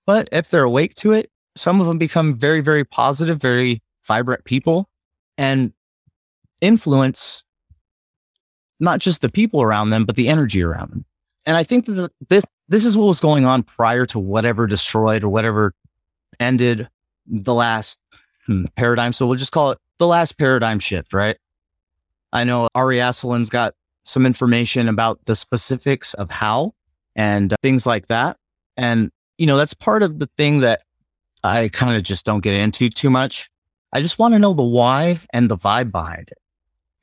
[0.06, 4.46] But if they're awake to it, some of them become very, very positive, very vibrant
[4.46, 4.90] people
[5.38, 5.74] and
[6.62, 7.44] influence
[8.80, 11.06] not just the people around them, but the energy around them.
[11.46, 15.24] And I think that this this is what was going on prior to whatever destroyed
[15.24, 15.74] or whatever
[16.40, 16.90] ended
[17.26, 18.00] the last
[18.46, 19.14] hmm, paradigm.
[19.14, 21.38] So we'll just call it the last paradigm shift, right?
[22.34, 23.74] I know Ari Asalin's got
[24.04, 26.74] some information about the specifics of how
[27.16, 28.38] and things like that.
[28.78, 30.82] And, you know, that's part of the thing that
[31.44, 33.50] I kind of just don't get into too much.
[33.94, 36.38] I just want to know the why and the vibe behind it.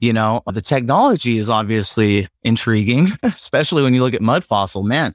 [0.00, 4.82] You know, the technology is obviously intriguing, especially when you look at mud fossil.
[4.82, 5.14] Man,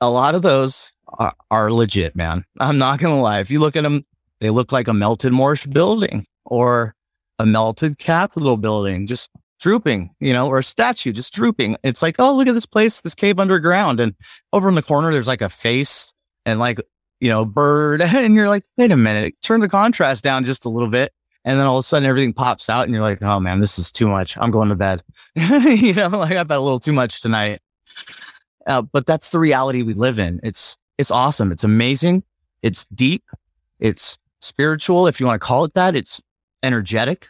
[0.00, 2.44] a lot of those are, are legit, man.
[2.58, 3.40] I'm not going to lie.
[3.40, 4.04] If you look at them,
[4.40, 6.94] they look like a melted Morse building or
[7.38, 9.30] a melted Capitol building, just
[9.60, 11.76] drooping, you know, or a statue just drooping.
[11.82, 14.00] It's like, oh, look at this place, this cave underground.
[14.00, 14.14] And
[14.52, 16.12] over in the corner, there's like a face
[16.46, 16.80] and like,
[17.20, 18.00] you know, bird.
[18.14, 21.12] And you're like, wait a minute, turn the contrast down just a little bit.
[21.44, 23.78] And then all of a sudden everything pops out and you're like, oh man, this
[23.78, 24.36] is too much.
[24.38, 25.02] I'm going to bed.
[25.34, 27.60] you know, like I've had a little too much tonight.
[28.66, 30.40] Uh, but that's the reality we live in.
[30.42, 31.50] It's, it's awesome.
[31.50, 32.24] It's amazing.
[32.62, 33.24] It's deep.
[33.78, 35.06] It's spiritual.
[35.06, 36.20] If you want to call it that, it's
[36.62, 37.28] energetic.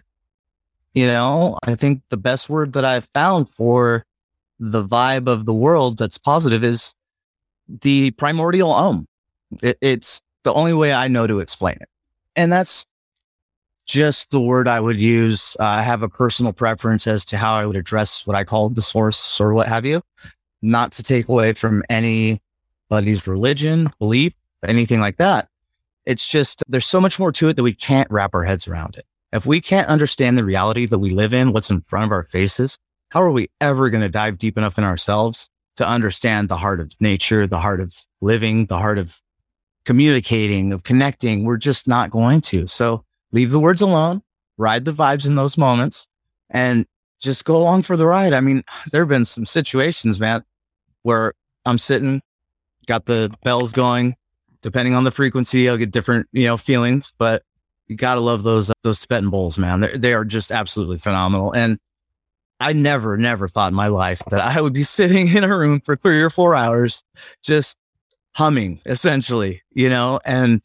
[0.95, 4.05] You know, I think the best word that I've found for
[4.59, 6.95] the vibe of the world that's positive is
[7.69, 9.07] the primordial om.
[9.63, 11.89] It, it's the only way I know to explain it.
[12.37, 12.87] And that's
[13.87, 15.57] just the word I would use.
[15.59, 18.69] Uh, I have a personal preference as to how I would address what I call
[18.69, 20.03] the source or what have you,
[20.63, 24.33] not to take away from anybody's religion, belief,
[24.67, 25.49] anything like that.
[26.07, 28.97] It's just there's so much more to it that we can't wrap our heads around
[28.97, 29.07] it.
[29.33, 32.25] If we can't understand the reality that we live in, what's in front of our
[32.25, 32.79] faces,
[33.11, 36.81] how are we ever going to dive deep enough in ourselves to understand the heart
[36.81, 39.21] of nature, the heart of living, the heart of
[39.85, 41.45] communicating, of connecting?
[41.45, 42.67] We're just not going to.
[42.67, 44.23] So leave the words alone,
[44.57, 46.07] ride the vibes in those moments
[46.51, 46.87] and
[47.21, 48.33] just go along for the ride.
[48.33, 50.45] I mean, there have been some situations, man,
[51.03, 51.35] where
[51.65, 52.23] I'm sitting,
[52.87, 54.17] got the bells going,
[54.63, 57.43] depending on the frequency, I'll get different, you know, feelings, but
[57.91, 59.81] you gotta love those, uh, those Tibetan bowls, man.
[59.81, 61.51] They're, they are just absolutely phenomenal.
[61.51, 61.77] And
[62.61, 65.81] I never, never thought in my life that I would be sitting in a room
[65.81, 67.03] for three or four hours,
[67.43, 67.77] just
[68.37, 70.63] humming essentially, you know, and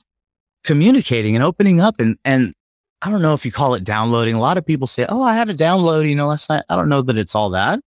[0.64, 2.00] communicating and opening up.
[2.00, 2.54] And, and
[3.02, 4.36] I don't know if you call it downloading.
[4.36, 6.64] A lot of people say, Oh, I had a download, you know, last night.
[6.70, 7.80] I don't know that it's all that.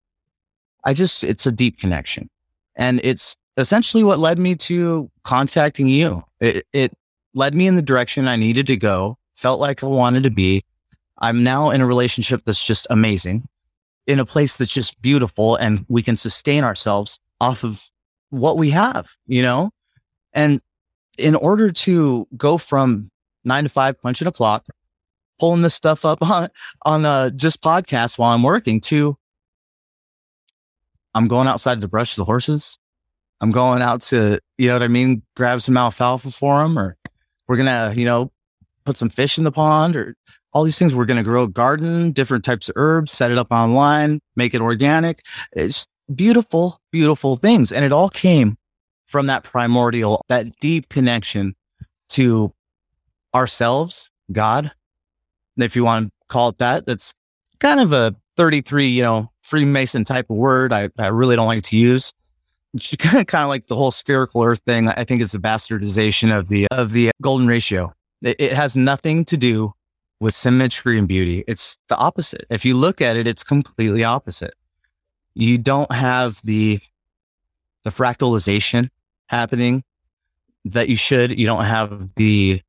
[0.84, 2.28] I just, it's a deep connection.
[2.76, 6.24] And it's essentially what led me to contacting you.
[6.40, 6.94] It, it
[7.36, 10.66] led me in the direction I needed to go, felt like I wanted to be.
[11.20, 13.48] I'm now in a relationship that's just amazing,
[14.06, 17.90] in a place that's just beautiful, and we can sustain ourselves off of
[18.30, 19.72] what we have, you know?
[20.34, 20.62] And
[21.18, 23.10] in order to go from
[23.46, 24.66] nine to five, punching a clock,
[25.40, 26.50] pulling this stuff up on,
[26.84, 29.18] on uh, just podcasts while I'm working to
[31.18, 32.78] I'm going outside to brush the horses.
[33.42, 36.96] I'm going out to, you know what I mean, grab some alfalfa for them, or
[37.48, 38.32] we're going to, you know,
[38.88, 40.16] put some fish in the pond or
[40.54, 40.96] all these things.
[40.96, 44.54] We're going to grow a garden, different types of herbs, set it up online, make
[44.54, 45.22] it organic.
[45.52, 45.86] It's
[46.16, 47.74] beautiful, beautiful things.
[47.74, 48.56] And it all came
[49.06, 51.54] from that primordial, that deep connection
[52.10, 52.54] to
[53.36, 54.72] ourselves, God.
[55.58, 57.14] If you want to call it that, that's
[57.60, 60.72] kind of a 33, you know, Freemason type of word.
[60.72, 62.14] I, I really don't like to use.
[62.74, 64.88] It's kind of, kind of like the whole spherical earth thing.
[64.88, 67.94] I think it's a bastardization of the, of the golden ratio.
[68.22, 69.74] It, it has nothing to do
[70.20, 71.44] with symmetry and beauty.
[71.48, 72.46] It's the opposite.
[72.50, 74.54] If you look at it, it's completely opposite.
[75.34, 76.80] You don't have the,
[77.84, 78.90] the fractalization
[79.28, 79.84] happening
[80.66, 81.38] that you should.
[81.38, 82.62] You don't have the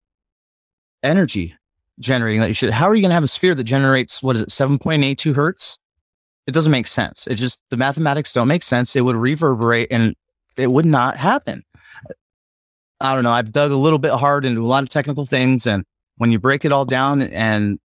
[1.03, 1.55] energy
[1.99, 2.70] generating that you should.
[2.70, 5.79] How are you going to have a sphere that generates, what is it, 7.82 hertz?
[6.47, 7.27] It doesn't make sense.
[7.27, 8.95] It just, the mathematics don't make sense.
[8.97, 10.15] It would reverberate and
[10.57, 11.65] it would not happen.
[13.01, 13.33] I don't know.
[13.33, 15.66] I've dug a little bit hard into a lot of technical things.
[15.66, 15.85] And
[16.16, 17.79] when you break it all down and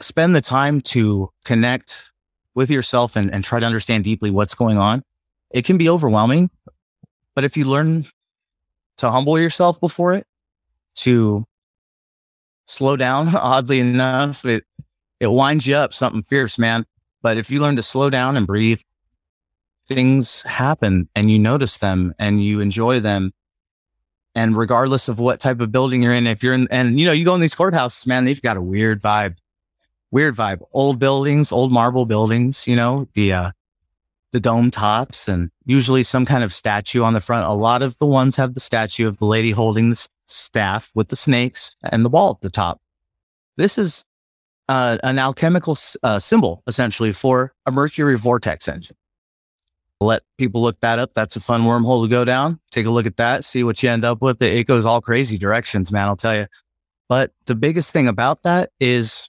[0.00, 2.10] spend the time to connect
[2.54, 5.02] with yourself and, and try to understand deeply what's going on,
[5.50, 6.50] it can be overwhelming.
[7.34, 8.06] But if you learn
[8.98, 10.26] to humble yourself before it,
[10.96, 11.44] to
[12.66, 14.64] slow down, oddly enough, it,
[15.18, 16.86] it winds you up something fierce, man.
[17.22, 18.80] But if you learn to slow down and breathe,
[19.88, 23.32] things happen and you notice them and you enjoy them.
[24.34, 27.12] And regardless of what type of building you're in, if you're in, and you know,
[27.12, 29.36] you go in these courthouses, man, they've got a weird vibe,
[30.10, 30.60] weird vibe.
[30.72, 33.50] Old buildings, old marble buildings, you know, the, uh,
[34.32, 37.46] the dome tops and usually some kind of statue on the front.
[37.48, 41.08] A lot of the ones have the statue of the lady holding the staff with
[41.08, 42.80] the snakes and the ball at the top.
[43.56, 44.04] This is
[44.68, 48.96] uh, an alchemical uh, symbol essentially for a mercury vortex engine.
[50.00, 51.12] Let people look that up.
[51.12, 52.58] That's a fun wormhole to go down.
[52.70, 54.40] Take a look at that, see what you end up with.
[54.40, 56.08] It goes all crazy directions, man.
[56.08, 56.46] I'll tell you.
[57.10, 59.28] But the biggest thing about that is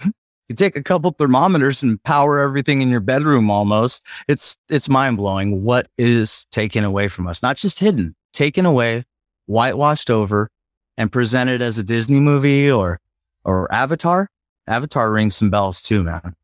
[0.04, 4.02] you take a couple thermometers and power everything in your bedroom almost.
[4.26, 7.42] It's it's mind blowing what is taken away from us.
[7.42, 9.04] Not just hidden, taken away,
[9.46, 10.50] whitewashed over,
[10.96, 13.00] and presented as a Disney movie or
[13.44, 14.28] or Avatar.
[14.66, 16.34] Avatar rings some bells too, man.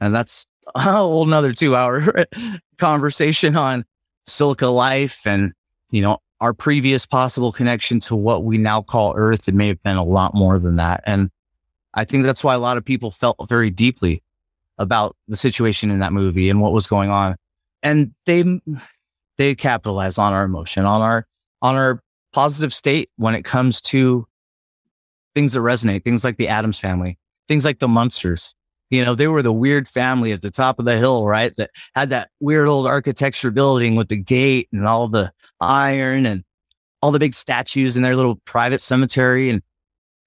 [0.00, 2.26] And that's a whole another two hour
[2.78, 3.84] conversation on
[4.26, 5.52] Silica life and,
[5.90, 9.48] you know, our previous possible connection to what we now call Earth.
[9.48, 11.02] It may have been a lot more than that.
[11.04, 11.30] And
[11.94, 14.22] I think that's why a lot of people felt very deeply
[14.78, 17.34] about the situation in that movie and what was going on.
[17.82, 18.44] And they,
[19.36, 21.26] they capitalize on our emotion, on our,
[21.60, 22.00] on our
[22.32, 24.26] positive state when it comes to
[25.34, 27.18] things that resonate, things like the Addams family,
[27.48, 28.54] things like the Munsters.
[28.90, 31.54] You know, they were the weird family at the top of the hill, right?
[31.56, 36.44] That had that weird old architecture building with the gate and all the iron and
[37.02, 39.50] all the big statues in their little private cemetery.
[39.50, 39.62] And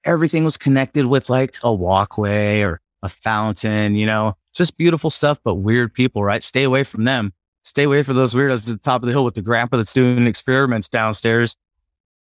[0.03, 5.39] everything was connected with like a walkway or a fountain, you know, just beautiful stuff,
[5.43, 6.43] but weird people, right?
[6.43, 7.33] Stay away from them.
[7.63, 9.93] Stay away from those weirdos at the top of the hill with the grandpa that's
[9.93, 11.55] doing experiments downstairs.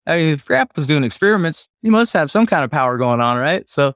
[0.06, 3.36] I mean, if grandpa's doing experiments, he must have some kind of power going on,
[3.36, 3.68] right?
[3.68, 3.94] So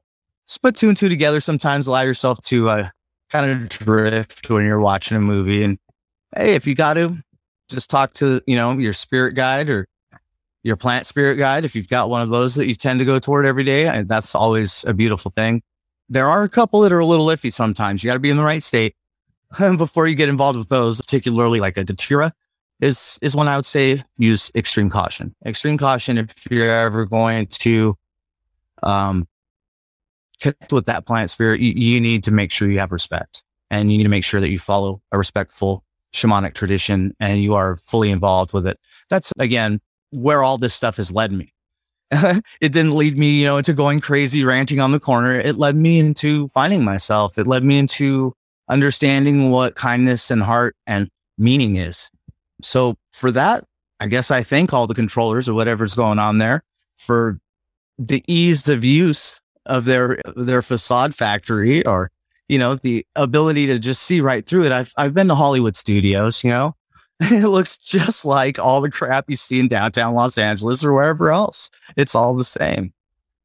[0.62, 1.40] put two and two together.
[1.40, 2.88] Sometimes allow yourself to uh,
[3.30, 5.62] kind of drift when you're watching a movie.
[5.62, 5.78] And
[6.36, 7.18] hey, if you got to,
[7.68, 9.88] just talk to you know your spirit guide or
[10.62, 13.18] your plant spirit guide if you've got one of those that you tend to go
[13.18, 13.86] toward every day.
[13.86, 15.62] And that's always a beautiful thing.
[16.08, 18.02] There are a couple that are a little iffy sometimes.
[18.02, 18.94] You got to be in the right state
[19.76, 22.32] before you get involved with those, particularly like a datura
[22.80, 25.34] is is one I would say use extreme caution.
[25.46, 27.96] Extreme caution if you're ever going to
[28.82, 29.26] um
[30.70, 33.98] with that plant spirit, you, you need to make sure you have respect and you
[33.98, 35.84] need to make sure that you follow a respectful
[36.14, 38.78] shamanic tradition and you are fully involved with it.
[39.10, 39.80] That's again
[40.10, 41.52] where all this stuff has led me.
[42.60, 45.34] it didn't lead me, you know, into going crazy, ranting on the corner.
[45.38, 47.38] It led me into finding myself.
[47.38, 48.34] It led me into
[48.68, 52.10] understanding what kindness and heart and meaning is.
[52.62, 53.64] So for that,
[54.00, 56.62] I guess I thank all the controllers or whatever's going on there
[56.96, 57.38] for
[57.98, 62.10] the ease of use of their their facade factory or
[62.48, 64.72] you know the ability to just see right through it.
[64.72, 66.74] I've I've been to Hollywood studios, you know,
[67.20, 71.30] it looks just like all the crap you see in downtown Los Angeles or wherever
[71.30, 71.70] else.
[71.96, 72.92] It's all the same.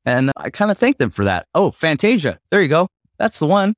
[0.06, 1.48] And I kind of thank them for that.
[1.54, 2.40] Oh, Fantasia.
[2.50, 2.88] There you go.
[3.20, 3.76] That's the one.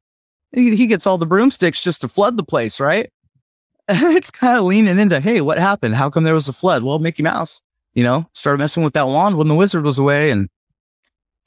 [0.53, 3.09] He, he gets all the broomsticks just to flood the place, right?
[3.89, 5.95] it's kind of leaning into, hey, what happened?
[5.95, 6.83] How come there was a flood?
[6.83, 7.61] Well, Mickey Mouse,
[7.93, 10.31] you know, started messing with that wand when the wizard was away.
[10.31, 10.49] And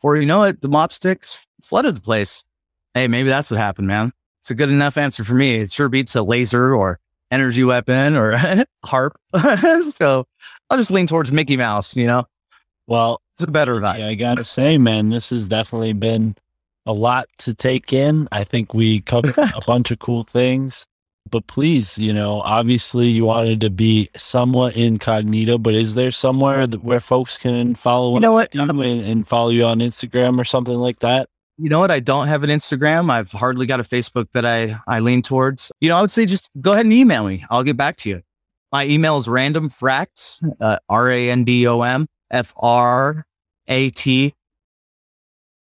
[0.05, 2.45] before you know it, the mop sticks flooded the place.
[2.93, 4.13] Hey, maybe that's what happened, man.
[4.43, 5.55] It's a good enough answer for me.
[5.61, 7.01] It sure beats a laser or
[7.31, 8.33] energy weapon or
[8.85, 9.13] HAARP.
[9.95, 10.27] so
[10.69, 12.27] I'll just lean towards Mickey Mouse, you know?
[12.87, 14.01] Well, It's a better vibe.
[14.01, 16.37] yeah, I got to say, man, this has definitely been
[16.85, 18.29] a lot to take in.
[18.31, 20.87] I think we covered a bunch of cool things.
[21.31, 26.67] But please, you know, obviously you wanted to be somewhat incognito, but is there somewhere
[26.67, 28.55] that, where folks can follow You know what?
[28.55, 31.29] and, and follow you on Instagram or something like that?
[31.57, 31.91] You know what?
[31.91, 33.11] I don't have an Instagram.
[33.11, 35.73] I've hardly got a Facebook that I, I lean towards.
[35.81, 37.45] You know, I would say just go ahead and email me.
[37.49, 38.23] I'll get back to you.
[38.73, 43.25] My email is random fracts, uh, R A N D O M F R
[43.69, 44.35] A T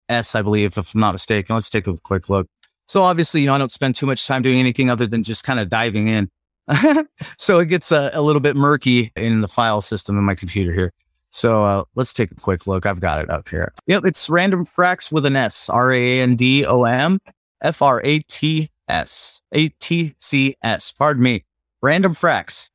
[0.09, 1.55] S, I believe, if I'm not mistaken.
[1.55, 2.49] Let's take a quick look.
[2.87, 5.45] So obviously, you know, I don't spend too much time doing anything other than just
[5.45, 6.31] kind of diving in.
[7.39, 10.73] so it gets a, a little bit murky in the file system in my computer
[10.73, 10.93] here.
[11.31, 12.87] So uh, let's take a quick look.
[12.87, 13.73] I've got it up here.
[13.87, 15.69] Yep, it's random fracts with an S.
[15.69, 17.19] R A N D O M
[17.61, 19.43] F R A T S.
[19.53, 20.93] A T C S.
[20.93, 21.45] Pardon me.
[21.83, 22.71] Random fracts.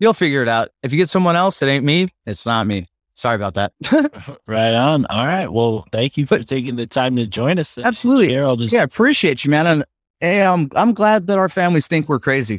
[0.00, 0.70] You'll figure it out.
[0.82, 2.08] If you get someone else, it ain't me.
[2.26, 2.88] It's not me.
[3.20, 3.72] Sorry about that.
[4.46, 5.04] Right on.
[5.06, 5.48] All right.
[5.48, 7.76] Well, thank you for taking the time to join us.
[7.78, 8.30] Absolutely.
[8.30, 8.72] Share all this.
[8.72, 9.66] yeah, I appreciate you, man.
[9.66, 9.84] And
[10.20, 12.58] hey, I'm I'm glad that our families think we're crazy.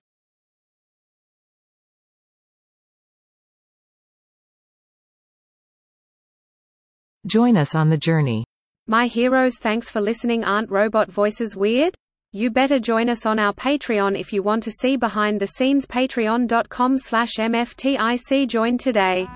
[7.26, 8.46] Join us on the journey.
[8.88, 10.44] My heroes, thanks for listening.
[10.44, 11.96] Aren't robot voices weird?
[12.34, 15.86] You better join us on our Patreon if you want to see behind the scenes.
[15.86, 18.48] Patreon.com slash MFTIC.
[18.48, 19.28] Join today.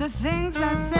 [0.00, 0.99] The things I said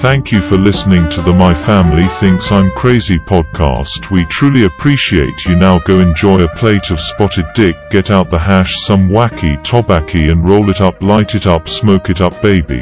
[0.00, 4.10] Thank you for listening to the My Family Thinks I'm Crazy podcast.
[4.10, 8.38] We truly appreciate you now go enjoy a plate of spotted dick, get out the
[8.38, 12.80] hash, some wacky tobacco and roll it up, light it up, smoke it up baby.